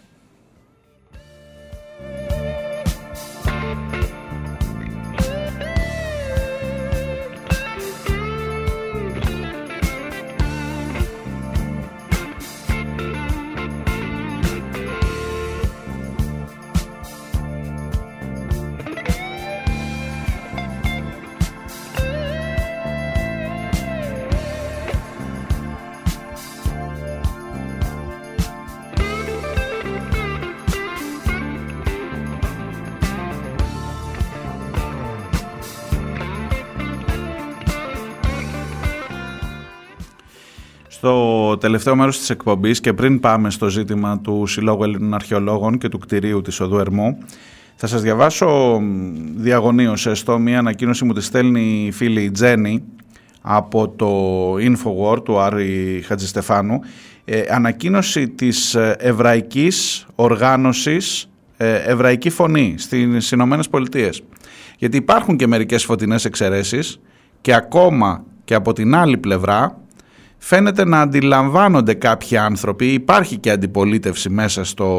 [41.65, 45.97] Τελευταίο μέρος της εκπομπής και πριν πάμε στο ζήτημα του Συλλόγου Ελλήνων Αρχαιολόγων και του
[45.97, 47.17] κτηρίου της Οδού Ερμού
[47.75, 48.81] θα σας διαβάσω
[49.35, 52.83] διαγωνίως έστω μια ανακοίνωση μου τη στέλνει η φίλη η Τζέννη
[53.41, 56.79] από το Infowar του Άρη Χατζηστεφάνου
[57.25, 64.23] ε, ανακοίνωση της εβραϊκής οργάνωσης ε, Εβραϊκή Φωνή στις Ηνωμένες Πολιτείες.
[64.77, 66.99] Γιατί υπάρχουν και μερικές φωτεινές εξαιρέσεις
[67.41, 69.79] και ακόμα και από την άλλη πλευρά
[70.37, 74.91] φαίνεται να αντιλαμβάνονται κάποιοι άνθρωποι, υπάρχει και αντιπολίτευση μέσα στο,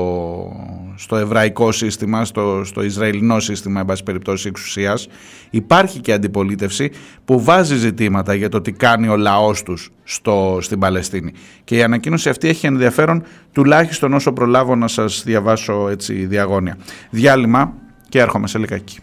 [0.94, 5.08] στο εβραϊκό σύστημα, στο, στο Ισραηλινό σύστημα, εν πάση περιπτώσει εξουσίας,
[5.50, 6.90] υπάρχει και αντιπολίτευση
[7.24, 11.32] που βάζει ζητήματα για το τι κάνει ο λαός τους στο, στην Παλαιστίνη.
[11.64, 13.22] Και η ανακοίνωση αυτή έχει ενδιαφέρον
[13.52, 16.78] τουλάχιστον όσο προλάβω να σας διαβάσω έτσι διαγώνια.
[17.10, 17.72] Διάλειμμα
[18.08, 18.98] και έρχομαι σε λιγάκι.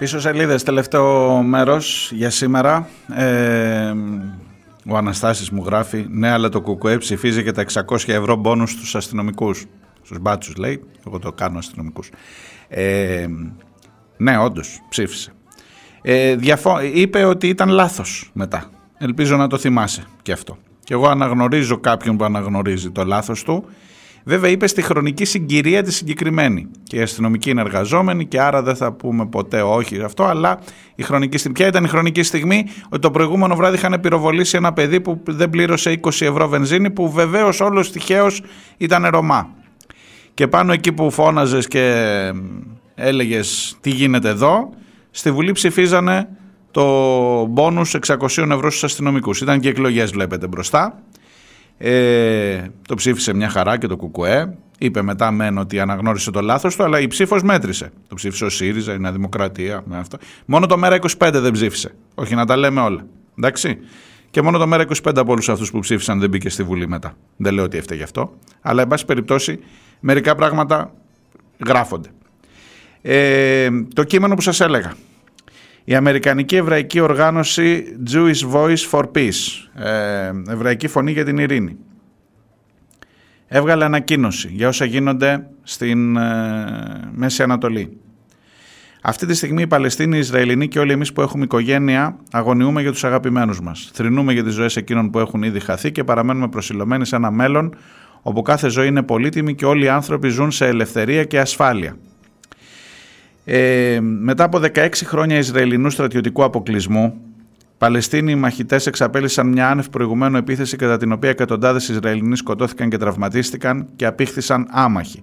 [0.00, 2.88] Πίσω σελίδες, τελευταίο μέρος για σήμερα.
[3.14, 3.92] Ε,
[4.88, 8.94] ο Αναστάσης μου γράφει, ναι αλλά το ΚΚΕ ψηφίζει και τα 600 ευρώ μπόνους στους
[8.94, 9.64] αστυνομικούς.
[10.02, 12.10] Στους μπάτσους λέει, εγώ το κάνω αστυνομικούς.
[12.68, 13.26] Ε,
[14.16, 15.32] ναι όντως ψήφισε.
[16.02, 18.70] Ε, διαφο- είπε ότι ήταν λάθος μετά.
[18.98, 20.58] Ελπίζω να το θυμάσαι και αυτό.
[20.84, 23.64] Και εγώ αναγνωρίζω κάποιον που αναγνωρίζει το λάθος του
[24.24, 26.68] Βέβαια είπε στη χρονική συγκυρία τη συγκεκριμένη.
[26.82, 30.58] Και οι αστυνομικοί είναι εργαζόμενοι και άρα δεν θα πούμε ποτέ όχι αυτό, αλλά
[30.94, 31.56] η χρονική στιγμή.
[31.56, 35.50] Ποια ήταν η χρονική στιγμή, ότι το προηγούμενο βράδυ είχαν πυροβολήσει ένα παιδί που δεν
[35.50, 38.42] πλήρωσε 20 ευρώ βενζίνη, που βεβαίως όλος τυχαίως
[38.76, 39.48] ήταν Ρωμά.
[40.34, 41.94] Και πάνω εκεί που φώναζες και
[42.94, 44.70] έλεγες τι γίνεται εδώ,
[45.10, 46.28] στη Βουλή ψηφίζανε
[46.70, 46.84] το
[47.46, 49.40] μπόνους 600 ευρώ στους αστυνομικούς.
[49.40, 51.02] Ήταν και εκλογές βλέπετε μπροστά.
[51.82, 54.54] Ε, το ψήφισε μια χαρά και το ΚΚΕ.
[54.78, 57.92] Είπε μετά μεν ότι αναγνώρισε το λάθος του, αλλά η ψήφος μέτρησε.
[58.08, 59.82] Το ψήφισε ο ΣΥΡΙΖΑ, η Νέα Δημοκρατία.
[59.86, 60.18] Με αυτό.
[60.46, 61.94] Μόνο το ΜΕΡΑ 25 δεν ψήφισε.
[62.14, 63.06] Όχι να τα λέμε όλα.
[63.38, 63.78] Εντάξει.
[64.30, 67.16] Και μόνο το ΜΕΡΑ 25 από όλους αυτούς που ψήφισαν δεν μπήκε στη Βουλή μετά.
[67.36, 68.32] Δεν λέω ότι έφταιγε αυτό.
[68.60, 69.58] Αλλά, εν πάση περιπτώσει,
[70.00, 70.92] μερικά πράγματα
[71.66, 72.08] γράφονται.
[73.02, 74.92] Ε, το κείμενο που σας έλεγα
[75.84, 81.76] η Αμερικανική Εβραϊκή Οργάνωση Jewish Voice for Peace, ε, Εβραϊκή Φωνή για την Ειρήνη,
[83.46, 88.00] έβγαλε ανακοίνωση για όσα γίνονται στην ε, Μέση Ανατολή.
[89.02, 92.90] Αυτή τη στιγμή οι Παλαιστίνοι, οι Ισραηλινοί και όλοι εμείς που έχουμε οικογένεια αγωνιούμε για
[92.90, 93.90] τους αγαπημένους μας.
[93.92, 97.74] Θρυνούμε για τις ζωές εκείνων που έχουν ήδη χαθεί και παραμένουμε προσιλωμένοι σε ένα μέλλον
[98.22, 101.96] όπου κάθε ζωή είναι πολύτιμη και όλοι οι άνθρωποι ζουν σε ελευθερία και ασφάλεια.
[103.52, 107.20] Ε, μετά από 16 χρόνια Ισραηλινού στρατιωτικού αποκλεισμού,
[107.78, 113.86] Παλαιστίνοι μαχητές εξαπέλυσαν μια άνευ προηγουμένου επίθεση κατά την οποία εκατοντάδες Ισραηλινοί σκοτώθηκαν και τραυματίστηκαν
[113.96, 115.22] και απήχθησαν άμαχοι.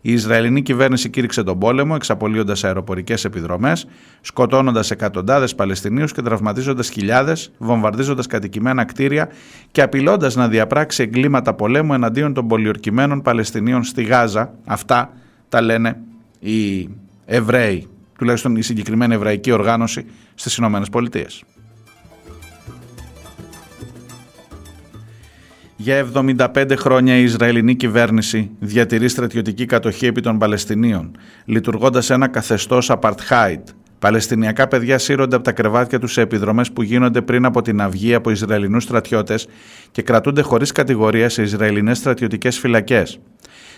[0.00, 3.86] Η Ισραηλινή κυβέρνηση κήρυξε τον πόλεμο, εξαπολύοντας αεροπορικές επιδρομές,
[4.20, 9.28] σκοτώνοντας εκατοντάδες Παλαιστινίους και τραυματίζοντας χιλιάδες, βομβαρδίζοντας κατοικημένα κτίρια
[9.70, 14.54] και απειλώντας να διαπράξει εγκλήματα πολέμου εναντίον των πολιορκημένων Παλαιστινίων στη Γάζα.
[14.64, 15.12] Αυτά
[15.48, 15.96] τα λένε
[16.38, 16.88] οι
[17.32, 17.88] Εβραίοι,
[18.18, 20.04] τουλάχιστον η συγκεκριμένη εβραϊκή οργάνωση
[20.34, 21.42] στις Ηνωμένες Πολιτείες.
[25.76, 32.90] Για 75 χρόνια η Ισραηλινή κυβέρνηση διατηρεί στρατιωτική κατοχή επί των Παλαιστινίων, λειτουργώντας ένα καθεστώς
[32.92, 33.62] apartheid.
[33.98, 38.14] Παλαιστινιακά παιδιά σύρονται από τα κρεβάτια τους σε επιδρομές που γίνονται πριν από την αυγή
[38.14, 39.48] από Ισραηλινούς στρατιώτες
[39.90, 43.20] και κρατούνται χωρίς κατηγορία σε Ισραηλινές στρατιωτικές φυλακές.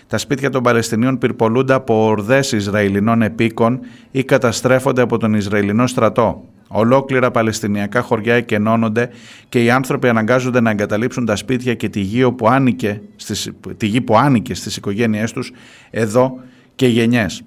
[0.07, 3.79] Τα σπίτια των Παλαιστινίων πυρπολούνται από ορδές Ισραηλινών επίκων
[4.11, 6.43] ή καταστρέφονται από τον Ισραηλινό στρατό.
[6.67, 9.09] Ολόκληρα Παλαιστινιακά χωριά εκενώνονται
[9.49, 13.85] και οι άνθρωποι αναγκάζονται να εγκαταλείψουν τα σπίτια και τη γη, που άνοικε στις, τη
[13.85, 15.51] γη που άνοικε στις οικογένειές τους
[15.89, 16.39] εδώ
[16.75, 17.43] και γενιές.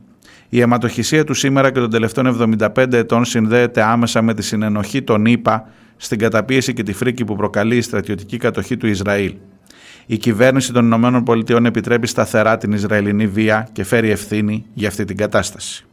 [0.48, 5.24] Η αιματοχυσία του σήμερα και των τελευταίων 75 ετών συνδέεται άμεσα με τη συνενοχή των
[5.24, 9.34] ΗΠΑ στην καταπίεση και τη φρίκη που προκαλεί η στρατιωτική κατοχή του Ισραήλ.
[10.06, 15.04] Η κυβέρνηση των Ηνωμένων Πολιτειών επιτρέπει σταθερά την Ισραηλινή βία και φέρει ευθύνη για αυτή
[15.04, 15.86] την κατάσταση.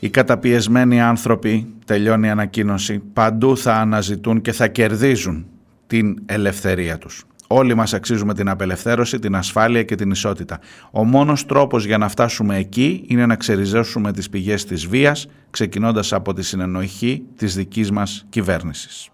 [0.00, 5.46] Οι καταπιεσμένοι άνθρωποι, τελειώνει η ανακοίνωση, παντού θα αναζητούν και θα κερδίζουν
[5.86, 7.24] την ελευθερία τους.
[7.50, 10.58] Όλοι μας αξίζουμε την απελευθέρωση, την ασφάλεια και την ισότητα.
[10.90, 16.12] Ο μόνος τρόπος για να φτάσουμε εκεί είναι να ξεριζώσουμε τις πηγές της βίας, ξεκινώντας
[16.12, 19.10] από τη συνενοχή της δικής μας κυβέρνησης.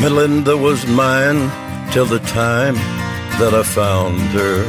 [0.00, 1.50] Melinda was mine
[1.90, 2.76] till the time
[3.40, 4.62] that I found her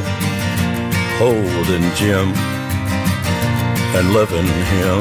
[1.22, 2.34] holding Jim
[3.94, 4.98] and loving him.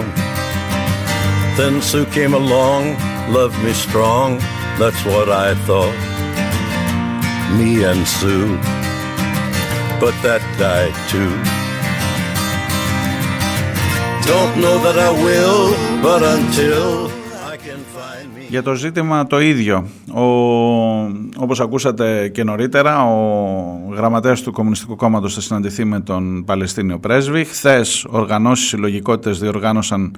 [1.57, 2.95] Then Sue came along,
[3.33, 4.37] loved me strong,
[4.77, 5.97] that's what I thought.
[7.57, 8.55] Me and Sue,
[9.99, 11.33] but that died too.
[14.29, 15.71] Don't know that I will,
[16.03, 17.18] but until
[18.49, 20.21] Για το ζήτημα το ίδιο, ο,
[21.37, 27.43] όπως ακούσατε και νωρίτερα, ο γραμματέας του Κομμουνιστικού Κόμματος θα συναντηθεί με τον Παλαιστίνιο πρέσβη.
[27.43, 30.17] Χθες οργανώσεις συλλογικότητες διοργάνωσαν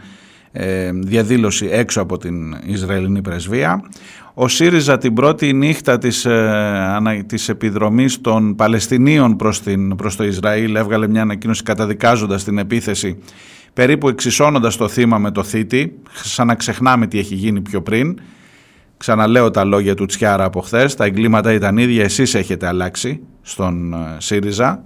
[0.52, 3.84] ε, διαδήλωση έξω από την Ισραηλινή πρεσβεία.
[4.34, 10.24] Ο ΣΥΡΙΖΑ την πρώτη νύχτα της, ε, της επιδρομής των Παλαιστινίων προς, την, προς το
[10.24, 13.18] Ισραήλ έβγαλε μια ανακοίνωση καταδικάζοντας την επίθεση
[13.74, 18.20] περίπου εξισώνοντας το θύμα με το θήτη, σαν να ξεχνάμε τι έχει γίνει πιο πριν.
[18.98, 20.96] Ξαναλέω τα λόγια του Τσιάρα από χθες.
[20.96, 24.84] Τα εγκλήματα ήταν ίδια, εσείς έχετε αλλάξει στον ε, ΣΥΡΙΖΑ.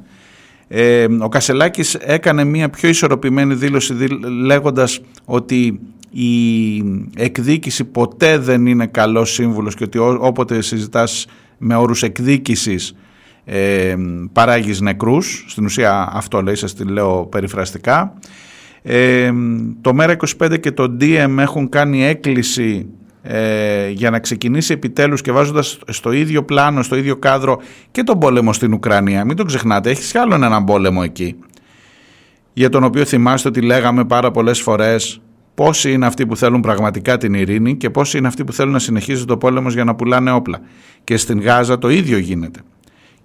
[0.68, 3.94] Ε, ο Κασελάκης έκανε μια πιο ισορροπημένη δήλωση
[4.44, 5.80] λέγοντας ότι
[6.10, 6.78] η
[7.16, 11.26] εκδίκηση ποτέ δεν είναι καλός σύμβουλος και ότι όποτε συζητάς
[11.58, 12.96] με όρους εκδίκησης
[13.46, 13.96] ε,
[14.34, 15.46] παράγεις νεκρούς.
[15.48, 18.14] Στην ουσία αυτό λέει, σας τη λέω περιφραστικά.
[18.88, 19.32] Ε,
[19.82, 22.88] το ΜΕΡΑ25 και το DM έχουν κάνει έκκληση
[23.22, 28.20] ε, για να ξεκινήσει επιτέλους και βάζοντας στο ίδιο πλάνο, στο ίδιο κάδρο και τον
[28.20, 29.26] πόλεμο στην Ουκρανία.
[29.26, 31.36] Μην το ξεχνάτε, έχεις κι άλλον έναν πόλεμο εκεί
[32.58, 35.22] για τον οποίο θυμάστε ότι λέγαμε πάρα πολλές φορές
[35.56, 38.80] πόσοι είναι αυτοί που θέλουν πραγματικά την ειρήνη και πόσοι είναι αυτοί που θέλουν να
[38.80, 40.60] συνεχίζει το πόλεμος για να πουλάνε όπλα.
[41.04, 42.60] Και στην Γάζα το ίδιο γίνεται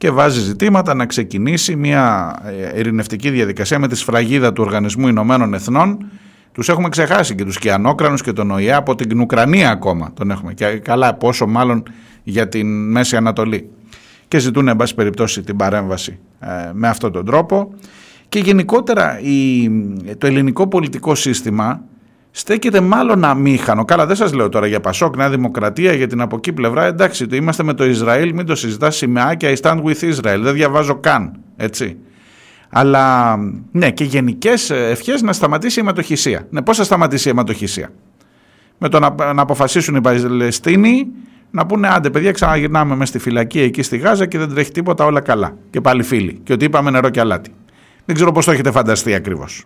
[0.01, 2.35] και βάζει ζητήματα να ξεκινήσει μια
[2.73, 6.11] ε, ειρηνευτική διαδικασία με τη σφραγίδα του Οργανισμού Ηνωμένων Εθνών.
[6.53, 10.55] Τους έχουμε ξεχάσει και τους Κιανόκρανους και τον ΟΗΑ από την Ουκρανία ακόμα τον έχουμε
[10.55, 11.83] και καλά πόσο μάλλον
[12.23, 13.71] για την Μέση Ανατολή.
[14.29, 17.75] Και ζητούν εν πάση περιπτώσει την παρέμβαση ε, με αυτόν τον τρόπο.
[18.29, 19.71] Και γενικότερα η,
[20.19, 21.83] το ελληνικό πολιτικό σύστημα
[22.31, 23.85] στέκεται μάλλον αμήχανο.
[23.85, 26.85] Καλά, δεν σας λέω τώρα για Πασόκ, Νέα Δημοκρατία, για την από εκεί πλευρά.
[26.85, 29.52] Εντάξει, το είμαστε με το Ισραήλ, μην το συζητάς σημαίακια.
[29.52, 30.39] I stand with Israel.
[30.40, 31.40] Δεν διαβάζω καν.
[31.57, 31.97] Έτσι.
[32.70, 33.36] Αλλά
[33.73, 36.47] ναι, και γενικές ευχές να σταματήσει η αιματοχυσία.
[36.51, 37.93] Ναι, πώς θα σταματήσει η αιματοχυσία;
[38.78, 41.07] Με το να, να αποφασίσουν οι Παλαιστίνοι
[41.51, 45.05] να πούνε άντε παιδιά ξαναγυρνάμε μες στη φυλακή εκεί στη Γάζα και δεν τρέχει τίποτα
[45.05, 45.57] όλα καλά.
[45.70, 46.40] Και πάλι φίλοι.
[46.43, 47.51] Και ότι είπαμε νερό και αλάτι.
[48.05, 49.65] Δεν ξέρω πώς το έχετε φανταστεί ακριβώς.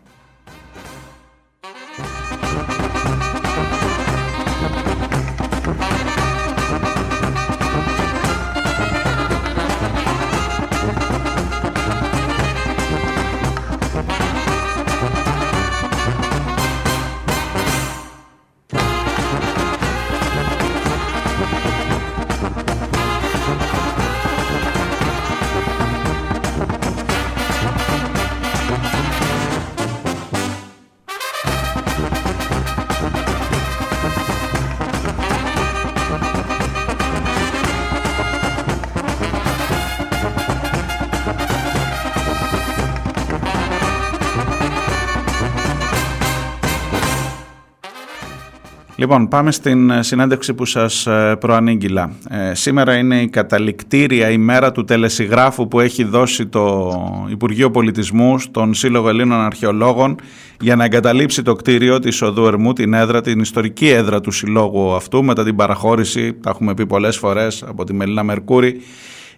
[49.15, 52.11] Λοιπόν, πάμε στην ε, συνέντευξη που σας ε, προανήγγυλα.
[52.31, 56.93] Ε, σήμερα είναι η καταληκτήρια ημέρα του τελεσυγράφου που έχει δώσει το
[57.31, 60.17] Υπουργείο Πολιτισμού στον Σύλλογο Ελλήνων Αρχαιολόγων
[60.61, 64.95] για να εγκαταλείψει το κτίριο της Οδού Ερμού, την έδρα, την ιστορική έδρα του Συλλόγου
[64.95, 68.81] αυτού μετά την παραχώρηση, τα έχουμε πει πολλές φορές, από τη Μελίνα Μερκούρη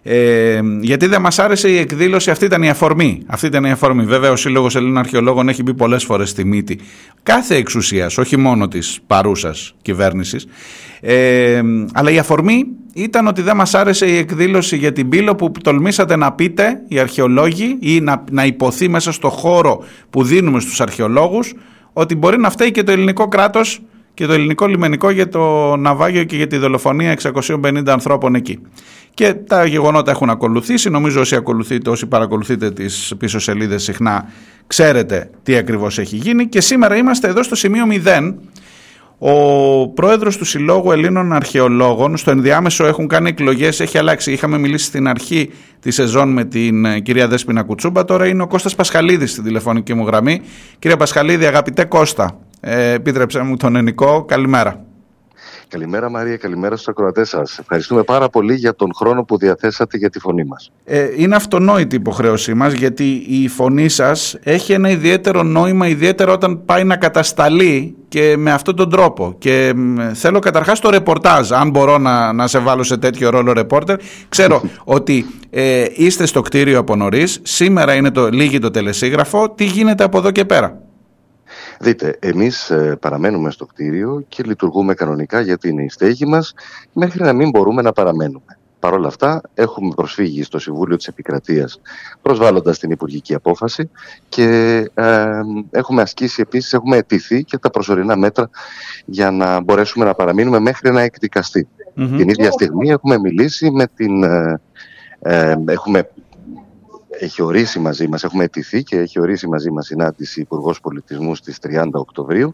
[0.03, 3.21] ε, γιατί δεν μας άρεσε η εκδήλωση, αυτή ήταν η αφορμή.
[3.27, 4.03] Αυτή ήταν η αφορμή.
[4.03, 6.79] Βέβαια, ο Σύλλογος Ελλήνων Αρχαιολόγων έχει μπει πολλές φορές στη μύτη
[7.23, 10.47] κάθε εξουσίας, όχι μόνο της παρούσας κυβέρνησης.
[11.01, 11.61] Ε,
[11.93, 16.15] αλλά η αφορμή ήταν ότι δεν μας άρεσε η εκδήλωση για την πύλο που τολμήσατε
[16.15, 21.53] να πείτε οι αρχαιολόγοι ή να, να υποθεί μέσα στο χώρο που δίνουμε στους αρχαιολόγους
[21.93, 23.81] ότι μπορεί να φταίει και το ελληνικό κράτος
[24.13, 28.59] και το ελληνικό λιμενικό για το ναυάγιο και για τη δολοφονία 650 ανθρώπων εκεί.
[29.17, 30.89] Και τα γεγονότα έχουν ακολουθήσει.
[30.89, 34.29] Νομίζω όσοι, ακολουθείτε, όσοι παρακολουθείτε τις πίσω σελίδες συχνά
[34.67, 36.47] ξέρετε τι ακριβώς έχει γίνει.
[36.47, 38.33] Και σήμερα είμαστε εδώ στο σημείο 0.
[39.17, 44.31] Ο πρόεδρος του Συλλόγου Ελλήνων Αρχαιολόγων, στο ενδιάμεσο έχουν κάνει εκλογές, έχει αλλάξει.
[44.31, 45.49] Είχαμε μιλήσει στην αρχή
[45.79, 49.93] της σεζόν με την ε, κυρία Δέσποινα Κουτσούμπα, τώρα είναι ο Κώστας Πασχαλίδης στην τηλεφωνική
[49.93, 50.41] μου γραμμή.
[50.79, 54.85] Κυρία Πασχαλίδη, αγαπητέ Κώστα, ε, επίτρεψε μου τον Ενικό, καλημέρα.
[55.69, 57.59] Καλημέρα Μαρία, καλημέρα στους ακροατές σας.
[57.59, 60.71] Ευχαριστούμε πάρα πολύ για τον χρόνο που διαθέσατε για τη φωνή μας.
[60.83, 66.31] Ε, είναι αυτονόητη η υποχρέωσή μας γιατί η φωνή σας έχει ένα ιδιαίτερο νόημα, ιδιαίτερα
[66.31, 69.35] όταν πάει να κατασταλεί και με αυτόν τον τρόπο.
[69.37, 69.73] Και
[70.13, 73.97] θέλω καταρχάς το ρεπορτάζ, αν μπορώ να, να σε βάλω σε τέτοιο ρόλο ρεπόρτερ.
[74.29, 77.39] Ξέρω ότι ε, είστε στο κτίριο από νωρίς.
[77.43, 79.49] σήμερα είναι το, λίγη το τελεσίγραφο.
[79.49, 80.81] Τι γίνεται από εδώ και πέρα;
[81.79, 86.53] Δείτε, εμείς ε, παραμένουμε στο κτίριο και λειτουργούμε κανονικά γιατί είναι η στέγη μας
[86.93, 88.57] μέχρι να μην μπορούμε να παραμένουμε.
[88.79, 91.81] Παρ' όλα αυτά έχουμε προσφύγει στο Συμβούλιο της Επικρατείας
[92.21, 93.89] προσβάλλοντας την υπουργική απόφαση
[94.29, 94.43] και
[94.93, 95.39] ε,
[95.71, 98.49] έχουμε ασκήσει επίσης, έχουμε αιτηθεί και τα προσωρινά μέτρα
[99.05, 101.67] για να μπορέσουμε να παραμείνουμε μέχρι να εκδικαστεί.
[101.93, 104.23] Την ίδια στιγμή έχουμε μιλήσει με την...
[105.19, 106.09] Ε, έχουμε
[107.19, 111.57] έχει ορίσει μαζί μας, έχουμε αιτηθεί και έχει ορίσει μαζί μας συνάντηση Υπουργός Πολιτισμού στις
[111.67, 112.53] 30 Οκτωβρίου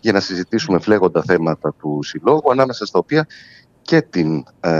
[0.00, 3.26] για να συζητήσουμε φλέγοντα θέματα του Συλλόγου ανάμεσα στα οποία
[3.82, 4.70] και την, ε,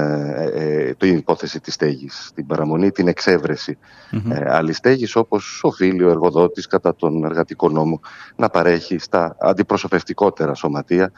[0.55, 3.79] ε, την υπόθεση της στέγης, την παραμονή, την εξέβρεση
[4.13, 4.31] mm-hmm.
[4.31, 8.01] ε, άλλη στέγης όπως οφείλει ο εργοδότης κατά τον εργατικό νόμο
[8.37, 11.13] να παρέχει στα αντιπροσωπευτικότερα σωματεία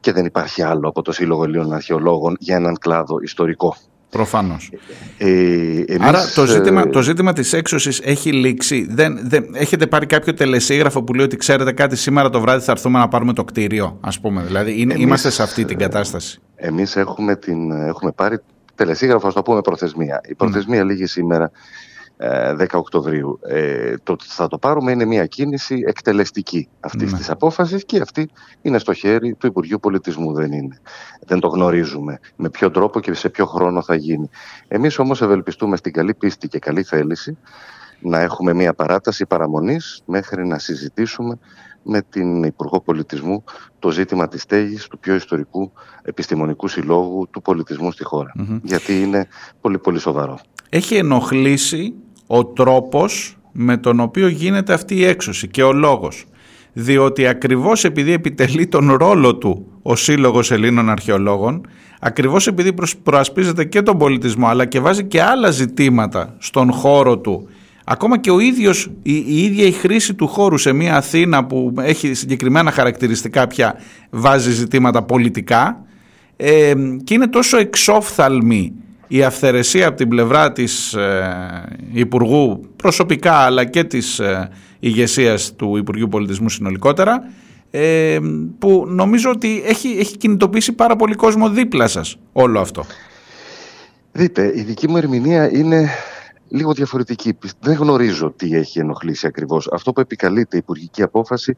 [0.00, 3.76] και δεν υπάρχει άλλο από το Σύλλογο Ελλήνων Αρχαιολόγων για έναν κλάδο ιστορικό.
[4.10, 4.70] Προφανώς.
[5.18, 8.86] Ε, Άρα το ζήτημα, ε, το ζήτημα της έξωσης έχει λήξει.
[8.90, 12.72] Δεν, δεν, έχετε πάρει κάποιο τελεσίγραφο που λέει ότι ξέρετε κάτι σήμερα το βράδυ θα
[12.72, 14.42] έρθουμε να πάρουμε το κτίριο, ας πούμε.
[14.42, 16.40] Δηλαδή εμείς, είμαστε σε αυτή την κατάσταση.
[16.56, 17.38] Εμείς έχουμε,
[17.86, 18.38] έχουμε πάρει
[18.74, 20.20] τελεσίγραφο, ας το πούμε προθεσμία.
[20.28, 20.86] Η προθεσμία mm.
[20.86, 21.50] λήγει σήμερα
[22.20, 23.38] 10 ε, Οκτωβρίου.
[23.42, 27.18] Ε, το ότι θα το πάρουμε είναι μια κίνηση εκτελεστική αυτής ναι.
[27.18, 28.30] της απόφασης και αυτή
[28.62, 30.80] είναι στο χέρι του Υπουργείου Πολιτισμού, δεν είναι.
[31.26, 34.28] Δεν το γνωρίζουμε με ποιο τρόπο και σε ποιο χρόνο θα γίνει.
[34.68, 37.38] Εμείς όμως ευελπιστούμε στην καλή πίστη και καλή θέληση
[38.00, 41.38] να έχουμε μια παράταση παραμονής μέχρι να συζητήσουμε
[41.82, 43.44] με την Υπουργό Πολιτισμού
[43.78, 45.72] το ζήτημα της στέγης του πιο ιστορικού
[46.02, 48.32] επιστημονικού συλλόγου του πολιτισμού στη χωρα
[48.62, 49.28] Γιατί είναι
[49.60, 50.38] πολύ πολύ σοβαρό.
[50.68, 51.94] Έχει ενοχλήσει
[52.32, 56.24] ο τρόπος με τον οποίο γίνεται αυτή η έξωση και ο λόγος.
[56.72, 61.66] Διότι ακριβώς επειδή επιτελεί τον ρόλο του ο Σύλλογος Ελλήνων Αρχαιολόγων,
[62.00, 67.48] ακριβώς επειδή προασπίζεται και τον πολιτισμό αλλά και βάζει και άλλα ζητήματα στον χώρο του
[67.84, 71.74] Ακόμα και ο ίδιος, η, η ίδια η χρήση του χώρου σε μια Αθήνα που
[71.78, 73.74] έχει συγκεκριμένα χαρακτηριστικά πια
[74.10, 75.84] βάζει ζητήματα πολιτικά
[76.36, 76.72] ε,
[77.04, 78.72] και είναι τόσο εξόφθαλμη
[79.12, 85.76] η αυθαιρεσία από την πλευρά της ε, Υπουργού προσωπικά αλλά και της ε, ηγεσίας του
[85.76, 87.30] Υπουργείου Πολιτισμού συνολικότερα
[87.70, 88.18] ε,
[88.58, 92.84] που νομίζω ότι έχει, έχει κινητοποιήσει πάρα πολύ κόσμο δίπλα σας όλο αυτό.
[94.12, 95.90] Δείτε, η δική μου ερμηνεία είναι
[96.50, 97.38] λίγο διαφορετική.
[97.60, 99.68] Δεν γνωρίζω τι έχει ενοχλήσει ακριβώς.
[99.72, 101.56] Αυτό που επικαλείται η υπουργική απόφαση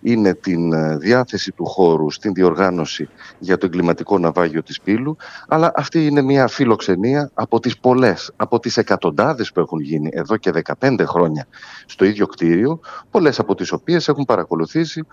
[0.00, 3.08] είναι την ε, διάθεση του χώρου στην διοργάνωση
[3.38, 5.16] για το εγκληματικό ναυάγιο της Πύλου,
[5.48, 10.36] αλλά αυτή είναι μια φιλοξενία από τις πολλές, από τις εκατοντάδες που έχουν γίνει εδώ
[10.36, 11.46] και 15 χρόνια
[11.86, 12.80] στο ίδιο κτίριο,
[13.10, 15.06] πολλές από τις οποίες έχουν παρακολουθήσει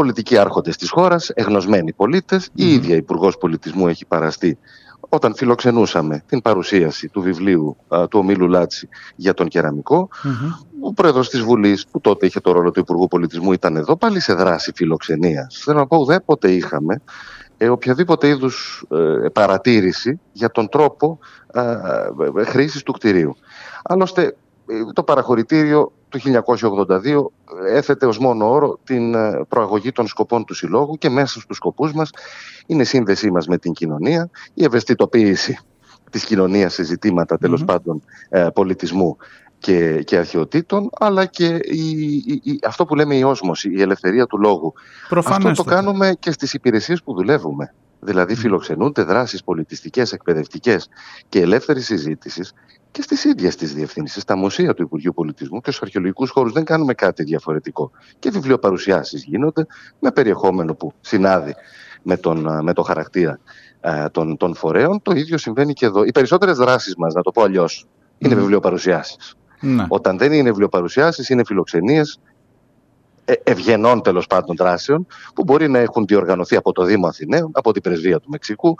[0.00, 4.58] πολιτικοί άρχοντες της χώρας, εγνωσμένοι πολίτες, η ίδια Υπουργός Πολιτισμού έχει παραστεί
[5.08, 10.08] όταν φιλοξενούσαμε την παρουσίαση του βιβλίου του Ομίλου Λάτσι για τον κεραμικο
[10.80, 14.20] ο πρόεδρος της Βουλής, που τότε είχε το ρόλο του Υπουργού Πολιτισμού, ήταν εδώ πάλι
[14.20, 15.60] σε δράση φιλοξενίας.
[15.64, 17.02] Θέλω να πω, ουδέποτε είχαμε
[17.56, 21.18] ε, οποιαδήποτε είδους ε, παρατήρηση για τον τρόπο
[22.34, 23.36] ε, χρήσης του κτηρίου.
[23.82, 24.36] Άλλωστε,
[24.92, 27.24] το παραχωρητήριο του 1982
[27.68, 31.92] έθετε ως μόνο όρο την ε, προαγωγή των σκοπών του Συλλόγου και μέσα στους σκοπούς
[31.92, 32.10] μας
[32.66, 35.58] είναι η σύνδεσή μας με την κοινωνία, η ευαισθητοποίηση
[36.10, 39.16] της κοινωνίας σε ζητήματα πάντων ε, πολιτισμού
[39.58, 44.72] και, και αρχαιοτήτων, αλλά και η, αυτό που λέμε η όσμωση, η ελευθερία του λόγου.
[45.10, 47.74] Αυτό το κάνουμε και στις υπηρεσίες που δουλεύουμε.
[48.00, 50.88] Δηλαδή φιλοξενούνται δράσεις πολιτιστικές, εκπαιδευτικές
[51.28, 52.52] και ελεύθερης συζήτησης
[52.90, 56.52] και στις ίδιες τις διευθύνσεις, στα μουσεία του Υπουργείου Πολιτισμού και στους αρχαιολογικούς χώρους.
[56.52, 57.90] Δεν κάνουμε κάτι διαφορετικό.
[58.18, 59.66] Και βιβλιοπαρουσιάσεις γίνονται
[59.98, 61.54] με περιεχόμενο που συνάδει
[62.02, 63.38] με τον, με το χαρακτήρα
[63.80, 65.02] ε, των, των φορέων.
[65.02, 66.04] Το ίδιο συμβαίνει και εδώ.
[66.04, 67.86] Οι περισσότερες δράσεις μας, να το πω αλλιώς,
[68.18, 68.38] είναι mm.
[68.38, 69.34] βιβλιοπαρουσιάσεις.
[69.60, 69.84] Ναι.
[69.88, 72.20] Όταν δεν είναι βιβλιοπαρουσιάσεις, είναι φιλοξενίες
[73.24, 77.72] ε, ευγενών τέλος πάντων δράσεων που μπορεί να έχουν διοργανωθεί από το Δήμο Αθηναίων, από
[77.72, 78.76] την Πρεσβεία του Μεξικού,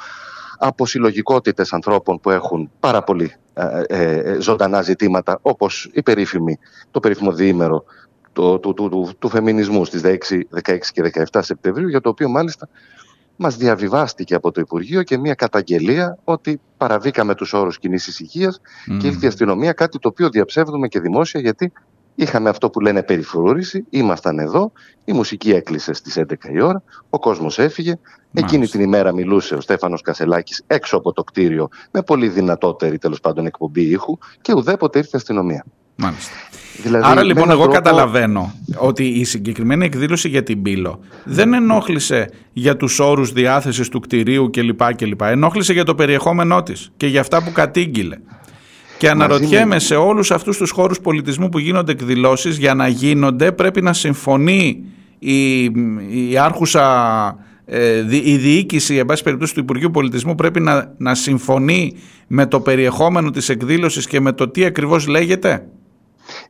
[0.63, 6.59] από συλλογικότητες ανθρώπων που έχουν πάρα πολύ ε, ε, ε, ζωντανά ζητήματα, όπως η περίφημη,
[6.91, 7.85] το περίφημο διήμερο
[8.33, 10.15] του, του, του, του, φεμινισμού στις 16,
[10.63, 12.69] 16 και 17 Σεπτεμβρίου, για το οποίο μάλιστα
[13.37, 18.61] μας διαβιβάστηκε από το Υπουργείο και μια καταγγελία ότι παραβήκαμε τους όρους κοινής ησυχίας
[18.99, 21.73] και ήρθε η αστυνομία, κάτι το οποίο διαψεύδουμε και δημόσια γιατί
[22.21, 24.73] Είχαμε αυτό που λένε περιφρούρηση, ήμασταν εδώ,
[25.05, 27.99] η μουσική έκλεισε στις 11 η ώρα, ο κόσμος έφυγε.
[28.33, 33.21] Εκείνη την ημέρα μιλούσε ο Στέφανος Κασελάκης έξω από το κτίριο με πολύ δυνατότερη τέλος
[33.21, 35.65] πάντων εκπομπή ήχου και ουδέποτε ήρθε αστυνομία.
[35.97, 36.35] Μάλιστα.
[36.83, 42.77] Δηλαδή, Άρα λοιπόν εγώ καταλαβαίνω ότι η συγκεκριμένη εκδήλωση για την Πύλο δεν ενόχλησε για
[42.77, 44.95] τους όρους διάθεσης του κτηρίου κλπ.
[44.95, 45.23] κλπ.
[45.23, 48.17] Ενόχλησε για το περιεχόμενό της και για αυτά που κατήγγειλε.
[49.01, 53.83] Και αναρωτιέμαι σε όλους αυτούς τους χώρους πολιτισμού που γίνονται εκδηλώσεις για να γίνονται πρέπει
[53.83, 54.85] να συμφωνεί
[55.19, 55.63] η,
[56.31, 61.97] η άρχουσα ε, η διοίκηση εν πάση περιπτώσει του Υπουργείου Πολιτισμού πρέπει να, να συμφωνεί
[62.27, 65.67] με το περιεχόμενο της εκδήλωσης και με το τι ακριβώς λέγεται;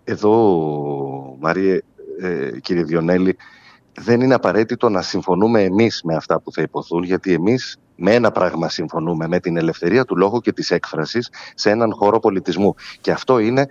[0.05, 1.82] Εδώ Μαρία,
[2.20, 3.36] ε, κύριε Διονέλη
[4.01, 8.31] δεν είναι απαραίτητο να συμφωνούμε εμείς με αυτά που θα υποθούν γιατί εμείς με ένα
[8.31, 12.74] πράγμα συμφωνούμε, με την ελευθερία του λόγου και της έκφρασης σε έναν χώρο πολιτισμού.
[13.01, 13.66] Και αυτό είναι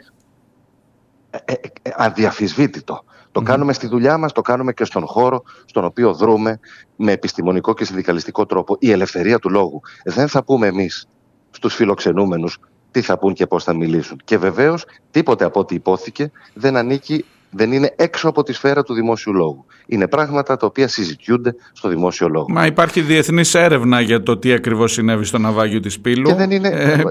[1.29, 1.57] ε, ε,
[1.95, 3.03] αδιαφυσβήτητο.
[3.31, 6.59] Το κάνουμε στη δουλειά μας, το κάνουμε και στον χώρο στον οποίο δρούμε
[6.95, 8.75] με επιστημονικό και συνδικαλιστικό τρόπο.
[8.79, 9.81] Η ελευθερία του λόγου.
[10.03, 11.07] Δεν θα πούμε εμείς
[11.51, 12.59] στους φιλοξενούμενους
[12.91, 14.21] τι θα πούν και πώς θα μιλήσουν.
[14.23, 18.93] Και βεβαίως τίποτε από ό,τι υπόθηκε δεν ανήκει δεν είναι έξω από τη σφαίρα του
[18.93, 19.65] δημόσιου λόγου.
[19.85, 22.45] Είναι πράγματα τα οποία συζητιούνται στο δημόσιο λόγο.
[22.49, 26.27] Μα υπάρχει διεθνής έρευνα για το τι ακριβώς συνέβη στο ναυάγιο της Πύλου.
[26.27, 27.03] Και, δεν είναι, ε,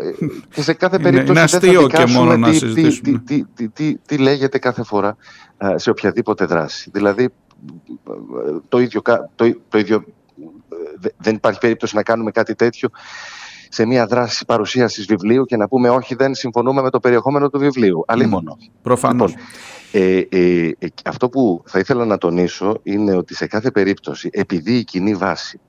[0.54, 3.22] και σε κάθε περίπτωση είναι, αστείο και μόνο να συζητήσουμε.
[3.26, 5.16] Τι, τι, τι, τι, λέγεται κάθε φορά
[5.74, 6.90] σε οποιαδήποτε δράση.
[6.92, 7.28] Δηλαδή,
[8.68, 9.02] το ίδιο,
[9.34, 10.04] το, το ίδιο
[11.16, 12.88] δεν υπάρχει περίπτωση να κάνουμε κάτι τέτοιο
[13.68, 17.58] σε μια δράση παρουσίασης βιβλίου και να πούμε όχι δεν συμφωνούμε με το περιεχόμενο του
[17.58, 18.04] βιβλίου.
[18.06, 18.56] Αλλή μόνο.
[18.82, 19.30] Προφανώς.
[19.30, 19.46] Λοιπόν,
[19.92, 24.72] ε, ε, ε, αυτό που θα ήθελα να τονίσω είναι ότι σε κάθε περίπτωση επειδή
[24.72, 25.60] η κοινή βάση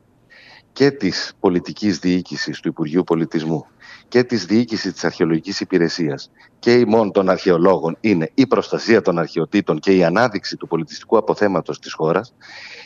[0.72, 3.66] και της πολιτικής διοίκησης του Υπουργείου Πολιτισμού
[4.08, 9.80] και της διοίκησης της αρχαιολογικής υπηρεσίας και ημών των αρχαιολόγων είναι η προστασία των αρχαιοτήτων
[9.80, 12.36] και η ανάδειξη του πολιτιστικού αποθέματος της χώρας,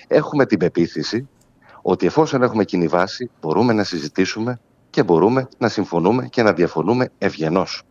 [0.07, 1.27] έχουμε την πεποίθηση
[1.81, 4.60] ότι εφόσον έχουμε κοινή βάση μπορούμε να συζητήσουμε
[4.94, 7.84] και μπορούμε να συμφωνούμε και να διαφωνούμε ευγενώς.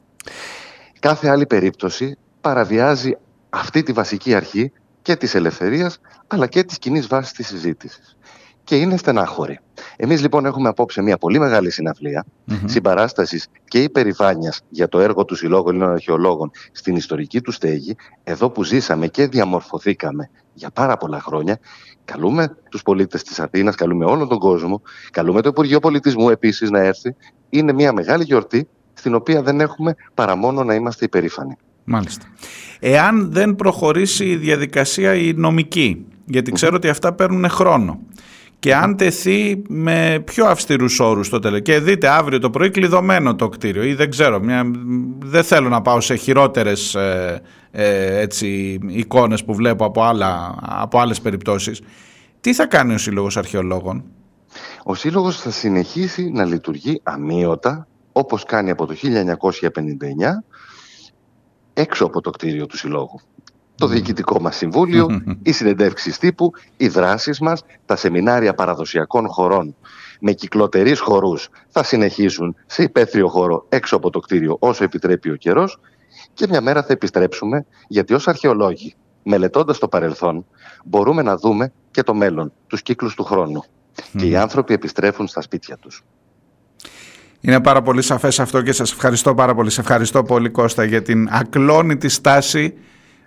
[1.00, 3.16] Κάθε άλλη περίπτωση παραβιάζει
[3.50, 4.72] αυτή τη βασική αρχή
[5.02, 8.16] και της ελευθερίας αλλά και της κοινής βάσης της συζήτησης.
[8.64, 9.58] Και είναι στενάχωρη.
[9.96, 12.64] Εμείς λοιπόν έχουμε απόψε μια πολύ μεγάλη συναυλία mm-hmm.
[12.64, 18.50] συμπαράστασης και υπερηφάνειας για το έργο του Συλλόγου Ελλήνων Αρχαιολόγων στην ιστορική του στέγη, εδώ
[18.50, 21.58] που ζήσαμε και διαμορφωθήκαμε για πάρα πολλά χρόνια.
[22.04, 26.80] Καλούμε τους πολίτες της Αθήνας, καλούμε όλον τον κόσμο, καλούμε το Υπουργείο Πολιτισμού επίσης να
[26.80, 27.14] έρθει.
[27.48, 31.56] Είναι μια μεγάλη γιορτή στην οποία δεν έχουμε παρά μόνο να είμαστε υπερήφανοι.
[31.84, 32.26] Μάλιστα.
[32.80, 38.00] Εάν δεν προχωρήσει η διαδικασία η νομική, γιατί ξέρω ότι αυτά παίρνουν χρόνο,
[38.62, 43.34] και αν τεθεί με πιο αυστηρούς όρους το τέλος και δείτε αύριο το πρωί κλειδωμένο
[43.34, 44.70] το κτίριο ή δεν ξέρω, μια,
[45.18, 50.98] δεν θέλω να πάω σε χειρότερες ε, ε, έτσι, εικόνες που βλέπω από, άλλα, από
[50.98, 51.80] άλλες περιπτώσεις.
[52.40, 54.04] Τι θα κάνει ο Σύλλογος Αρχαιολόγων;
[54.82, 59.68] Ο Σύλλογος θα συνεχίσει να λειτουργεί αμύωτα όπως κάνει από το 1959
[61.74, 63.20] έξω από το κτίριο του Συλλόγου.
[63.82, 69.76] Το διοικητικό μας συμβούλιο, οι συνεντεύξεις τύπου, οι δράσεις μας, τα σεμινάρια παραδοσιακών χωρών
[70.20, 75.34] με κυκλοτερείς χορούς θα συνεχίσουν σε υπαίθριο χώρο έξω από το κτίριο όσο επιτρέπει ο
[75.34, 75.80] καιρός
[76.34, 80.46] και μια μέρα θα επιστρέψουμε γιατί ως αρχαιολόγοι μελετώντας το παρελθόν
[80.84, 83.64] μπορούμε να δούμε και το μέλλον, τους κύκλους του χρόνου.
[84.16, 86.04] Και οι άνθρωποι επιστρέφουν στα σπίτια τους.
[87.40, 89.70] Είναι πάρα πολύ σαφές αυτό και σας ευχαριστώ πάρα πολύ.
[89.70, 92.74] Σε ευχαριστώ πολύ Κώστα για την ακλόνητη στάση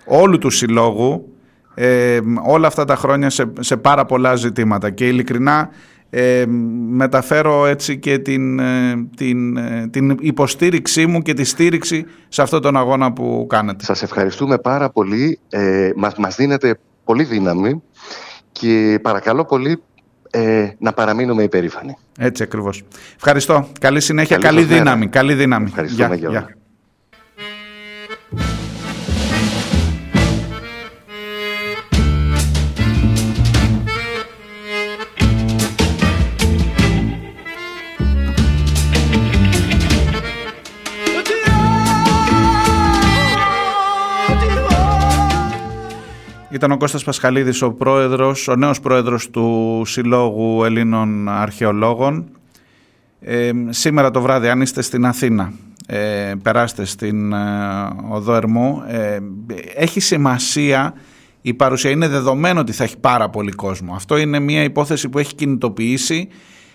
[0.06, 1.36] όλου του συλλόγου
[1.74, 5.70] ε, όλα αυτά τα χρόνια σε, σε πάρα πολλά ζητήματα και ειλικρινά
[6.10, 6.46] ε,
[6.90, 12.62] μεταφέρω έτσι και την, ε, την, ε, την υποστήριξή μου και τη στήριξη σε αυτόν
[12.62, 13.84] τον αγώνα που κάνετε.
[13.84, 15.40] Σας ευχαριστούμε πάρα πολύ.
[15.50, 17.82] Ε, μας, μας δίνετε πολύ δύναμη
[18.52, 19.82] και παρακαλώ πολύ
[20.32, 21.98] ε, να παραμείνουμε υπερήφανοι.
[22.20, 22.84] Έτσι ακριβώς.
[23.16, 23.68] Ευχαριστώ.
[23.80, 25.08] Καλή συνέχεια, καλή, δύναμη.
[25.08, 25.66] Καλή δύναμη.
[25.68, 26.56] Ευχαριστούμε για,
[46.56, 52.30] Ήταν ο Κώστας Πασχαλίδης, ο, πρόεδρος, ο νέος πρόεδρος του Συλλόγου Ελλήνων Αρχαιολόγων.
[53.20, 55.54] Ε, σήμερα το βράδυ, αν είστε στην Αθήνα,
[55.88, 57.38] ε, περάστε στην ε,
[58.10, 58.84] Οδό Ερμού.
[58.88, 59.20] Ε,
[59.76, 60.94] έχει σημασία
[61.42, 61.92] η παρουσία.
[61.92, 63.94] Είναι δεδομένο ότι θα έχει πάρα πολύ κόσμο.
[63.94, 66.28] Αυτό είναι μια υπόθεση που έχει κινητοποιήσει.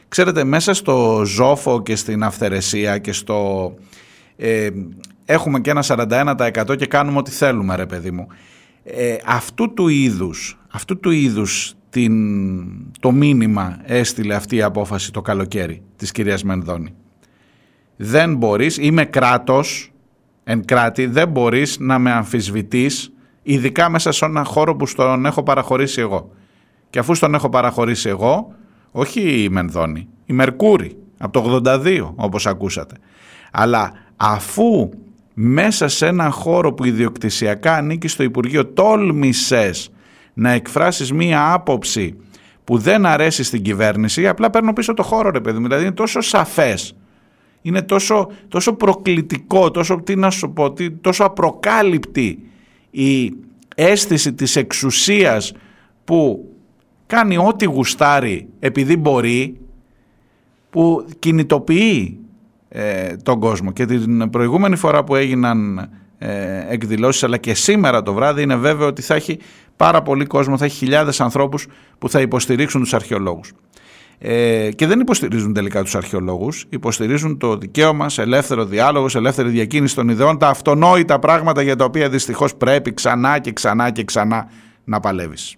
[0.09, 3.75] Ξέρετε, μέσα στο ζόφο και στην αυθαιρεσία και στο...
[4.37, 4.69] Ε,
[5.25, 8.27] έχουμε και ένα 41% και κάνουμε ό,τι θέλουμε, ρε παιδί μου
[8.83, 12.15] ε, αυτού του είδους, αυτού του είδους την,
[13.01, 16.95] το μήνυμα έστειλε αυτή η απόφαση το καλοκαίρι της κυρίας Μενδώνη.
[17.97, 19.93] Δεν μπορείς, είμαι κράτος,
[20.45, 23.13] εν κράτη, δεν μπορείς να με αμφισβητείς,
[23.43, 26.31] ειδικά μέσα σε ένα χώρο που στον έχω παραχωρήσει εγώ.
[26.91, 28.55] Και αφού στον έχω παραχωρήσει εγώ,
[28.91, 32.95] όχι η Μενδώνη, η Μερκούρη, από το 82 όπως ακούσατε.
[33.51, 34.91] Αλλά αφού
[35.43, 39.91] μέσα σε ένα χώρο που ιδιοκτησιακά ανήκει στο Υπουργείο τόλμησες
[40.35, 42.17] να εκφράσεις μία άποψη
[42.65, 45.93] που δεν αρέσει στην κυβέρνηση, απλά παίρνω πίσω το χώρο ρε παιδί μου, δηλαδή είναι
[45.93, 46.97] τόσο σαφές,
[47.63, 52.39] είναι τόσο, τόσο προκλητικό, τόσο, τι να σου πω, τόσο απροκάλυπτη
[52.91, 53.33] η
[53.75, 55.53] αίσθηση της εξουσίας
[56.05, 56.49] που
[57.07, 59.61] κάνει ό,τι γουστάρει επειδή μπορεί,
[60.71, 62.20] που κινητοποιεί
[62.73, 63.73] ε, τον κόσμο.
[63.73, 65.89] Και την προηγούμενη φορά που έγιναν
[66.19, 69.39] ε, εκδηλώσεις αλλά και σήμερα το βράδυ είναι βέβαιο ότι θα έχει
[69.77, 71.67] πάρα πολύ κόσμο, θα έχει χιλιάδες ανθρώπους
[71.99, 73.53] που θα υποστηρίξουν τους αρχαιολόγους.
[74.19, 79.49] Ε, και δεν υποστηρίζουν τελικά τους αρχαιολόγους, υποστηρίζουν το δικαίωμα σε ελεύθερο διάλογο, σε ελεύθερη
[79.49, 84.05] διακίνηση των ιδεών, τα αυτονόητα πράγματα για τα οποία δυστυχώς πρέπει ξανά και ξανά και
[84.05, 84.51] ξανά
[84.85, 85.57] να παλεύεις.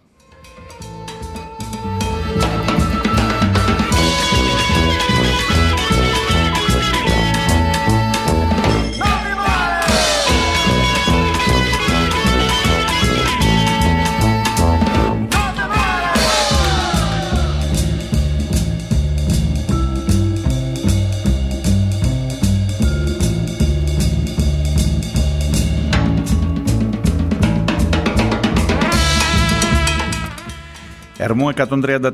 [31.25, 32.11] Ερμού 134,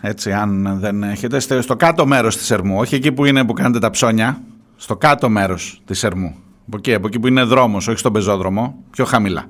[0.00, 3.78] έτσι αν δεν έχετε, στο κάτω μέρος της Ερμού, όχι εκεί που είναι που κάνετε
[3.78, 4.40] τα ψώνια,
[4.76, 6.34] στο κάτω μέρος της Ερμού.
[6.66, 9.44] Από εκεί, από εκεί που είναι δρόμος, όχι στον πεζόδρομο, πιο χαμηλά.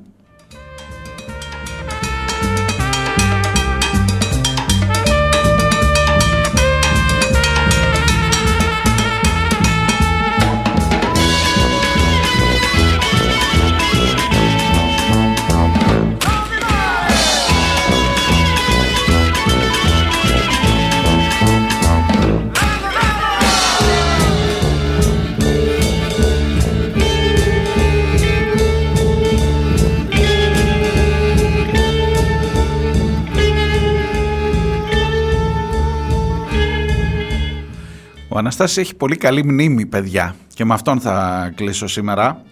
[38.37, 42.43] Ο Αναστάσης έχει πολύ καλή μνήμη, παιδιά, και με αυτόν θα κλείσω σήμερα.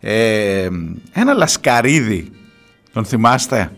[0.00, 0.68] Ε,
[1.12, 2.30] ένα λασκαρίδι,
[2.92, 3.70] τον θυμάστε;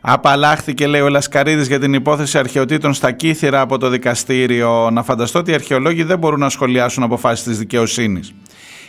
[0.00, 4.90] Απαλλάχθηκε, λέει ο Λασκαρίδης, για την υπόθεση αρχαιοτήτων στα Κύθυρα από το δικαστήριο.
[4.90, 8.34] Να φανταστώ ότι οι αρχαιολόγοι δεν μπορούν να σχολιάσουν αποφάσεις της δικαιοσύνης.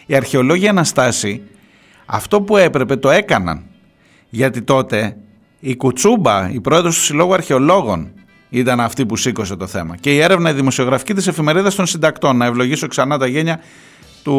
[0.05, 1.41] Οι αρχαιολόγοι Αναστάση
[2.05, 3.63] αυτό που έπρεπε το έκαναν.
[4.29, 5.17] Γιατί τότε
[5.59, 8.11] η Κουτσούμπα, η πρόεδρος του Συλλόγου Αρχαιολόγων,
[8.49, 9.95] ήταν αυτή που σήκωσε το θέμα.
[9.95, 12.37] Και η έρευνα η δημοσιογραφική της εφημερίδας των συντακτών.
[12.37, 13.59] Να ευλογήσω ξανά τα γένια
[14.23, 14.33] του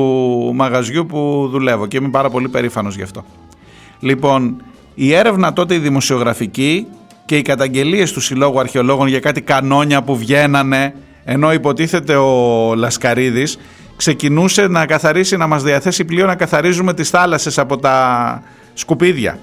[0.54, 3.24] μαγαζιού που δουλεύω και είμαι πάρα πολύ περήφανος γι' αυτό.
[4.00, 4.62] Λοιπόν,
[4.94, 6.86] η έρευνα τότε η δημοσιογραφική
[7.24, 13.58] και οι καταγγελίες του Συλλόγου Αρχαιολόγων για κάτι κανόνια που βγαίνανε ενώ υποτίθεται ο Λασκαρίδης
[13.96, 18.42] ξεκινούσε να καθαρίσει, να μας διαθέσει πλοίο να καθαρίζουμε τις θάλασσες από τα
[18.74, 19.38] σκουπίδια.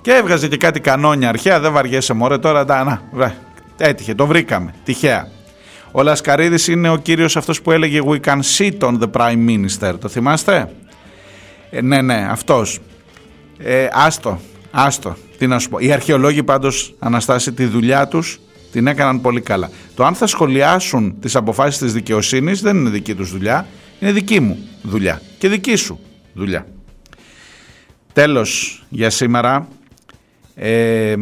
[0.00, 3.02] Και έβγαζε και κάτι κανόνια αρχαία, δεν βαριέσαι μωρέ τώρα, να,
[3.82, 4.74] Έτυχε, το βρήκαμε.
[4.84, 5.28] Τυχαία.
[5.92, 9.94] Ο Λασκαρίδης είναι ο κύριος αυτός που έλεγε We can sit on the Prime Minister.
[10.00, 10.74] Το θυμάστε;
[11.70, 12.78] Ε, ναι, ναι, αυτός.
[13.58, 14.40] Ε, άστο,
[14.70, 15.16] άστο.
[15.38, 15.78] Τι να σου πω.
[15.78, 18.40] Οι αρχαιολόγοι πάντως, Αναστάση, τη δουλειά τους
[18.72, 19.70] την έκαναν πολύ καλά.
[19.94, 23.66] Το αν θα σχολιάσουν τις αποφάσεις της δικαιοσύνης δεν είναι δική τους δουλειά,
[24.00, 26.00] είναι δική μου δουλειά και δική σου
[26.34, 26.66] δουλειά.
[28.12, 29.68] Τέλος για σήμερα.
[30.54, 31.14] Ε,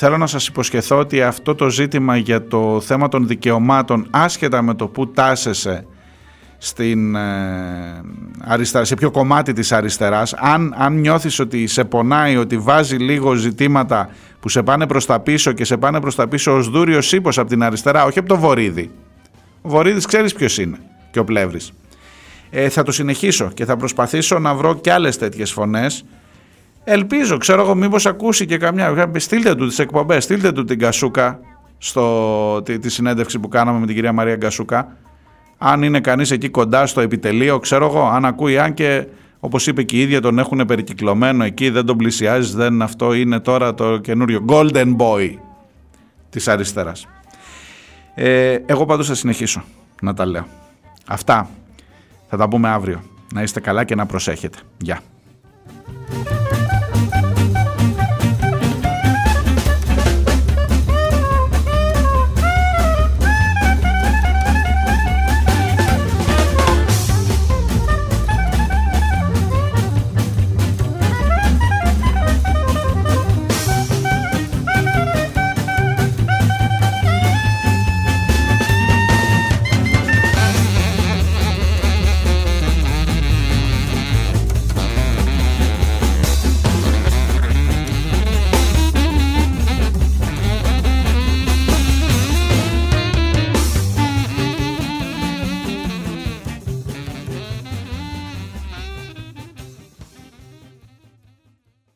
[0.00, 4.74] Θέλω να σας υποσχεθώ ότι αυτό το ζήτημα για το θέμα των δικαιωμάτων άσχετα με
[4.74, 5.86] το που τάσεσαι
[6.58, 8.00] στην, ε,
[8.40, 13.34] αριστερά, σε ποιο κομμάτι της αριστεράς αν, αν νιώθεις ότι σε πονάει, ότι βάζει λίγο
[13.34, 14.10] ζητήματα
[14.40, 17.38] που σε πάνε προς τα πίσω και σε πάνε προς τα πίσω ως δούριος ύπος
[17.38, 18.90] από την αριστερά, όχι από το Βορύδι.
[19.62, 20.78] Ο Βορύδης ξέρεις ποιος είναι
[21.10, 21.72] και ο Πλεύρης.
[22.50, 26.04] Ε, θα το συνεχίσω και θα προσπαθήσω να βρω και άλλες τέτοιες φωνές
[26.90, 29.10] Ελπίζω, ξέρω εγώ, μήπως ακούσει και καμιά.
[29.16, 31.40] Στείλτε του τις εκπομπές, στείλτε του την Κασούκα
[31.78, 34.96] στο, τη, τη συνέντευξη που κάναμε με την κυρία Μαρία Γκασούκα.
[35.58, 39.06] Αν είναι κανείς εκεί κοντά στο επιτελείο, ξέρω εγώ, αν ακούει, αν και
[39.40, 43.40] όπως είπε και η ίδια τον έχουν περικυκλωμένο εκεί, δεν τον πλησιάζεις, δεν αυτό είναι
[43.40, 45.34] τώρα το καινούριο golden boy
[46.30, 47.06] της αριστεράς.
[48.14, 49.62] Ε, εγώ πάντως θα συνεχίσω
[50.02, 50.46] να τα λέω.
[51.06, 51.48] Αυτά
[52.28, 53.02] θα τα πούμε αύριο.
[53.34, 54.58] Να είστε καλά και να προσέχετε.
[54.78, 55.00] Γεια.